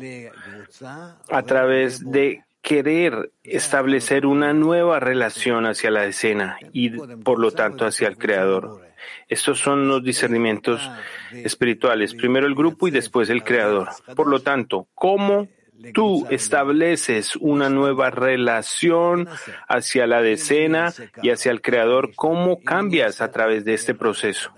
A 1.30 1.42
través 1.42 2.10
de 2.10 2.44
querer 2.60 3.32
establecer 3.42 4.24
una 4.24 4.52
nueva 4.52 5.00
relación 5.00 5.66
hacia 5.66 5.90
la 5.90 6.04
escena 6.04 6.58
y 6.72 6.90
por 6.90 7.40
lo 7.40 7.50
tanto 7.50 7.86
hacia 7.86 8.08
el 8.08 8.16
Creador. 8.16 8.80
Estos 9.28 9.58
son 9.58 9.88
los 9.88 10.04
discernimientos 10.04 10.88
espirituales, 11.32 12.14
primero 12.14 12.46
el 12.46 12.54
grupo 12.54 12.86
y 12.86 12.92
después 12.92 13.30
el 13.30 13.42
Creador. 13.42 13.88
Por 14.14 14.28
lo 14.28 14.40
tanto, 14.40 14.86
¿cómo 14.94 15.48
tú 15.92 16.26
estableces 16.30 17.34
una 17.36 17.68
nueva 17.68 18.10
relación 18.10 19.28
hacia 19.66 20.06
la 20.06 20.22
decena 20.22 20.92
y 21.20 21.30
hacia 21.30 21.50
el 21.50 21.62
Creador? 21.62 22.14
¿Cómo 22.14 22.62
cambias 22.62 23.20
a 23.20 23.32
través 23.32 23.64
de 23.64 23.74
este 23.74 23.94
proceso? 23.94 24.52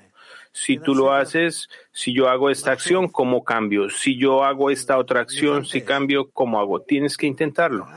Si 0.56 0.78
tú 0.78 0.94
lo 0.94 1.12
haces, 1.12 1.68
si 1.90 2.14
yo 2.14 2.28
hago 2.28 2.48
esta 2.48 2.70
acción, 2.70 3.08
¿cómo 3.08 3.42
cambio? 3.42 3.90
Si 3.90 4.16
yo 4.16 4.44
hago 4.44 4.70
esta 4.70 4.98
otra 4.98 5.20
acción, 5.20 5.66
si 5.66 5.82
cambio, 5.82 6.30
¿cómo 6.30 6.60
hago? 6.60 6.80
Tienes 6.80 7.16
que 7.16 7.26
intentarlo. 7.26 7.88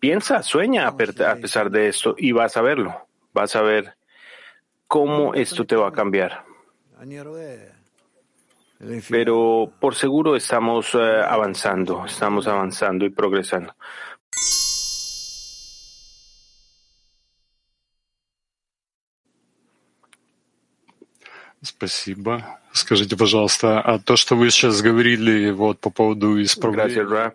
piensa, 0.00 0.42
sueña 0.42 0.88
a 0.88 0.96
pesar 0.96 1.70
de 1.70 1.86
esto 1.86 2.16
y 2.18 2.32
vas 2.32 2.56
a 2.56 2.62
verlo. 2.62 3.06
Vas 3.32 3.54
a 3.54 3.62
ver 3.62 3.94
cómo 4.88 5.34
esto 5.34 5.64
te 5.64 5.76
va 5.76 5.88
a 5.88 5.92
cambiar. 5.92 6.44
Pero 9.08 9.72
por 9.78 9.94
seguro 9.94 10.34
estamos 10.34 10.94
eh, 10.94 11.22
avanzando, 11.28 12.06
estamos 12.06 12.48
avanzando 12.48 13.04
y 13.04 13.10
progresando. 13.10 13.76
Спасибо. 21.62 22.44
Скажите, 22.72 23.16
пожалуйста, 23.16 23.80
а 23.80 23.98
то, 23.98 24.16
что 24.16 24.36
вы 24.36 24.50
сейчас 24.50 24.80
говорили 24.80 25.50
вот 25.50 25.80
по 25.80 25.90
поводу 25.90 26.40
исправления... 26.42 27.34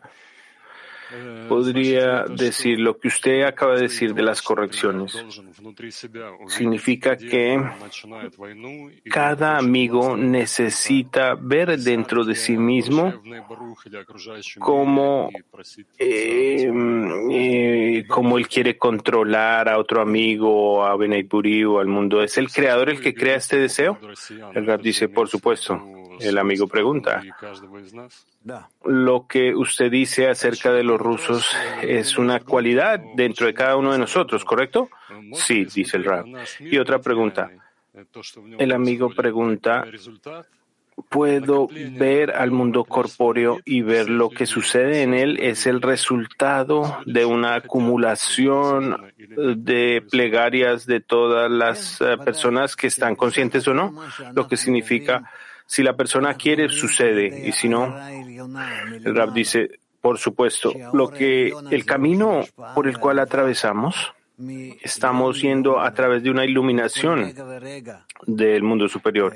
podría 1.47 2.25
decir 2.25 2.79
lo 2.79 2.97
que 2.97 3.07
usted 3.07 3.43
acaba 3.43 3.75
de 3.75 3.83
decir 3.83 4.13
de 4.13 4.23
las 4.23 4.41
correcciones. 4.41 5.15
Significa 6.47 7.17
que 7.17 7.61
cada 9.09 9.57
amigo 9.57 10.17
necesita 10.17 11.35
ver 11.35 11.77
dentro 11.77 12.23
de 12.23 12.35
sí 12.35 12.57
mismo 12.57 13.13
cómo, 14.59 15.29
eh, 15.99 16.71
eh, 17.31 18.05
él 18.37 18.47
quiere 18.47 18.77
controlar 18.77 19.69
a 19.69 19.77
otro 19.77 20.01
amigo, 20.01 20.83
a 20.85 20.95
Benay 20.95 21.27
o 21.65 21.79
al 21.79 21.87
mundo. 21.87 22.21
¿Es 22.23 22.37
el 22.37 22.49
creador 22.49 22.89
el 22.89 23.01
que 23.01 23.13
crea 23.13 23.37
este 23.37 23.57
deseo? 23.57 23.99
El 24.53 24.65
Rab 24.65 24.81
dice, 24.81 25.09
por 25.09 25.29
supuesto. 25.29 25.81
El 26.19 26.37
amigo 26.37 26.67
pregunta, 26.67 27.21
lo 28.85 29.27
que 29.27 29.55
usted 29.55 29.91
dice 29.91 30.27
acerca 30.27 30.71
de 30.71 30.83
los 30.83 30.99
rusos 30.99 31.55
es 31.81 32.17
una 32.17 32.39
cualidad 32.39 32.99
dentro 33.15 33.47
de 33.47 33.53
cada 33.53 33.75
uno 33.75 33.91
de 33.91 33.99
nosotros, 33.99 34.43
¿correcto? 34.45 34.89
Sí, 35.33 35.65
dice 35.65 35.97
el 35.97 36.05
Rab. 36.05 36.25
Y 36.59 36.77
otra 36.77 36.99
pregunta. 36.99 37.49
El 38.57 38.71
amigo 38.71 39.09
pregunta, 39.09 39.85
puedo 41.09 41.67
ver 41.91 42.31
al 42.31 42.51
mundo 42.51 42.83
corpóreo 42.83 43.59
y 43.65 43.81
ver 43.81 44.09
lo 44.09 44.29
que 44.29 44.45
sucede 44.45 45.03
en 45.03 45.13
él 45.13 45.37
es 45.39 45.65
el 45.65 45.81
resultado 45.81 46.99
de 47.05 47.25
una 47.25 47.55
acumulación 47.55 49.13
de 49.17 50.03
plegarias 50.09 50.85
de 50.85 50.99
todas 51.01 51.49
las 51.49 52.01
eh, 52.01 52.17
personas 52.23 52.75
que 52.75 52.87
están 52.87 53.15
conscientes 53.15 53.67
o 53.67 53.73
no, 53.73 53.93
lo 54.33 54.47
que 54.47 54.57
significa 54.57 55.29
si 55.65 55.83
la 55.83 55.95
persona 55.95 56.35
quiere, 56.35 56.69
sucede, 56.69 57.47
y 57.47 57.51
si 57.51 57.69
no, 57.69 57.95
el 58.07 59.15
Rab 59.15 59.33
dice, 59.33 59.79
por 60.01 60.17
supuesto, 60.17 60.73
lo 60.93 61.09
que 61.09 61.53
el 61.71 61.85
camino 61.85 62.43
por 62.75 62.87
el 62.87 62.97
cual 62.97 63.19
atravesamos, 63.19 64.13
estamos 64.81 65.41
yendo 65.41 65.79
a 65.79 65.93
través 65.93 66.23
de 66.23 66.31
una 66.31 66.45
iluminación 66.45 67.33
del 68.25 68.63
mundo 68.63 68.87
superior. 68.87 69.35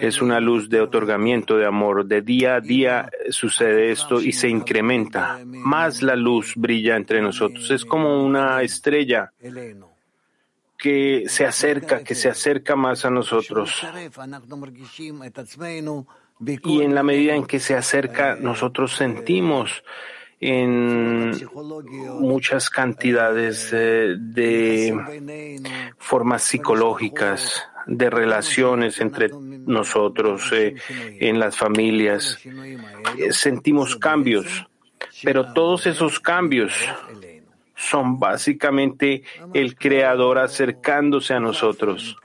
Es 0.00 0.20
una 0.20 0.40
luz 0.40 0.68
de 0.68 0.80
otorgamiento 0.80 1.56
de 1.56 1.66
amor. 1.66 2.06
De 2.06 2.22
día 2.22 2.56
a 2.56 2.60
día 2.60 3.10
sucede 3.30 3.90
esto 3.90 4.20
y 4.20 4.32
se 4.32 4.48
incrementa. 4.48 5.40
Más 5.44 6.02
la 6.02 6.16
luz 6.16 6.52
brilla 6.56 6.96
entre 6.96 7.20
nosotros. 7.22 7.70
Es 7.70 7.84
como 7.84 8.24
una 8.24 8.62
estrella 8.62 9.32
que 10.80 11.24
se 11.28 11.44
acerca, 11.44 12.02
que 12.02 12.14
se 12.14 12.28
acerca 12.28 12.74
más 12.74 13.04
a 13.04 13.10
nosotros. 13.10 13.86
Y 16.64 16.82
en 16.82 16.94
la 16.94 17.02
medida 17.02 17.34
en 17.34 17.44
que 17.44 17.60
se 17.60 17.76
acerca, 17.76 18.34
nosotros 18.36 18.96
sentimos 18.96 19.84
en 20.40 21.32
muchas 22.18 22.70
cantidades 22.70 23.70
de, 23.70 24.96
formas 25.98 26.42
psicológicas, 26.44 27.62
de 27.86 28.08
relaciones 28.08 29.00
entre 29.00 29.28
nosotros, 29.28 30.50
eh, 30.52 30.76
en 31.20 31.38
las 31.38 31.56
familias. 31.58 32.38
sentimos 33.32 33.96
cambios, 33.96 34.66
pero 35.22 35.52
todos 35.52 35.86
esos 35.86 36.18
cambios 36.20 36.72
son 37.80 38.18
básicamente 38.18 39.22
el 39.54 39.76
Creador 39.76 40.38
acercándose 40.38 41.34
a 41.34 41.40
nosotros 41.40 42.16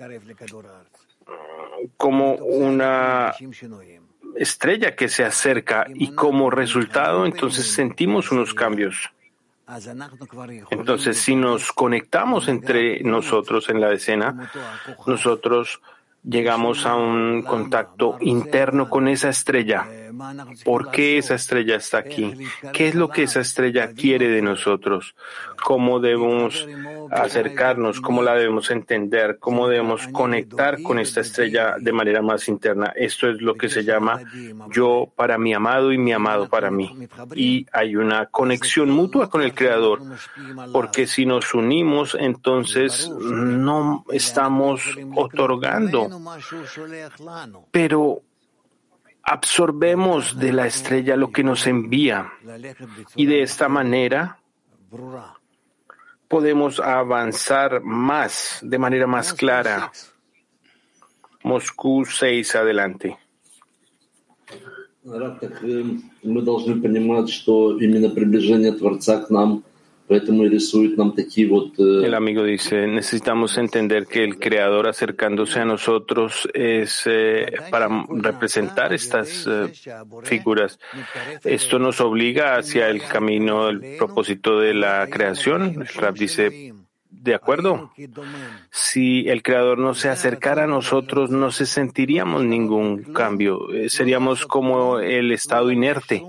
como 1.97 2.33
una 2.35 3.33
estrella 4.35 4.95
que 4.95 5.07
se 5.07 5.23
acerca 5.23 5.87
y 5.93 6.13
como 6.13 6.49
resultado 6.49 7.25
entonces 7.25 7.71
sentimos 7.71 8.31
unos 8.31 8.53
cambios. 8.53 9.09
Entonces, 10.69 11.17
si 11.17 11.35
nos 11.35 11.71
conectamos 11.71 12.47
entre 12.49 13.01
nosotros 13.01 13.67
en 13.69 13.81
la 13.81 13.93
escena, 13.93 14.51
nosotros 15.07 15.81
llegamos 16.23 16.85
a 16.85 16.95
un 16.95 17.41
contacto 17.41 18.17
interno 18.21 18.89
con 18.89 19.07
esa 19.07 19.29
estrella 19.29 19.87
¿Por 20.63 20.91
qué 20.91 21.17
esa 21.17 21.35
estrella 21.35 21.75
está 21.75 21.99
aquí? 21.99 22.33
¿Qué 22.73 22.87
es 22.87 22.95
lo 22.95 23.09
que 23.09 23.23
esa 23.23 23.41
estrella 23.41 23.93
quiere 23.93 24.29
de 24.29 24.41
nosotros? 24.41 25.15
¿Cómo 25.63 25.99
debemos 25.99 26.67
acercarnos? 27.11 28.01
¿Cómo 28.01 28.21
la 28.21 28.35
debemos 28.35 28.69
entender? 28.71 29.37
¿Cómo 29.39 29.67
debemos 29.67 30.07
conectar 30.07 30.81
con 30.81 30.99
esta 30.99 31.21
estrella 31.21 31.75
de 31.79 31.91
manera 31.91 32.21
más 32.21 32.47
interna? 32.47 32.93
Esto 32.95 33.29
es 33.29 33.41
lo 33.41 33.55
que 33.55 33.69
se 33.69 33.83
llama 33.83 34.21
yo 34.71 35.11
para 35.15 35.37
mi 35.37 35.53
amado 35.53 35.91
y 35.91 35.97
mi 35.97 36.11
amado 36.11 36.49
para 36.49 36.71
mí. 36.71 37.07
Y 37.35 37.65
hay 37.71 37.95
una 37.95 38.27
conexión 38.27 38.89
mutua 38.89 39.29
con 39.29 39.41
el 39.41 39.53
Creador, 39.53 40.01
porque 40.71 41.07
si 41.07 41.25
nos 41.25 41.53
unimos, 41.53 42.15
entonces 42.19 43.09
no 43.09 44.05
estamos 44.11 44.81
otorgando, 45.15 46.09
pero 47.71 48.21
absorbemos 49.24 50.38
de 50.38 50.52
la 50.52 50.66
estrella 50.66 51.16
lo 51.16 51.30
que 51.30 51.44
nos 51.44 51.66
envía 51.66 52.32
y 53.14 53.26
de 53.26 53.42
esta 53.42 53.68
manera 53.68 54.38
podemos 56.28 56.80
avanzar 56.80 57.82
más, 57.82 58.58
de 58.62 58.78
manera 58.78 59.06
más 59.06 59.32
clara. 59.32 59.90
Moscú 61.42 62.04
6, 62.04 62.54
adelante. 62.56 63.18
Мы 65.02 66.42
должны 66.42 66.80
понимать, 66.80 67.30
что 67.30 67.78
именно 67.78 68.10
приближение 68.10 68.72
Творца 68.72 69.18
к 69.18 69.30
нам 69.30 69.64
El 72.05 72.13
amigo 72.13 72.43
dice, 72.43 72.85
necesitamos 72.85 73.57
entender 73.57 74.05
que 74.05 74.23
el 74.23 74.37
Creador 74.37 74.87
acercándose 74.87 75.59
a 75.59 75.65
nosotros 75.65 76.47
es 76.53 77.03
eh, 77.05 77.51
para 77.71 77.89
representar 78.09 78.93
estas 78.93 79.47
eh, 79.47 79.71
figuras. 80.23 80.79
Esto 81.43 81.79
nos 81.79 82.01
obliga 82.01 82.57
hacia 82.57 82.87
el 82.89 83.01
camino, 83.01 83.69
el 83.69 83.97
propósito 83.97 84.59
de 84.59 84.75
la 84.75 85.07
creación. 85.09 85.81
El 85.81 85.87
Rab 85.87 86.13
dice, 86.13 86.73
de 87.09 87.33
acuerdo. 87.33 87.91
Si 88.69 89.27
el 89.27 89.41
Creador 89.41 89.79
no 89.79 89.95
se 89.95 90.09
acercara 90.09 90.65
a 90.65 90.67
nosotros, 90.67 91.31
no 91.31 91.51
se 91.51 91.65
sentiríamos 91.65 92.43
ningún 92.43 93.01
cambio. 93.11 93.73
Eh, 93.73 93.89
seríamos 93.89 94.45
como 94.45 94.99
el 94.99 95.31
estado 95.31 95.71
inerte 95.71 96.23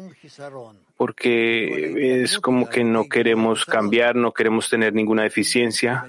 porque 0.97 2.23
es 2.23 2.39
como 2.39 2.69
que 2.69 2.83
no 2.83 3.09
queremos 3.09 3.67
cambiar, 3.67 4.17
no 4.17 4.33
queremos 4.33 4.71
tener 4.71 4.95
ninguna 4.95 5.25
deficiencia 5.25 6.07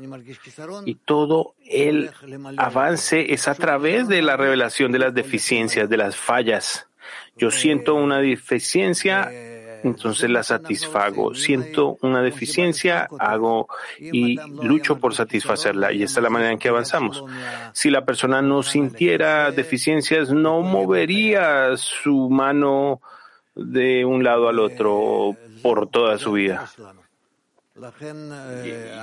y 0.86 0.96
todo 0.96 1.56
el 1.66 2.10
avance 2.56 3.34
es 3.34 3.48
a 3.48 3.56
través 3.56 4.08
de 4.08 4.22
la 4.22 4.38
revelación 4.38 4.92
de 4.92 5.00
las 5.00 5.14
deficiencias, 5.14 5.90
de 5.90 5.98
las 5.98 6.16
fallas. 6.16 6.88
Yo 7.36 7.52
siento 7.52 7.96
una 7.96 8.20
deficiencia, 8.20 9.30
entonces 9.84 10.30
la 10.30 10.44
satisfago. 10.44 11.36
Siento 11.36 11.98
una 12.02 12.22
deficiencia, 12.22 13.10
hago 13.20 13.68
y 14.00 14.40
lucho 14.64 15.00
por 15.00 15.14
satisfacerla. 15.14 15.92
Y 15.92 16.04
esta 16.04 16.22
es 16.22 16.24
la 16.24 16.30
manera 16.30 16.52
en 16.52 16.60
que 16.60 16.70
avanzamos. 16.70 17.24
Si 17.74 17.90
la 17.90 18.06
persona 18.06 18.42
no 18.42 18.64
sintiera 18.64 19.52
deficiencias, 19.52 20.32
no 20.32 20.62
movería 20.62 21.76
su 21.76 22.30
mano 22.30 23.02
de 23.58 24.06
un 24.06 24.24
lado 24.24 24.48
al 24.50 24.60
otro 24.60 25.36
por 25.62 25.90
toda 25.90 26.18
su 26.18 26.34
vida. 26.34 26.70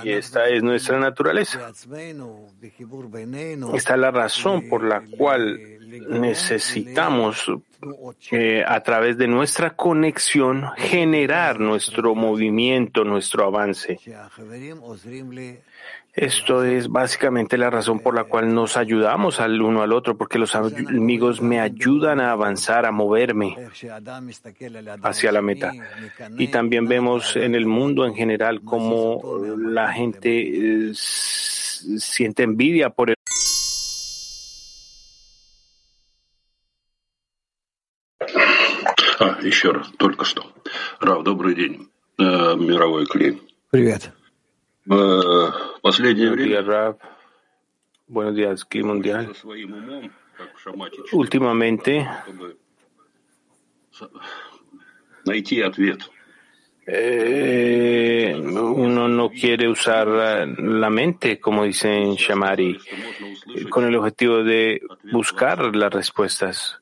Y, 0.03 0.11
esta 0.11 0.49
es 0.49 0.61
nuestra 0.61 0.99
naturaleza. 0.99 1.71
Esta 3.73 3.93
es 3.93 3.99
la 3.99 4.11
razón 4.11 4.67
por 4.67 4.83
la 4.83 5.01
cual 5.17 5.59
necesitamos 6.09 7.49
eh, 8.31 8.63
a 8.67 8.81
través 8.81 9.17
de 9.17 9.27
nuestra 9.27 9.75
conexión 9.75 10.65
generar 10.75 11.59
nuestro 11.59 12.15
movimiento, 12.15 13.05
nuestro 13.05 13.45
avance. 13.45 13.97
Esto 16.14 16.64
es 16.64 16.88
básicamente 16.88 17.56
la 17.56 17.70
razón 17.70 18.00
por 18.00 18.16
la 18.16 18.24
cual 18.24 18.52
nos 18.52 18.76
ayudamos 18.76 19.38
al 19.38 19.62
uno 19.62 19.82
al 19.82 19.92
otro, 19.92 20.16
porque 20.16 20.40
los 20.40 20.56
amigos 20.56 21.40
me 21.40 21.60
ayudan 21.60 22.20
a 22.20 22.32
avanzar, 22.32 22.84
a 22.84 22.90
moverme 22.90 23.56
hacia 25.02 25.32
la 25.32 25.40
meta. 25.40 25.72
Y 26.36 26.48
también 26.48 26.86
vemos 26.86 27.36
en 27.36 27.54
el 27.54 27.66
mundo 27.66 28.04
en 28.06 28.14
general 28.14 28.62
cómo 28.62 29.22
la 29.56 29.92
gente 29.92 30.88
eh, 30.90 30.92
siente 30.94 32.42
envidia 32.42 32.90
por 32.90 33.10
el 33.10 33.16
А, 39.20 39.38
еще 39.42 39.72
раз, 39.72 39.90
только 39.98 40.24
что. 40.24 40.42
Рав, 40.98 41.22
добрый 41.24 41.54
день. 41.54 41.90
Э, 42.18 42.56
мировой 42.56 43.04
клей. 43.04 43.42
Привет. 43.70 44.12
Buenos 44.85 46.37
días, 46.37 46.65
Rab. 46.65 46.97
Buenos 48.07 48.35
días, 48.35 48.67
Mundial. 48.83 49.33
Últimamente, 51.11 52.07
eh, 56.85 58.35
uno 58.37 59.07
no 59.07 59.29
quiere 59.29 59.67
usar 59.67 60.07
la 60.07 60.89
mente, 60.91 61.39
como 61.39 61.63
dicen 61.63 62.13
Shamari, 62.13 62.77
con 63.71 63.85
el 63.85 63.95
objetivo 63.95 64.43
de 64.43 64.81
buscar 65.11 65.75
las 65.75 65.91
respuestas. 65.91 66.79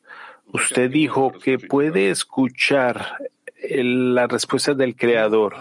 Usted 0.52 0.92
dijo 0.92 1.32
que 1.32 1.58
puede 1.58 2.10
escuchar 2.10 3.18
las 3.70 4.30
respuestas 4.30 4.78
del 4.78 4.94
Creador 4.98 5.56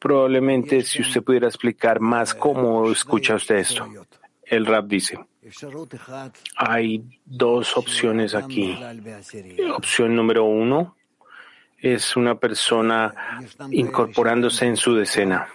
Probablemente 0.00 0.82
si 0.82 1.02
usted 1.02 1.22
pudiera 1.22 1.46
explicar 1.46 2.00
más 2.00 2.34
cómo 2.34 2.90
escucha 2.90 3.34
usted 3.34 3.56
esto. 3.56 3.86
El 4.42 4.66
rap 4.66 4.86
dice, 4.86 5.18
hay 6.56 7.20
dos 7.24 7.76
opciones 7.76 8.34
aquí. 8.34 8.76
Opción 9.76 10.16
número 10.16 10.44
uno 10.44 10.96
es 11.78 12.16
una 12.16 12.34
persona 12.34 13.14
incorporándose 13.70 14.66
en 14.66 14.76
su 14.76 14.94
decena. 14.94 15.48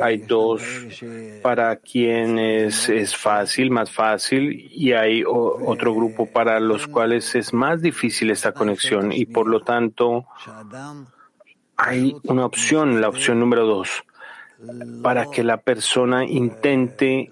Hay 0.00 0.18
dos 0.18 0.62
para 1.42 1.76
quienes 1.76 2.88
es 2.88 3.16
fácil, 3.16 3.70
más 3.70 3.90
fácil, 3.90 4.68
y 4.70 4.92
hay 4.92 5.22
otro 5.26 5.94
grupo 5.94 6.26
para 6.26 6.60
los 6.60 6.86
cuales 6.86 7.34
es 7.34 7.52
más 7.52 7.82
difícil 7.82 8.30
esta 8.30 8.52
conexión 8.52 9.12
y 9.12 9.26
por 9.26 9.48
lo 9.48 9.60
tanto 9.60 10.26
hay 11.76 12.16
una 12.24 12.46
opción, 12.46 13.00
la 13.00 13.08
opción 13.08 13.38
número 13.38 13.66
dos, 13.66 14.04
para 15.02 15.26
que 15.26 15.44
la 15.44 15.58
persona 15.58 16.24
intente 16.24 17.28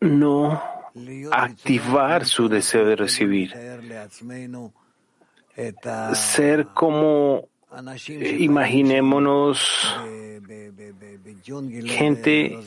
no 0.00 0.62
activar 1.30 2.24
su 2.24 2.48
deseo 2.48 2.84
de 2.86 2.96
recibir, 2.96 3.54
ser 6.14 6.68
como, 6.68 7.48
imaginémonos, 8.38 9.96
gente 11.84 12.58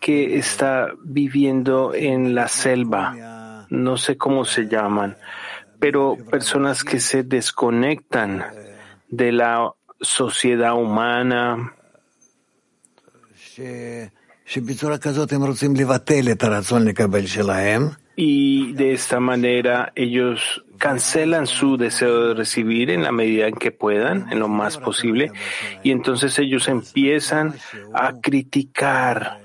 que 0.00 0.36
está 0.36 0.88
viviendo 1.02 1.94
en 1.94 2.34
la 2.34 2.48
selva, 2.48 3.66
no 3.70 3.96
sé 3.96 4.16
cómo 4.16 4.44
se 4.44 4.68
llaman, 4.68 5.16
pero 5.82 6.16
personas 6.30 6.84
que 6.84 7.00
se 7.00 7.24
desconectan 7.24 8.44
de 9.08 9.32
la 9.32 9.72
sociedad 10.00 10.76
humana. 10.76 11.74
Y 18.14 18.74
de 18.74 18.92
esta 18.92 19.18
manera 19.18 19.90
ellos 19.96 20.64
cancelan 20.78 21.48
su 21.48 21.76
deseo 21.76 22.28
de 22.28 22.34
recibir 22.34 22.88
en 22.88 23.02
la 23.02 23.10
medida 23.10 23.48
en 23.48 23.56
que 23.56 23.72
puedan, 23.72 24.30
en 24.30 24.38
lo 24.38 24.46
más 24.46 24.78
posible, 24.78 25.32
y 25.82 25.90
entonces 25.90 26.38
ellos 26.38 26.68
empiezan 26.68 27.54
a 27.92 28.20
criticar 28.20 29.41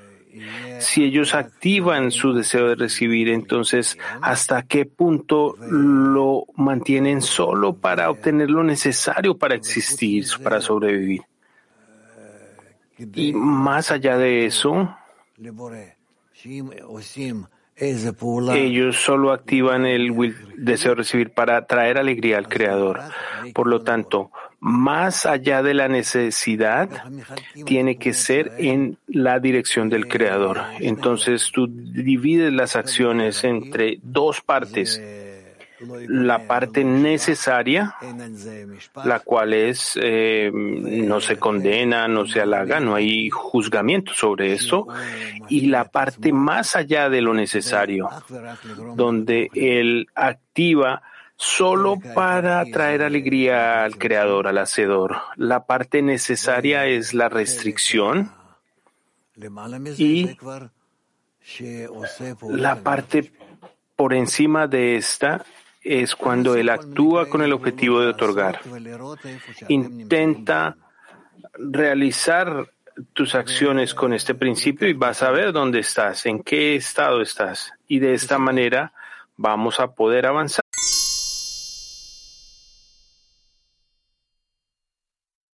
si 0.80 1.03
ellos 1.03 1.34
activan 1.34 2.11
su 2.11 2.34
deseo 2.34 2.69
de 2.69 2.75
recibir, 2.75 3.30
entonces, 3.30 3.97
¿hasta 4.21 4.63
qué 4.63 4.86
punto 4.86 5.55
lo 5.59 6.45
mantienen 6.55 7.21
solo 7.21 7.73
para 7.73 8.09
obtener 8.09 8.49
lo 8.49 8.63
necesario 8.63 9.38
para 9.38 9.55
existir, 9.55 10.25
para 10.43 10.61
sobrevivir? 10.61 11.21
Y 13.13 13.34
más 13.34 13.91
allá 13.91 14.17
de 14.17 14.45
eso, 14.45 14.95
ellos 18.55 18.95
solo 18.97 19.32
activan 19.32 19.86
el 19.86 20.36
deseo 20.57 20.91
de 20.91 20.95
recibir 20.95 21.32
para 21.32 21.65
traer 21.67 21.97
alegría 21.99 22.38
al 22.38 22.47
Creador. 22.47 23.01
Por 23.53 23.67
lo 23.67 23.84
tanto, 23.84 24.32
más 24.60 25.26
allá 25.26 25.62
de 25.62 25.74
la 25.74 25.88
necesidad, 25.88 26.89
tiene 27.66 27.97
que 27.97 28.14
ser 28.14 28.53
en 28.58 28.97
la 29.08 29.39
dirección 29.39 29.89
del 29.89 30.08
Creador. 30.08 30.62
Entonces 30.80 31.51
tú 31.53 31.68
divides 31.68 32.51
las 32.51 32.76
acciones 32.76 33.43
entre 33.43 33.99
dos 34.01 34.41
partes. 34.41 35.01
La 36.08 36.47
parte 36.47 36.84
necesaria, 36.84 37.95
la 39.05 39.20
cual 39.20 39.53
es 39.53 39.93
eh, 40.01 40.49
no 40.51 41.22
se 41.22 41.38
condena, 41.38 42.08
no 42.08 42.26
se 42.26 42.41
halaga, 42.41 42.80
no 42.80 42.95
hay 42.95 43.30
juzgamiento 43.30 44.12
sobre 44.16 44.53
esto, 44.53 44.88
y 45.49 45.68
la 45.68 45.86
parte 45.86 46.34
más 46.34 46.76
allá 46.76 47.10
de 47.10 47.22
lo 47.22 47.36
necesario, 47.36 48.10
donde 48.95 49.51
él 49.53 50.08
activa 50.16 51.03
solo 51.38 51.99
para 52.15 52.65
traer 52.65 53.03
alegría 53.03 53.83
al 53.83 53.97
creador, 53.97 54.47
al 54.47 54.57
hacedor. 54.57 55.17
La 55.35 55.65
parte 55.65 56.01
necesaria 56.01 56.85
es 56.85 57.13
la 57.13 57.29
restricción 57.29 58.31
y 59.97 60.35
la 62.49 62.75
parte 62.77 63.31
por 63.95 64.13
encima 64.13 64.67
de 64.67 64.95
esta 64.97 65.45
es 65.81 66.15
cuando 66.15 66.55
él 66.55 66.69
actúa 66.69 67.29
con 67.29 67.41
el 67.41 67.53
objetivo 67.53 68.01
de 68.01 68.07
otorgar. 68.07 68.59
Intenta 69.69 70.75
realizar 71.53 72.67
tus 73.13 73.35
acciones 73.35 73.93
con 73.93 74.13
este 74.13 74.33
principio 74.33 74.88
y 74.88 74.93
vas 74.93 75.21
a 75.21 75.29
ver 75.29 75.53
dónde 75.53 75.79
estás, 75.79 76.25
en 76.25 76.41
qué 76.41 76.75
estado 76.75 77.21
estás. 77.21 77.71
Y 77.88 77.99
de 77.99 78.15
esta 78.15 78.39
manera 78.39 78.91
vamos 79.38 79.79
a 79.79 79.88
poder 79.88 80.25
avanzar. 80.25 80.66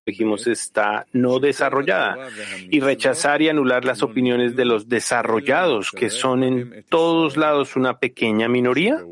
Dijimos, 0.10 0.48
está 0.48 1.06
no 1.14 1.40
desarrollada, 1.40 2.30
y 2.70 2.80
rechazar 2.80 3.42
y 3.42 3.50
anular 3.50 3.86
las 3.86 4.04
opiniones 4.04 4.56
de 4.56 4.66
los 4.66 4.90
desarrollados, 4.90 5.92
que 5.92 6.10
son 6.10 6.44
en 6.44 6.86
todos 6.90 7.38
lados 7.38 7.76
una 7.76 8.00
pequeña 8.00 8.48
minoría? 8.48 9.04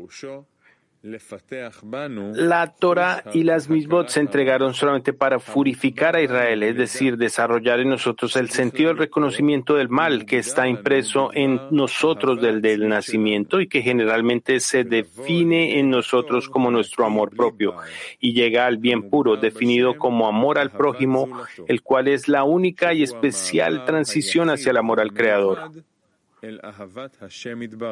La 2.34 2.74
Torah 2.74 3.22
y 3.32 3.44
las 3.44 3.68
misbot 3.68 4.08
se 4.08 4.20
entregaron 4.20 4.74
solamente 4.74 5.12
para 5.12 5.38
purificar 5.38 6.16
a 6.16 6.22
Israel, 6.22 6.62
es 6.64 6.76
decir, 6.76 7.16
desarrollar 7.16 7.80
en 7.80 7.90
nosotros 7.90 8.34
el 8.36 8.50
sentido 8.50 8.88
del 8.88 8.98
reconocimiento 8.98 9.76
del 9.76 9.88
mal 9.88 10.26
que 10.26 10.38
está 10.38 10.66
impreso 10.66 11.30
en 11.32 11.60
nosotros 11.70 12.40
del, 12.40 12.60
del 12.60 12.88
nacimiento 12.88 13.60
y 13.60 13.68
que 13.68 13.82
generalmente 13.82 14.58
se 14.58 14.82
define 14.82 15.78
en 15.78 15.88
nosotros 15.88 16.48
como 16.48 16.70
nuestro 16.70 17.06
amor 17.06 17.30
propio 17.30 17.76
y 18.18 18.32
llega 18.32 18.66
al 18.66 18.78
bien 18.78 19.08
puro, 19.08 19.36
definido 19.36 19.96
como 19.96 20.26
amor 20.26 20.58
al 20.58 20.70
prójimo, 20.70 21.28
el 21.68 21.82
cual 21.82 22.08
es 22.08 22.28
la 22.28 22.44
única 22.44 22.92
y 22.92 23.02
especial 23.04 23.84
transición 23.84 24.50
hacia 24.50 24.70
el 24.70 24.76
amor 24.76 25.00
al 25.00 25.12
Creador. 25.12 25.70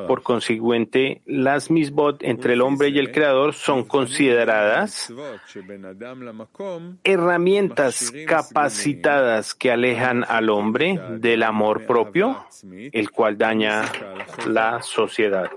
Por 0.06 0.22
consiguiente, 0.22 1.22
las 1.26 1.70
misbot 1.70 2.22
entre 2.22 2.52
el 2.52 2.62
hombre 2.62 2.88
y 2.88 2.98
el 2.98 3.10
Creador 3.10 3.54
son 3.54 3.84
consideradas 3.84 5.12
herramientas 7.02 8.12
capacitadas 8.26 9.54
que 9.54 9.72
alejan 9.72 10.24
al 10.28 10.50
hombre 10.50 11.00
del 11.18 11.42
amor 11.42 11.86
propio, 11.86 12.46
el 12.92 13.10
cual 13.10 13.36
daña 13.36 13.82
la 14.46 14.80
sociedad. 14.82 15.50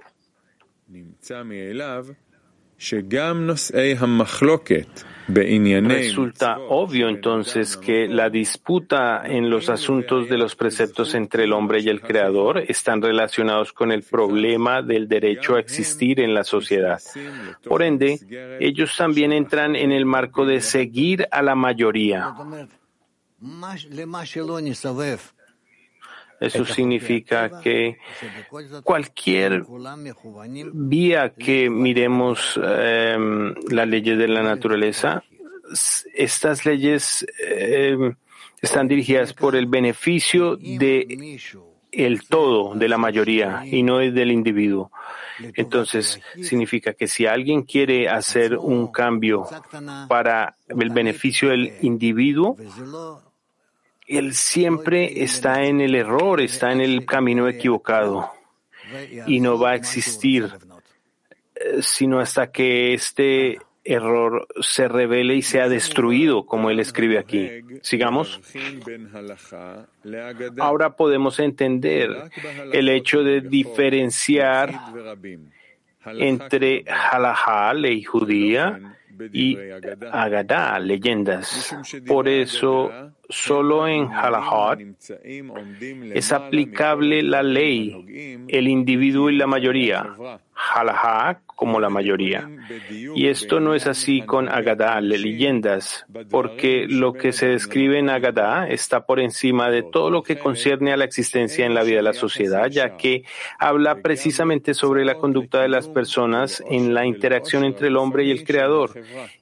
Resulta 5.98 6.58
obvio 6.58 7.10
entonces 7.10 7.76
que 7.76 8.08
la 8.08 8.30
disputa 8.30 9.22
en 9.26 9.50
los 9.50 9.70
asuntos 9.70 10.30
de 10.30 10.38
los 10.38 10.56
preceptos 10.56 11.14
entre 11.14 11.44
el 11.44 11.52
hombre 11.52 11.82
y 11.82 11.90
el 11.90 12.02
Creador 12.02 12.64
están 12.68 13.02
relacionados 13.02 13.74
con 13.74 13.92
el 13.92 14.04
problema 14.04 14.82
del 14.82 15.10
derecho 15.10 15.56
a 15.56 15.60
existir 15.60 16.22
en 16.22 16.34
la 16.34 16.46
sociedad. 16.46 17.02
Por 17.66 17.84
ende, 17.84 18.18
ellos 18.62 18.96
también 18.98 19.34
entran 19.34 19.76
en 19.76 19.92
el 19.92 20.06
marco 20.06 20.46
de 20.46 20.62
seguir 20.62 21.28
a 21.32 21.42
la 21.42 21.56
mayoría. 21.56 22.34
Eso 26.40 26.64
significa 26.66 27.60
que 27.62 27.98
cualquier 28.84 29.66
vía 30.74 31.34
que 31.34 31.70
miremos 31.70 32.60
eh, 32.64 33.18
las 33.70 33.88
leyes 33.88 34.18
de 34.18 34.28
la 34.28 34.42
naturaleza, 34.42 35.24
estas 36.14 36.66
leyes 36.66 37.26
eh, 37.46 37.98
están 38.62 38.88
dirigidas 38.88 39.34
por 39.34 39.56
el 39.56 39.66
beneficio 39.66 40.56
de 40.56 41.38
el 41.92 42.28
todo, 42.28 42.76
de 42.76 42.88
la 42.88 42.98
mayoría, 42.98 43.64
y 43.66 43.84
no 43.84 44.00
es 44.00 44.14
del 44.14 44.32
individuo. 44.32 44.92
Entonces, 45.56 46.20
significa 46.42 46.94
que 46.94 47.08
si 47.08 47.26
alguien 47.26 47.64
quiere 47.64 48.10
hacer 48.10 48.58
un 48.58 48.92
cambio 48.92 49.48
para 50.08 50.56
el 50.68 50.90
beneficio 50.90 51.50
del 51.50 51.74
individuo, 51.82 52.58
él 54.10 54.34
siempre 54.34 55.24
está 55.24 55.64
en 55.64 55.82
el 55.82 55.96
error, 55.96 56.42
está 56.42 56.72
en 56.72 56.82
el 56.82 57.06
camino 57.06 57.48
equivocado 57.48 58.32
y 59.28 59.40
no 59.40 59.60
va 59.60 59.72
a 59.72 59.76
existir 59.76 60.52
eh, 61.60 61.82
sino 61.82 62.20
hasta 62.20 62.52
que 62.52 62.94
este 62.94 63.60
error 63.84 64.48
se 64.62 64.88
revele 64.88 65.36
y 65.36 65.42
sea 65.42 65.68
destruido, 65.68 66.46
como 66.46 66.70
él 66.70 66.80
escribe 66.80 67.18
aquí. 67.18 67.50
Sigamos. 67.82 68.40
Ahora 70.60 70.96
podemos 70.96 71.40
entender 71.40 72.10
el 72.72 72.90
hecho 72.90 73.24
de 73.24 73.42
diferenciar 73.42 74.74
entre 76.06 76.86
halajá, 76.88 77.74
ley 77.74 78.04
judía, 78.04 78.98
y 79.32 79.58
Agadá, 80.12 80.80
leyendas. 80.80 81.76
Por 82.08 82.28
eso, 82.28 82.92
solo 83.30 83.88
en 83.88 84.12
Halahot 84.12 84.80
es 86.14 86.32
aplicable 86.32 87.22
la 87.22 87.44
ley, 87.44 88.46
el 88.48 88.68
individuo 88.68 89.30
y 89.30 89.38
la 89.38 89.48
mayoría. 89.48 90.16
Halahá 90.60 91.40
como 91.60 91.82
la 91.82 91.90
mayoría. 91.90 92.50
Y 92.90 93.28
esto 93.28 93.60
no 93.60 93.74
es 93.74 93.86
así 93.86 94.22
con 94.22 94.48
Agadá, 94.48 95.02
leyendas, 95.02 96.06
porque 96.30 96.86
lo 96.88 97.12
que 97.12 97.34
se 97.34 97.48
describe 97.48 98.00
en 98.00 98.10
Agadá 98.10 98.66
está 98.70 99.06
por 99.06 99.20
encima 99.20 99.70
de 99.70 99.84
todo 99.84 100.10
lo 100.10 100.24
que 100.24 100.40
concierne 100.40 100.94
a 100.94 100.98
la 100.98 101.04
existencia 101.04 101.66
en 101.66 101.74
la 101.74 101.84
vida 101.84 101.98
de 101.98 102.04
la 102.04 102.14
sociedad, 102.14 102.68
ya 102.70 102.96
que 102.96 103.24
habla 103.58 103.96
precisamente 103.96 104.74
sobre 104.74 105.04
la 105.04 105.16
conducta 105.16 105.62
de 105.62 105.68
las 105.68 105.90
personas 105.90 106.64
en 106.70 106.94
la 106.94 107.06
interacción 107.06 107.66
entre 107.66 107.90
el 107.90 107.98
hombre 107.98 108.24
y 108.24 108.32
el 108.32 108.46
Creador, 108.46 108.92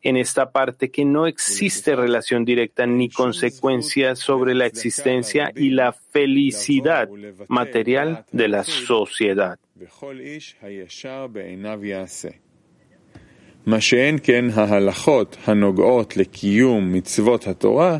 en 0.01 0.17
esta 0.17 0.51
parte 0.51 0.89
que 0.89 1.05
no 1.05 1.27
existe 1.27 1.95
relación 1.95 2.45
directa 2.45 2.87
ni 2.87 3.09
consecuencia 3.09 4.15
sobre 4.15 4.55
la 4.55 4.65
existencia 4.65 5.51
y 5.55 5.69
la 5.69 5.93
felicidad 6.17 7.07
material 7.49 8.09
de 8.33 8.47
la 8.47 8.63
sociedad. 8.63 9.57
מה 13.65 13.81
שאין 13.81 14.17
כן 14.23 14.45
ההלכות 14.53 15.37
הנוגעות 15.45 16.17
לקיום 16.17 16.93
מצוות 16.93 17.47
התורה 17.47 17.99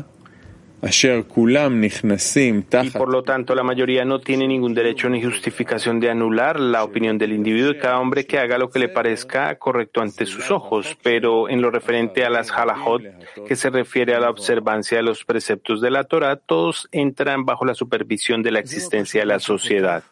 Y 2.86 2.90
por 2.90 3.08
lo 3.08 3.24
tanto, 3.24 3.54
la 3.56 3.64
mayoría 3.64 4.04
no 4.04 4.20
tiene 4.20 4.46
ningún 4.46 4.74
derecho 4.74 5.08
ni 5.08 5.20
justificación 5.20 5.98
de 5.98 6.08
anular 6.08 6.60
la 6.60 6.84
opinión 6.84 7.18
del 7.18 7.32
individuo 7.32 7.72
y 7.72 7.78
cada 7.78 7.98
hombre 7.98 8.26
que 8.26 8.38
haga 8.38 8.58
lo 8.58 8.70
que 8.70 8.78
le 8.78 8.88
parezca 8.88 9.58
correcto 9.58 10.00
ante 10.00 10.24
sus 10.24 10.52
ojos. 10.52 10.96
Pero 11.02 11.48
en 11.48 11.62
lo 11.62 11.72
referente 11.72 12.24
a 12.24 12.30
las 12.30 12.52
halajot, 12.52 13.02
que 13.46 13.56
se 13.56 13.70
refiere 13.70 14.14
a 14.14 14.20
la 14.20 14.30
observancia 14.30 14.98
de 14.98 15.02
los 15.02 15.24
preceptos 15.24 15.80
de 15.80 15.90
la 15.90 16.04
Torah, 16.04 16.36
todos 16.36 16.88
entran 16.92 17.44
bajo 17.44 17.64
la 17.64 17.74
supervisión 17.74 18.44
de 18.44 18.52
la 18.52 18.60
existencia 18.60 19.20
de 19.20 19.26
la 19.26 19.40
sociedad, 19.40 20.04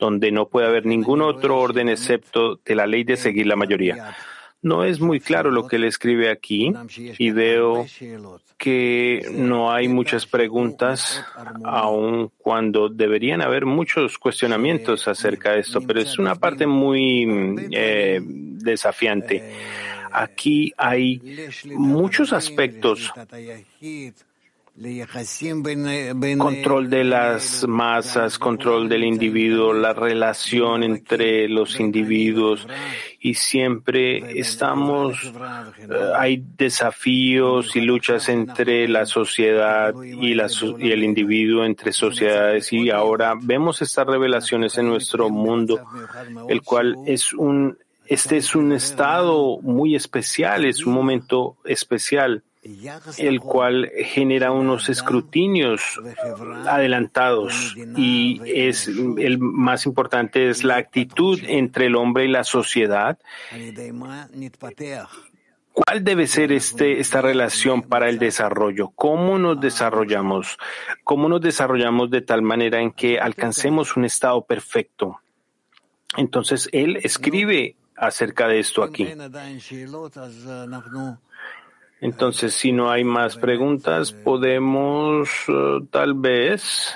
donde 0.00 0.32
no 0.32 0.48
puede 0.48 0.66
haber 0.66 0.84
ningún 0.84 1.22
otro 1.22 1.58
orden 1.58 1.88
excepto 1.88 2.58
de 2.64 2.74
la 2.74 2.86
ley 2.88 3.04
de 3.04 3.16
seguir 3.16 3.46
la 3.46 3.56
mayoría. 3.56 4.16
No 4.62 4.84
es 4.84 5.00
muy 5.00 5.18
claro 5.18 5.50
lo 5.50 5.66
que 5.66 5.76
él 5.76 5.84
escribe 5.84 6.30
aquí 6.30 6.72
y 7.18 7.30
veo 7.30 7.84
que 8.56 9.28
no 9.32 9.72
hay 9.72 9.88
muchas 9.88 10.24
preguntas, 10.24 11.24
aun 11.64 12.30
cuando 12.38 12.88
deberían 12.88 13.42
haber 13.42 13.66
muchos 13.66 14.18
cuestionamientos 14.18 15.08
acerca 15.08 15.50
de 15.52 15.60
esto, 15.60 15.80
pero 15.80 16.00
es 16.00 16.16
una 16.16 16.36
parte 16.36 16.68
muy 16.68 17.26
eh, 17.72 18.20
desafiante. 18.22 19.42
Aquí 20.12 20.72
hay 20.76 21.20
muchos 21.74 22.32
aspectos 22.32 23.12
Control 26.38 26.88
de 26.88 27.04
las 27.04 27.68
masas, 27.68 28.38
control 28.38 28.88
del 28.88 29.04
individuo, 29.04 29.74
la 29.74 29.92
relación 29.92 30.82
entre 30.82 31.46
los 31.46 31.78
individuos 31.78 32.66
y 33.20 33.34
siempre 33.34 34.40
estamos, 34.40 35.30
eh, 35.78 35.88
hay 36.16 36.42
desafíos 36.56 37.76
y 37.76 37.82
luchas 37.82 38.30
entre 38.30 38.88
la 38.88 39.04
sociedad 39.04 39.94
y, 40.02 40.32
la, 40.34 40.46
y 40.78 40.90
el 40.90 41.04
individuo, 41.04 41.66
entre 41.66 41.92
sociedades 41.92 42.72
y 42.72 42.88
ahora 42.88 43.34
vemos 43.38 43.82
estas 43.82 44.06
revelaciones 44.06 44.78
en 44.78 44.88
nuestro 44.88 45.28
mundo, 45.28 45.84
el 46.48 46.62
cual 46.62 46.96
es 47.06 47.34
un, 47.34 47.76
este 48.06 48.38
es 48.38 48.54
un 48.54 48.72
estado 48.72 49.60
muy 49.60 49.94
especial, 49.94 50.64
es 50.64 50.86
un 50.86 50.94
momento 50.94 51.58
especial 51.66 52.42
el 53.18 53.40
cual 53.40 53.90
genera 54.04 54.52
unos 54.52 54.88
escrutinios 54.88 56.00
adelantados 56.66 57.74
y 57.96 58.40
es 58.44 58.86
el 58.86 59.38
más 59.38 59.84
importante 59.86 60.48
es 60.48 60.62
la 60.62 60.76
actitud 60.76 61.40
entre 61.44 61.86
el 61.86 61.96
hombre 61.96 62.26
y 62.26 62.28
la 62.28 62.44
sociedad. 62.44 63.18
¿Cuál 65.72 66.04
debe 66.04 66.26
ser 66.26 66.52
este, 66.52 67.00
esta 67.00 67.22
relación 67.22 67.82
para 67.82 68.08
el 68.08 68.18
desarrollo? 68.18 68.92
¿Cómo 68.94 69.38
nos 69.38 69.60
desarrollamos? 69.60 70.58
¿Cómo 71.02 71.28
nos 71.28 71.40
desarrollamos 71.40 72.10
de 72.10 72.20
tal 72.20 72.42
manera 72.42 72.80
en 72.80 72.92
que 72.92 73.18
alcancemos 73.18 73.96
un 73.96 74.04
estado 74.04 74.44
perfecto? 74.44 75.20
Entonces, 76.16 76.68
él 76.72 76.98
escribe 77.02 77.76
acerca 77.96 78.48
de 78.48 78.58
esto 78.58 78.82
aquí. 78.82 79.08
Entonces, 82.02 82.52
si 82.52 82.72
no 82.72 82.90
hay 82.90 83.04
más 83.04 83.36
preguntas, 83.36 84.12
podemos 84.12 85.48
uh, 85.48 85.86
tal 85.86 86.14
vez 86.14 86.92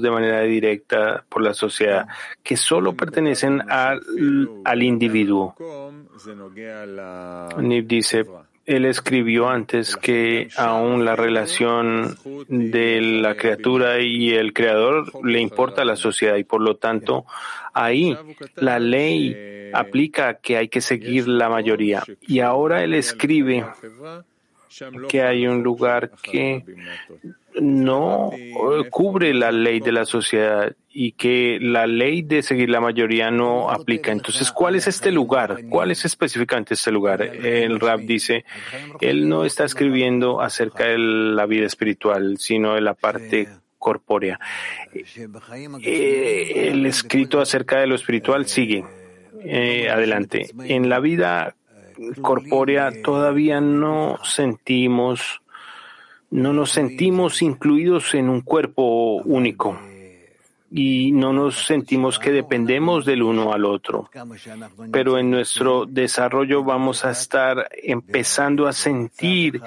de 0.00 0.10
manera 0.10 0.40
directa 0.42 1.24
por 1.28 1.42
la 1.42 1.54
sociedad, 1.54 2.06
que 2.42 2.56
solo 2.56 2.94
pertenecen 2.94 3.62
al, 3.70 4.02
al 4.64 4.82
individuo. 4.82 5.54
Nib 7.58 7.86
dice, 7.86 8.24
él 8.64 8.84
escribió 8.84 9.48
antes 9.48 9.96
que 9.96 10.48
aún 10.56 11.04
la 11.04 11.16
relación 11.16 12.16
de 12.48 13.00
la 13.00 13.36
criatura 13.36 14.00
y 14.00 14.30
el 14.30 14.52
creador 14.52 15.24
le 15.24 15.40
importa 15.40 15.82
a 15.82 15.84
la 15.84 15.96
sociedad 15.96 16.36
y 16.36 16.44
por 16.44 16.60
lo 16.60 16.76
tanto 16.76 17.24
ahí 17.72 18.16
la 18.56 18.78
ley 18.78 19.70
aplica 19.72 20.34
que 20.34 20.56
hay 20.56 20.68
que 20.68 20.80
seguir 20.80 21.26
la 21.28 21.48
mayoría. 21.48 22.02
Y 22.20 22.40
ahora 22.40 22.84
él 22.84 22.94
escribe 22.94 23.64
que 25.08 25.22
hay 25.22 25.46
un 25.46 25.62
lugar 25.62 26.12
que 26.22 26.64
no 27.60 28.30
cubre 28.90 29.34
la 29.34 29.52
ley 29.52 29.80
de 29.80 29.92
la 29.92 30.04
sociedad 30.04 30.74
y 30.88 31.12
que 31.12 31.58
la 31.60 31.86
ley 31.86 32.22
de 32.22 32.42
seguir 32.42 32.70
la 32.70 32.80
mayoría 32.80 33.30
no 33.30 33.70
aplica. 33.70 34.12
Entonces, 34.12 34.52
¿cuál 34.52 34.74
es 34.76 34.86
este 34.86 35.10
lugar? 35.10 35.62
¿Cuál 35.68 35.90
es 35.90 36.04
específicamente 36.04 36.74
este 36.74 36.92
lugar? 36.92 37.22
El 37.22 37.80
Rab 37.80 38.00
dice, 38.00 38.44
él 39.00 39.28
no 39.28 39.44
está 39.44 39.64
escribiendo 39.64 40.40
acerca 40.40 40.84
de 40.84 40.98
la 40.98 41.46
vida 41.46 41.66
espiritual, 41.66 42.38
sino 42.38 42.74
de 42.74 42.82
la 42.82 42.94
parte 42.94 43.48
corpórea. 43.78 44.38
Eh, 45.82 46.68
el 46.68 46.86
escrito 46.86 47.40
acerca 47.40 47.80
de 47.80 47.86
lo 47.86 47.94
espiritual 47.94 48.46
sigue 48.46 48.84
eh, 49.44 49.88
adelante. 49.90 50.50
En 50.64 50.88
la 50.88 51.00
vida 51.00 51.56
corpórea 52.20 52.92
todavía 53.02 53.60
no 53.60 54.18
sentimos 54.24 55.41
no 56.32 56.54
nos 56.54 56.70
sentimos 56.70 57.42
incluidos 57.42 58.14
en 58.14 58.28
un 58.28 58.40
cuerpo 58.40 59.16
único. 59.24 59.78
y 60.74 61.12
no 61.12 61.34
nos 61.34 61.66
sentimos 61.66 62.18
que 62.18 62.32
dependemos 62.32 63.04
del 63.04 63.22
uno 63.22 63.52
al 63.52 63.66
otro. 63.66 64.08
Pero 64.90 65.18
en 65.18 65.30
nuestro 65.30 65.84
desarrollo 65.84 66.64
vamos 66.64 67.04
a 67.04 67.10
estar 67.10 67.68
empezando 67.82 68.66
a 68.66 68.72
sentir 68.72 69.60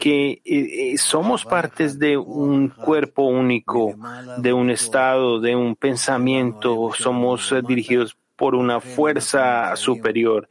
que 0.00 0.30
eh, 0.30 0.40
eh, 0.44 0.98
somos 0.98 1.44
partes 1.44 1.96
de 1.96 2.16
un 2.16 2.70
cuerpo 2.70 3.22
único, 3.22 3.94
de 4.38 4.52
un 4.52 4.70
estado, 4.70 5.38
de 5.38 5.54
un 5.54 5.76
pensamiento, 5.76 6.90
somos 6.92 7.52
eh, 7.52 7.62
dirigidos 7.64 8.16
por 8.34 8.56
una 8.56 8.80
fuerza 8.80 9.76
superior 9.76 10.48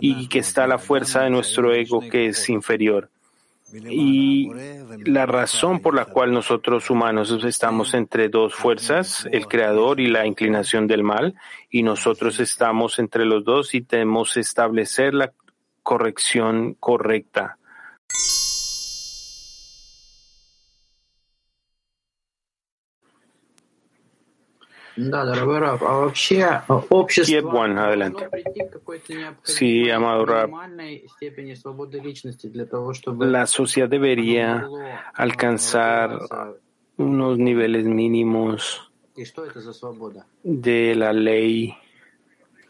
y 0.00 0.26
que 0.26 0.40
está 0.40 0.66
la 0.66 0.78
fuerza 0.78 1.22
de 1.22 1.30
nuestro 1.30 1.72
ego 1.72 2.00
que 2.00 2.26
es 2.26 2.48
inferior. 2.48 3.08
Y 3.90 4.50
la 5.04 5.26
razón 5.26 5.80
por 5.80 5.94
la 5.94 6.04
cual 6.04 6.32
nosotros 6.32 6.90
humanos 6.90 7.30
estamos 7.44 7.94
entre 7.94 8.28
dos 8.28 8.54
fuerzas, 8.54 9.28
el 9.32 9.48
creador 9.48 9.98
y 9.98 10.06
la 10.06 10.26
inclinación 10.26 10.86
del 10.86 11.02
mal, 11.02 11.34
y 11.70 11.82
nosotros 11.82 12.38
estamos 12.38 12.98
entre 12.98 13.24
los 13.24 13.44
dos 13.44 13.74
y 13.74 13.82
tenemos 13.82 14.34
que 14.34 14.40
establecer 14.40 15.14
la 15.14 15.32
corrección 15.82 16.74
correcta. 16.78 17.58
One, 27.44 27.80
adelante. 27.80 28.28
Sí, 29.42 29.90
amado 29.90 30.24
Rab. 30.24 30.50
La 33.18 33.46
sociedad 33.46 33.88
debería 33.88 34.68
alcanzar 35.14 36.18
unos 36.96 37.38
niveles 37.38 37.84
mínimos 37.84 38.90
de 40.42 40.94
la 40.94 41.12
ley 41.12 41.76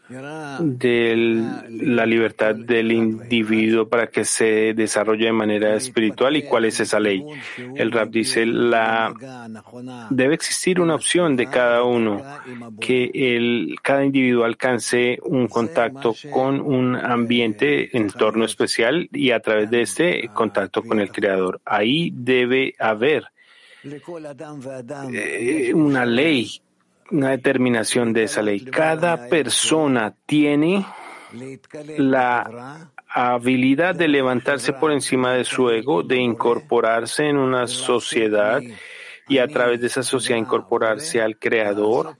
de 0.09 1.43
la 1.69 2.05
libertad 2.05 2.55
del 2.55 2.91
individuo 2.91 3.87
para 3.87 4.07
que 4.07 4.23
se 4.23 4.73
desarrolle 4.73 5.25
de 5.25 5.31
manera 5.31 5.75
espiritual 5.75 6.35
y 6.35 6.43
cuál 6.43 6.65
es 6.65 6.79
esa 6.79 6.99
ley. 6.99 7.23
El 7.75 7.91
rap 7.91 8.09
dice, 8.09 8.45
la, 8.45 9.13
debe 10.09 10.35
existir 10.35 10.79
una 10.79 10.95
opción 10.95 11.35
de 11.35 11.47
cada 11.47 11.83
uno, 11.83 12.23
que 12.79 13.09
el, 13.13 13.75
cada 13.81 14.05
individuo 14.05 14.45
alcance 14.45 15.17
un 15.23 15.47
contacto 15.47 16.15
con 16.31 16.61
un 16.61 16.95
ambiente, 16.95 17.97
entorno 17.97 18.45
especial 18.45 19.09
y 19.11 19.31
a 19.31 19.39
través 19.39 19.69
de 19.69 19.81
este 19.81 20.29
contacto 20.33 20.83
con 20.83 20.99
el 20.99 21.11
creador. 21.11 21.61
Ahí 21.65 22.11
debe 22.13 22.75
haber 22.79 23.25
eh, 25.13 25.73
una 25.73 26.05
ley 26.05 26.61
una 27.11 27.31
determinación 27.31 28.13
de 28.13 28.23
esa 28.23 28.41
ley. 28.41 28.65
Cada 28.65 29.27
persona 29.27 30.15
tiene 30.25 30.85
la 31.97 32.89
habilidad 33.07 33.95
de 33.95 34.07
levantarse 34.07 34.73
por 34.73 34.91
encima 34.91 35.33
de 35.33 35.45
su 35.45 35.69
ego, 35.69 36.03
de 36.03 36.17
incorporarse 36.17 37.27
en 37.27 37.37
una 37.37 37.67
sociedad 37.67 38.61
y 39.27 39.37
a 39.37 39.47
través 39.47 39.81
de 39.81 39.87
esa 39.87 40.03
sociedad 40.03 40.39
incorporarse 40.39 41.21
al 41.21 41.37
Creador 41.37 42.17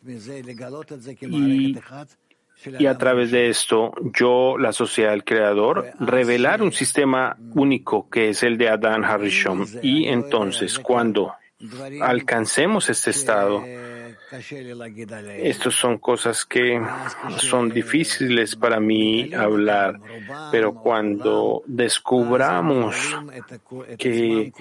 y, 1.20 1.78
a 2.88 2.98
través 2.98 3.32
de 3.32 3.50
esto 3.50 3.94
yo, 4.14 4.58
la 4.58 4.72
sociedad 4.72 5.12
del 5.12 5.24
Creador, 5.24 5.92
revelar 6.00 6.62
un 6.64 6.72
sistema 6.72 7.38
único 7.54 8.10
que 8.10 8.30
es 8.30 8.42
el 8.44 8.58
de 8.58 8.70
Adán 8.70 9.04
Harishon. 9.04 9.68
Y 9.84 10.08
entonces 10.08 10.80
cuando 10.80 11.34
alcancemos 12.02 12.90
este 12.90 13.12
estado, 13.12 13.64
estas 14.32 15.74
son 15.74 15.98
cosas 15.98 16.46
que 16.46 16.82
son 17.38 17.70
difíciles 17.70 18.56
para 18.56 18.80
mí 18.80 19.34
hablar, 19.34 20.00
pero 20.52 20.74
cuando 20.74 21.64
descubramos 21.66 22.96
que 23.98 24.54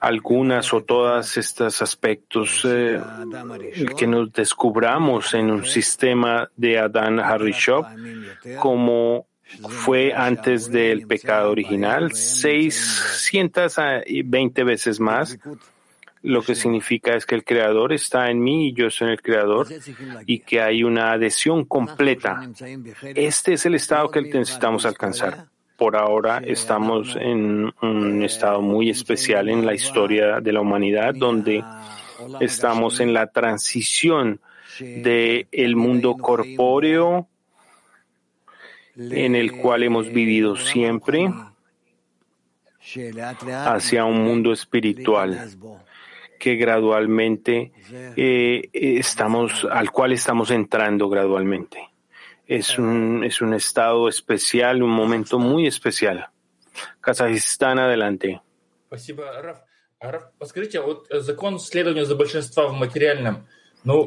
algunas 0.00 0.72
o 0.72 0.82
todas 0.82 1.36
estos 1.36 1.82
aspectos 1.82 2.62
eh, 2.64 3.00
que 3.96 4.06
nos 4.06 4.32
descubramos 4.32 5.34
en 5.34 5.50
un 5.50 5.64
sistema 5.64 6.48
de 6.56 6.78
Adán 6.78 7.20
Harishov, 7.20 7.84
como 8.58 9.26
fue 9.68 10.14
antes 10.14 10.70
del 10.70 11.06
pecado 11.06 11.50
original, 11.50 12.14
620 12.14 14.64
veces 14.64 14.98
más, 15.00 15.38
lo 16.22 16.42
que 16.42 16.54
significa 16.54 17.14
es 17.14 17.26
que 17.26 17.34
el 17.34 17.44
creador 17.44 17.92
está 17.92 18.30
en 18.30 18.42
mí 18.42 18.68
y 18.68 18.72
yo 18.72 18.90
soy 18.90 19.10
el 19.10 19.22
creador 19.22 19.66
y 20.26 20.40
que 20.40 20.60
hay 20.60 20.84
una 20.84 21.12
adhesión 21.12 21.64
completa. 21.64 22.48
Este 23.14 23.54
es 23.54 23.66
el 23.66 23.74
estado 23.74 24.10
que 24.10 24.22
necesitamos 24.22 24.86
alcanzar. 24.86 25.46
Por 25.76 25.96
ahora 25.96 26.38
estamos 26.38 27.16
en 27.16 27.72
un 27.82 28.22
estado 28.22 28.60
muy 28.60 28.90
especial 28.90 29.48
en 29.48 29.66
la 29.66 29.74
historia 29.74 30.40
de 30.40 30.52
la 30.52 30.60
humanidad 30.60 31.12
donde 31.14 31.64
estamos 32.40 33.00
en 33.00 33.12
la 33.12 33.26
transición 33.26 34.40
del 34.78 35.48
el 35.50 35.76
mundo 35.76 36.16
corpóreo 36.16 37.26
en 38.96 39.34
el 39.34 39.52
cual 39.52 39.82
hemos 39.82 40.12
vivido 40.12 40.54
siempre 40.54 41.32
hacia 43.64 44.04
un 44.04 44.22
mundo 44.22 44.52
espiritual 44.52 45.50
que 46.42 46.56
gradualmente 46.56 47.70
eh, 48.16 48.68
estamos, 48.72 49.64
al 49.70 49.92
cual 49.92 50.10
estamos 50.10 50.50
entrando 50.50 51.08
gradualmente. 51.08 51.78
Es 52.48 52.80
un, 52.80 53.22
es 53.22 53.40
un 53.40 53.54
estado 53.54 54.08
especial, 54.08 54.82
un 54.82 54.90
momento 54.90 55.38
muy 55.38 55.68
especial. 55.68 56.30
Kazajistán, 57.00 57.78
adelante. 57.78 58.42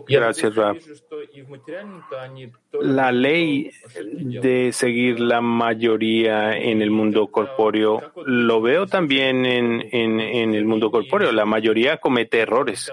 Gracias, 0.09 0.53
Raf. 0.55 0.77
La 2.82 3.11
ley 3.11 3.71
de 4.01 4.71
seguir 4.73 5.19
la 5.19 5.41
mayoría 5.41 6.57
en 6.57 6.82
el 6.82 6.91
mundo 6.91 7.28
corpóreo, 7.28 8.01
lo 8.26 8.61
veo 8.61 8.88
también 8.88 9.45
en, 9.45 9.84
en, 9.91 10.19
en, 10.19 10.53
el 10.55 10.65
mundo 10.65 10.91
corpóreo. 10.91 11.32
La 11.32 11.45
mayoría 11.45 11.97
comete 11.97 12.39
errores. 12.39 12.91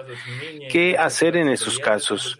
¿Qué 0.71 0.95
hacer 0.97 1.37
en 1.37 1.49
esos 1.49 1.79
casos? 1.79 2.39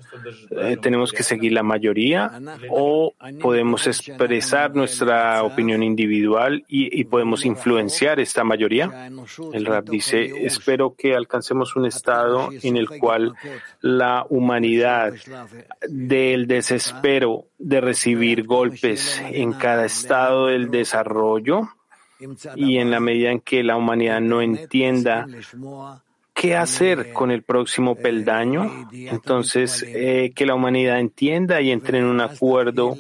Eh, 0.52 0.78
¿Tenemos 0.82 1.12
que 1.12 1.24
seguir 1.24 1.52
la 1.52 1.64
mayoría 1.64 2.32
o 2.70 3.14
podemos 3.42 3.88
expresar 3.88 4.76
nuestra 4.76 5.44
opinión 5.44 5.84
individual 5.84 6.64
y, 6.68 7.00
y 7.00 7.04
podemos 7.06 7.46
influenciar 7.46 8.20
esta 8.20 8.44
mayoría? 8.44 9.10
El 9.54 9.66
Rab 9.66 9.86
dice, 9.86 10.46
espero 10.46 10.96
que 10.98 11.16
alcancemos 11.16 11.76
un 11.76 11.86
estado 11.86 12.50
en 12.62 12.78
el 12.78 12.88
cual 12.88 13.34
la 13.82 14.26
humanidad 14.30 15.14
del 15.90 16.48
desespero 16.48 17.33
de 17.58 17.82
recibir 17.82 18.46
golpes 18.46 19.22
en 19.32 19.54
cada 19.54 19.86
estado 19.86 20.48
del 20.48 20.70
desarrollo 20.70 21.70
y 22.56 22.78
en 22.78 22.92
la 22.92 23.00
medida 23.00 23.32
en 23.32 23.40
que 23.40 23.64
la 23.64 23.76
humanidad 23.76 24.22
no 24.22 24.42
entienda 24.42 25.28
qué 26.34 26.56
hacer 26.56 27.14
con 27.14 27.32
el 27.32 27.44
próximo 27.44 27.96
peldaño. 27.96 28.90
Entonces, 28.92 29.84
eh, 29.88 30.32
que 30.36 30.46
la 30.46 30.56
humanidad 30.56 31.00
entienda 31.00 31.62
y 31.62 31.72
entre 31.72 32.00
en 32.00 32.06
un 32.06 32.22
acuerdo 32.22 32.96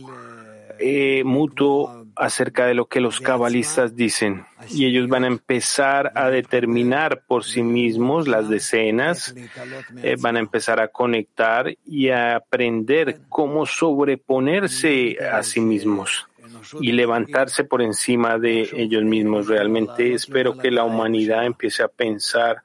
eh, 0.80 1.23
mutuo 1.23 2.02
acerca 2.15 2.65
de 2.65 2.73
lo 2.73 2.85
que 2.85 3.02
los 3.02 3.19
cabalistas 3.19 3.95
dicen. 3.95 4.45
Y 4.69 4.85
ellos 4.85 5.07
van 5.07 5.23
a 5.23 5.27
empezar 5.27 6.11
a 6.15 6.30
determinar 6.30 7.23
por 7.27 7.44
sí 7.44 7.64
mismos 7.64 8.27
las 8.27 8.49
decenas, 8.49 9.35
eh, 10.02 10.15
van 10.19 10.38
a 10.38 10.40
empezar 10.40 10.80
a 10.80 10.88
conectar 10.88 11.76
y 11.85 12.10
a 12.10 12.35
aprender 12.35 13.22
cómo 13.30 13.65
sobreponerse 13.65 15.18
a 15.19 15.44
sí 15.44 15.60
mismos 15.60 16.27
y 16.80 16.91
levantarse 16.91 17.64
por 17.64 17.81
encima 17.81 18.38
de 18.38 18.69
ellos 18.73 19.03
mismos. 19.03 19.48
Realmente 19.48 20.14
espero 20.14 20.57
que 20.57 20.72
la 20.72 20.84
humanidad 20.84 21.45
empiece 21.45 21.84
a 21.84 21.88
pensar 21.88 22.61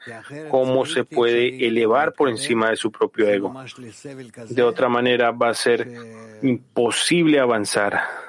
cómo 0.50 0.86
se 0.86 1.04
puede 1.04 1.66
elevar 1.66 2.12
por 2.12 2.28
encima 2.28 2.70
de 2.70 2.76
su 2.76 2.90
propio 2.90 3.28
ego. 3.28 3.54
De 4.48 4.62
otra 4.62 4.88
manera 4.88 5.30
va 5.30 5.50
a 5.50 5.54
ser 5.54 5.88
imposible 6.42 7.40
avanzar. 7.40 8.27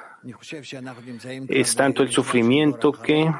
Es 1.48 1.74
tanto 1.74 2.02
el 2.02 2.10
sufrimiento 2.10 2.92
que 2.92 3.32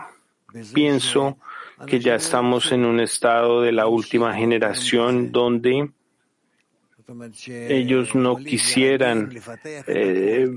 pienso 0.72 1.38
que 1.86 2.00
ya 2.00 2.14
estamos 2.14 2.72
en 2.72 2.84
un 2.84 3.00
estado 3.00 3.62
de 3.62 3.72
la 3.72 3.86
última 3.86 4.34
generación 4.34 5.32
donde 5.32 5.90
ellos 7.46 8.14
no 8.14 8.36
quisieran 8.36 9.32
eh, 9.86 10.48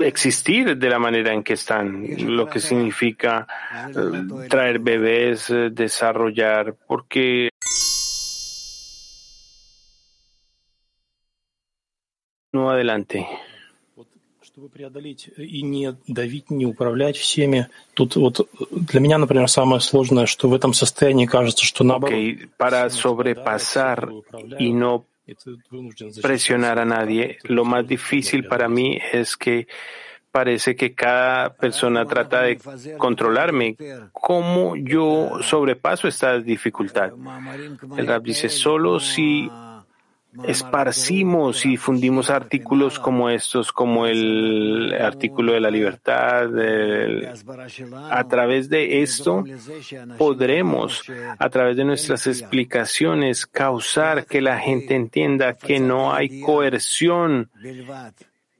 existir 0.00 0.76
de 0.76 0.88
la 0.88 0.98
manera 0.98 1.32
en 1.32 1.42
que 1.42 1.52
están, 1.52 2.04
lo 2.36 2.48
que 2.48 2.58
significa 2.58 3.46
eh, 3.88 4.48
traer 4.48 4.80
bebés, 4.80 5.50
eh, 5.50 5.70
desarrollar, 5.70 6.74
porque 6.86 7.50
no 12.52 12.70
adelante. 12.70 13.26
Чтобы 14.52 14.68
преодолеть 14.68 15.30
и 15.36 15.62
не 15.62 15.96
давить, 16.08 16.50
не 16.50 16.66
управлять 16.66 17.16
всеми. 17.16 17.68
Тут 17.94 18.16
вот 18.16 18.48
для 18.72 18.98
меня, 18.98 19.16
например, 19.16 19.48
самое 19.48 19.80
сложное, 19.80 20.26
что 20.26 20.48
в 20.48 20.54
этом 20.54 20.74
состоянии 20.74 21.26
кажется, 21.26 21.64
что 21.64 21.84
наоборот. 21.84 22.18
Okay. 22.18 22.48
Para 22.56 22.90
sobrepasar 22.90 24.10
y 24.58 24.72
no 24.72 25.04
presionar 26.20 26.80
a 26.80 26.84
nadie. 26.84 27.38
Lo 27.44 27.64
más 27.64 27.86
difícil 27.86 28.44
para 28.44 28.68
mí 28.68 29.00
es 29.12 29.36
que 29.36 29.68
parece 30.32 30.74
que 30.74 30.94
cada 30.94 31.54
persona 31.54 32.04
trata 32.04 32.42
de 32.42 32.58
controlarme. 32.98 33.76
¿Cómo 34.12 34.74
yo 34.74 35.38
sobrepaso 35.42 36.08
esta 36.08 36.40
dificultad? 36.40 37.12
El 37.96 38.06
rap 38.06 38.24
dice, 38.24 38.48
solo 38.48 38.98
si 38.98 39.48
esparcimos 40.44 41.64
y 41.66 41.70
difundimos 41.70 42.30
artículos 42.30 42.98
como 42.98 43.30
estos, 43.30 43.72
como 43.72 44.06
el 44.06 44.94
artículo 45.00 45.52
de 45.52 45.60
la 45.60 45.70
libertad. 45.70 46.48
A 48.10 48.28
través 48.28 48.68
de 48.68 49.02
esto 49.02 49.44
podremos, 50.18 51.02
a 51.38 51.48
través 51.48 51.76
de 51.76 51.84
nuestras 51.84 52.26
explicaciones, 52.26 53.46
causar 53.46 54.26
que 54.26 54.40
la 54.40 54.58
gente 54.58 54.94
entienda 54.94 55.54
que 55.54 55.80
no 55.80 56.12
hay 56.12 56.40
coerción 56.40 57.50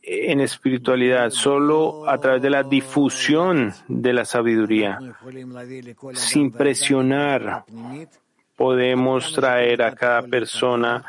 en 0.02 0.40
espiritualidad, 0.40 1.30
solo 1.30 2.08
a 2.08 2.18
través 2.18 2.42
de 2.42 2.50
la 2.50 2.62
difusión 2.62 3.72
de 3.86 4.12
la 4.12 4.24
sabiduría, 4.24 4.98
sin 6.14 6.50
presionar, 6.50 7.64
podemos 8.56 9.32
traer 9.32 9.82
a 9.82 9.94
cada 9.94 10.22
persona 10.22 11.04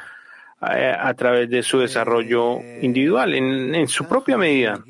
a, 0.62 1.14
través 1.16 1.50
de 1.50 1.64
su 1.64 1.80
desarrollo 1.80 2.60
individual, 2.82 3.34
en, 3.34 3.74
en 3.74 3.88
su 3.88 4.06
propia 4.06 4.38
medida. 4.38 4.84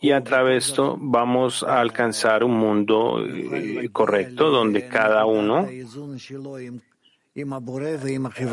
Y 0.00 0.12
a 0.12 0.22
través 0.22 0.52
de 0.52 0.58
esto 0.58 0.96
vamos 1.00 1.62
a 1.62 1.80
alcanzar 1.80 2.44
un 2.44 2.58
mundo 2.58 3.24
eh, 3.26 3.88
correcto 3.90 4.50
donde 4.50 4.86
cada 4.86 5.24
uno 5.24 5.66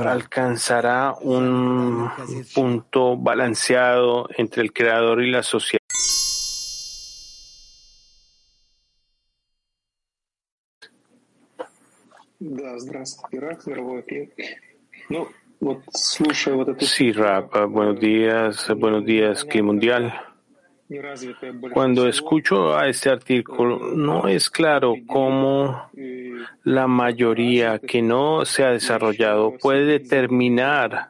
alcanzará 0.06 1.14
un 1.22 2.10
punto 2.56 3.18
balanceado 3.18 4.30
entre 4.38 4.64
el 4.64 4.72
creador 4.72 5.22
y 5.22 5.30
la 5.30 5.44
sociedad. 5.44 5.81
Sí, 16.80 17.12
Rap, 17.12 17.56
buenos 17.70 18.00
días, 18.00 18.68
buenos 18.76 19.06
días, 19.06 19.46
que 19.46 19.62
mundial. 19.62 20.12
Cuando 21.72 22.08
escucho 22.08 22.76
a 22.76 22.88
este 22.90 23.12
artículo, 23.12 23.96
no 23.96 24.28
es 24.28 24.50
claro 24.50 24.96
cómo 25.06 25.92
la 26.64 26.88
mayoría 26.88 27.78
que 27.78 28.02
no 28.02 28.44
se 28.44 28.64
ha 28.64 28.72
desarrollado 28.72 29.56
puede 29.60 29.86
determinar 29.86 31.10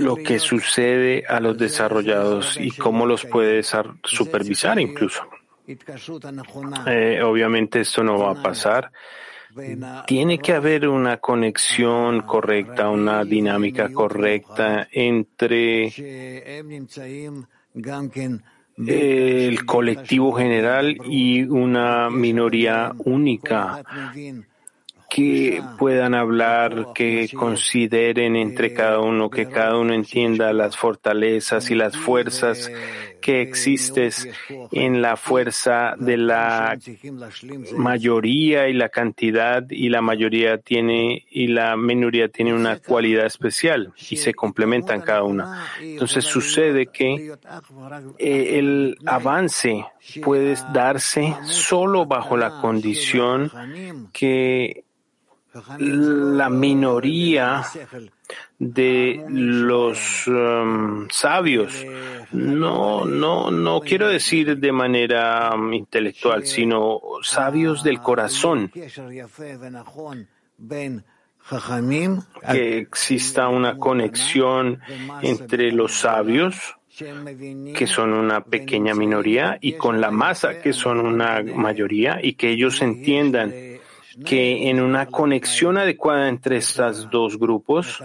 lo 0.00 0.16
que 0.16 0.38
sucede 0.38 1.24
a 1.28 1.40
los 1.40 1.58
desarrollados 1.58 2.58
y 2.58 2.70
cómo 2.70 3.04
los 3.04 3.26
puede 3.26 3.62
supervisar 4.02 4.80
incluso. 4.80 5.22
Eh, 6.86 7.22
obviamente 7.22 7.80
esto 7.80 8.02
no 8.02 8.18
va 8.18 8.32
a 8.32 8.42
pasar. 8.42 8.90
Tiene 10.06 10.38
que 10.38 10.54
haber 10.54 10.88
una 10.88 11.18
conexión 11.18 12.22
correcta, 12.22 12.88
una 12.88 13.22
dinámica 13.24 13.92
correcta 13.92 14.88
entre 14.90 15.92
el 18.86 19.64
colectivo 19.66 20.32
general 20.32 20.96
y 21.04 21.42
una 21.42 22.08
minoría 22.08 22.92
única 23.04 23.82
que 25.10 25.62
puedan 25.78 26.14
hablar, 26.14 26.86
que 26.94 27.28
consideren 27.34 28.34
entre 28.34 28.72
cada 28.72 29.00
uno, 29.00 29.28
que 29.28 29.46
cada 29.46 29.76
uno 29.76 29.92
entienda 29.92 30.54
las 30.54 30.74
fortalezas 30.78 31.70
y 31.70 31.74
las 31.74 31.94
fuerzas 31.94 32.72
que 33.22 33.40
existes 33.40 34.28
en 34.70 35.00
la 35.00 35.16
fuerza 35.16 35.94
de 35.98 36.18
la 36.18 36.76
mayoría 37.74 38.68
y 38.68 38.74
la 38.74 38.90
cantidad 38.90 39.64
y 39.70 39.88
la 39.88 40.02
mayoría 40.02 40.58
tiene 40.58 41.24
y 41.30 41.46
la 41.46 41.76
minoría 41.76 42.28
tiene 42.28 42.52
una 42.52 42.78
cualidad 42.78 43.24
especial 43.24 43.94
y 44.10 44.16
se 44.16 44.34
complementan 44.34 45.00
cada 45.00 45.22
una. 45.22 45.66
Entonces 45.80 46.24
sucede 46.24 46.88
que 46.88 47.34
eh, 48.18 48.58
el 48.58 48.98
avance 49.06 49.86
puede 50.22 50.56
darse 50.74 51.34
solo 51.44 52.04
bajo 52.04 52.36
la 52.36 52.60
condición 52.60 53.50
que 54.12 54.84
la 55.78 56.48
minoría 56.48 57.62
de 58.62 59.24
los 59.28 60.28
um, 60.28 61.08
sabios. 61.10 61.84
No, 62.30 63.04
no, 63.04 63.50
no 63.50 63.80
quiero 63.80 64.06
decir 64.08 64.56
de 64.56 64.72
manera 64.72 65.50
um, 65.52 65.72
intelectual, 65.72 66.46
sino 66.46 67.00
sabios 67.22 67.82
del 67.82 68.00
corazón. 68.00 68.70
Que 72.52 72.78
exista 72.78 73.48
una 73.48 73.76
conexión 73.76 74.80
entre 75.22 75.72
los 75.72 75.92
sabios, 75.92 76.76
que 76.96 77.86
son 77.88 78.12
una 78.12 78.44
pequeña 78.44 78.94
minoría, 78.94 79.58
y 79.60 79.72
con 79.72 80.00
la 80.00 80.12
masa, 80.12 80.60
que 80.60 80.72
son 80.72 81.00
una 81.00 81.42
mayoría, 81.42 82.20
y 82.22 82.34
que 82.34 82.50
ellos 82.50 82.80
entiendan 82.80 83.52
que 84.24 84.68
en 84.68 84.80
una 84.80 85.06
conexión 85.06 85.78
adecuada 85.78 86.28
entre 86.28 86.58
estos 86.58 87.10
dos 87.10 87.38
grupos, 87.38 88.02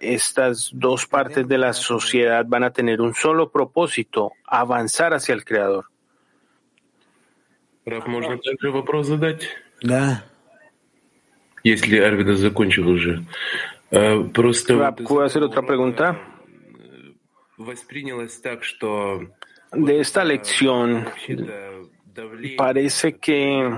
estas 0.00 0.70
dos 0.72 1.06
partes 1.06 1.46
de 1.46 1.58
la 1.58 1.72
sociedad 1.72 2.44
van 2.46 2.64
a 2.64 2.72
tener 2.72 3.00
un 3.00 3.14
solo 3.14 3.50
propósito, 3.50 4.32
avanzar 4.46 5.14
hacia 5.14 5.34
el 5.34 5.44
Creador. 5.44 5.84
¿Puedo 15.04 15.24
hacer 15.24 15.42
otra 15.42 15.62
pregunta? 15.62 16.18
De 19.72 20.00
esta 20.00 20.24
lección, 20.24 21.06
parece 22.56 23.18
que 23.18 23.70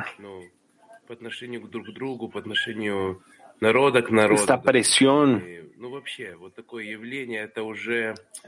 esta 4.34 4.62
presión 4.62 5.44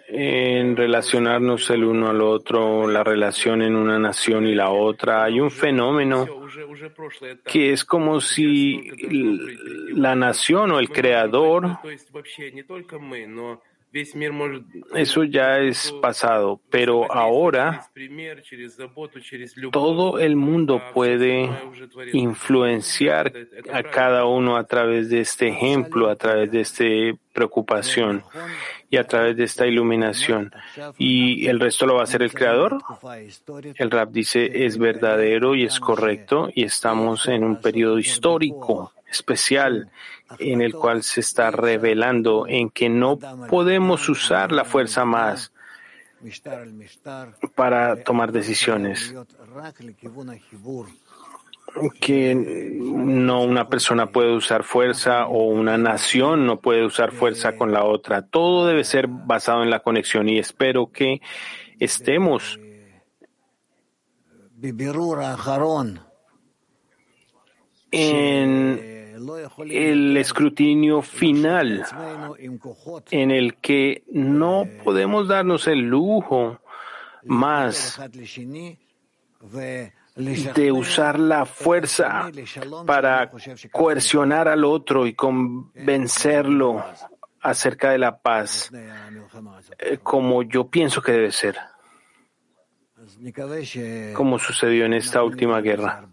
en 0.09 0.77
relacionarnos 0.77 1.71
el 1.71 1.85
uno 1.85 2.09
al 2.09 2.21
otro, 2.21 2.87
la 2.89 3.03
relación 3.03 3.63
en 3.63 3.77
una 3.77 3.99
nación 3.99 4.47
y 4.47 4.55
la 4.55 4.71
otra. 4.71 5.25
Hay 5.25 5.41
un 5.41 5.51
fenómeno 5.51 6.27
que 7.45 7.73
es 7.73 7.85
como 7.85 8.21
si 8.21 8.91
la 9.91 10.15
nación 10.15 10.73
o 10.73 10.79
el 10.79 10.91
creador 10.91 11.79
eso 14.95 15.23
ya 15.25 15.59
es 15.59 15.93
pasado, 16.03 16.61
pero 16.69 17.11
ahora 17.13 17.89
todo 19.71 20.19
el 20.19 20.35
mundo 20.35 20.83
puede 20.93 21.49
influenciar 22.13 23.33
a 23.73 23.83
cada 23.85 24.25
uno 24.25 24.57
a 24.57 24.65
través 24.65 25.11
de 25.11 25.21
este 25.21 25.49
ejemplo, 25.49 26.11
a 26.11 26.17
través 26.17 26.51
de 26.51 26.61
esta 26.61 26.85
preocupación 27.33 28.25
y 28.91 28.97
a 28.97 29.07
través 29.07 29.37
de 29.37 29.45
esta 29.45 29.67
iluminación. 29.67 30.53
¿Y 30.99 31.47
el 31.47 31.61
resto 31.61 31.87
lo 31.87 31.95
va 31.95 32.01
a 32.01 32.05
hacer 32.05 32.23
el 32.23 32.33
Creador? 32.33 32.79
El 33.77 33.91
Rab 33.91 34.11
dice 34.11 34.65
es 34.65 34.77
verdadero 34.77 35.55
y 35.55 35.65
es 35.65 35.79
correcto 35.79 36.49
y 36.53 36.65
estamos 36.65 37.29
en 37.29 37.45
un 37.45 37.61
periodo 37.61 37.99
histórico 37.99 38.93
especial 39.15 39.91
en 40.39 40.61
el 40.61 40.75
cual 40.75 41.03
se 41.03 41.21
está 41.21 41.51
revelando 41.51 42.47
en 42.49 42.71
que 42.71 42.89
no 42.89 43.19
podemos 43.49 44.09
usar 44.09 44.53
la 44.53 44.65
fuerza 44.65 45.05
más 45.05 45.53
para 47.55 48.03
tomar 48.03 48.33
decisiones. 48.33 49.15
Que 52.01 52.35
no 52.35 53.43
una 53.43 53.69
persona 53.69 54.07
puede 54.07 54.35
usar 54.35 54.63
fuerza 54.63 55.27
o 55.27 55.49
una 55.49 55.77
nación 55.77 56.47
no 56.47 56.61
puede 56.61 56.85
usar 56.85 57.13
fuerza 57.13 57.57
con 57.57 57.73
la 57.73 57.85
otra. 57.85 58.23
Todo 58.23 58.67
debe 58.67 58.85
ser 58.85 59.09
basado 59.09 59.63
en 59.63 59.71
la 59.71 59.81
conexión 59.81 60.29
y 60.29 60.39
espero 60.39 60.93
que 60.93 61.21
estemos 61.79 62.59
en 67.91 68.94
el 69.71 70.17
escrutinio 70.17 71.03
final 71.03 71.85
en 73.11 73.31
el 73.31 73.57
que 73.57 74.03
no 74.11 74.65
podemos 74.83 75.29
darnos 75.29 75.69
el 75.69 75.81
lujo 75.81 76.61
más 77.25 78.01
de 80.55 80.73
usar 80.73 81.19
la 81.19 81.45
fuerza 81.45 82.31
para 82.87 83.31
coercionar 83.71 84.49
al 84.49 84.65
otro 84.65 85.07
y 85.07 85.15
convencerlo 85.15 86.85
acerca 87.41 87.91
de 87.91 87.99
la 87.99 88.19
paz, 88.19 88.71
como 90.03 90.43
yo 90.43 90.69
pienso 90.69 91.03
que 91.03 91.13
debe 91.13 91.31
ser, 91.31 91.57
como 94.15 94.39
sucedió 94.39 94.87
en 94.87 94.95
esta 94.95 95.23
última 95.23 95.61
guerra. 95.61 96.09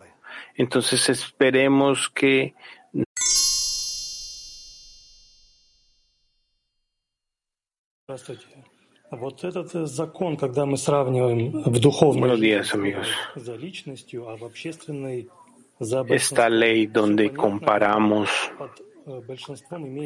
Entonces 0.55 1.09
esperemos 1.09 2.09
que 2.09 2.53
Buenos 12.19 12.39
días, 12.39 12.73
amigos. 12.73 13.07
Esta 16.07 16.49
ley 16.49 16.87
donde 16.87 17.33
comparamos 17.33 18.29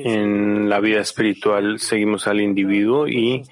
en 0.06 0.70
la 0.70 0.80
vida 0.80 1.02
espiritual 1.02 1.80
seguimos 1.80 2.28
al 2.28 2.40
individuo 2.40 3.08
y 3.08 3.44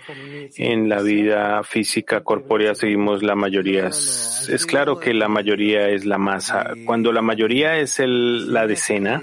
en 0.58 0.88
la 0.88 1.02
vida 1.02 1.64
física 1.64 2.24
corpórea 2.24 2.74
seguimos 2.76 3.22
la 3.24 3.36
mayoría. 3.36 3.88
Es 3.88 4.66
claro 4.68 5.00
que 5.00 5.14
la 5.14 5.28
mayoría 5.28 5.90
es 5.90 6.06
la 6.06 6.18
masa. 6.18 6.74
Cuando 6.86 7.12
la 7.12 7.22
mayoría 7.22 7.78
es 7.78 8.00
el, 8.00 8.54
la 8.54 8.66
decena, 8.68 9.22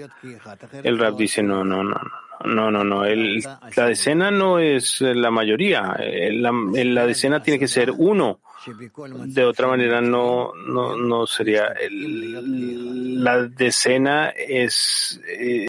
el 0.83 0.99
rap 0.99 1.17
dice 1.17 1.43
no, 1.43 1.65
no, 1.65 1.83
no, 1.83 1.95
no. 1.95 2.30
No, 2.45 2.71
no, 2.71 2.85
no. 2.85 3.05
El, 3.05 3.43
la 3.77 3.87
decena 3.87 4.31
no 4.31 4.59
es 4.59 5.01
la 5.01 5.31
mayoría. 5.31 5.95
La, 6.33 6.53
la 6.53 7.07
decena 7.07 7.43
tiene 7.43 7.59
que 7.59 7.69
ser 7.69 7.91
uno. 7.91 8.41
De 9.27 9.45
otra 9.45 9.69
manera 9.69 10.01
no, 10.01 10.53
no, 10.55 10.97
no 10.97 11.27
sería. 11.27 11.69
El, 11.69 13.23
la 13.23 13.43
decena 13.45 14.31
es, 14.31 15.21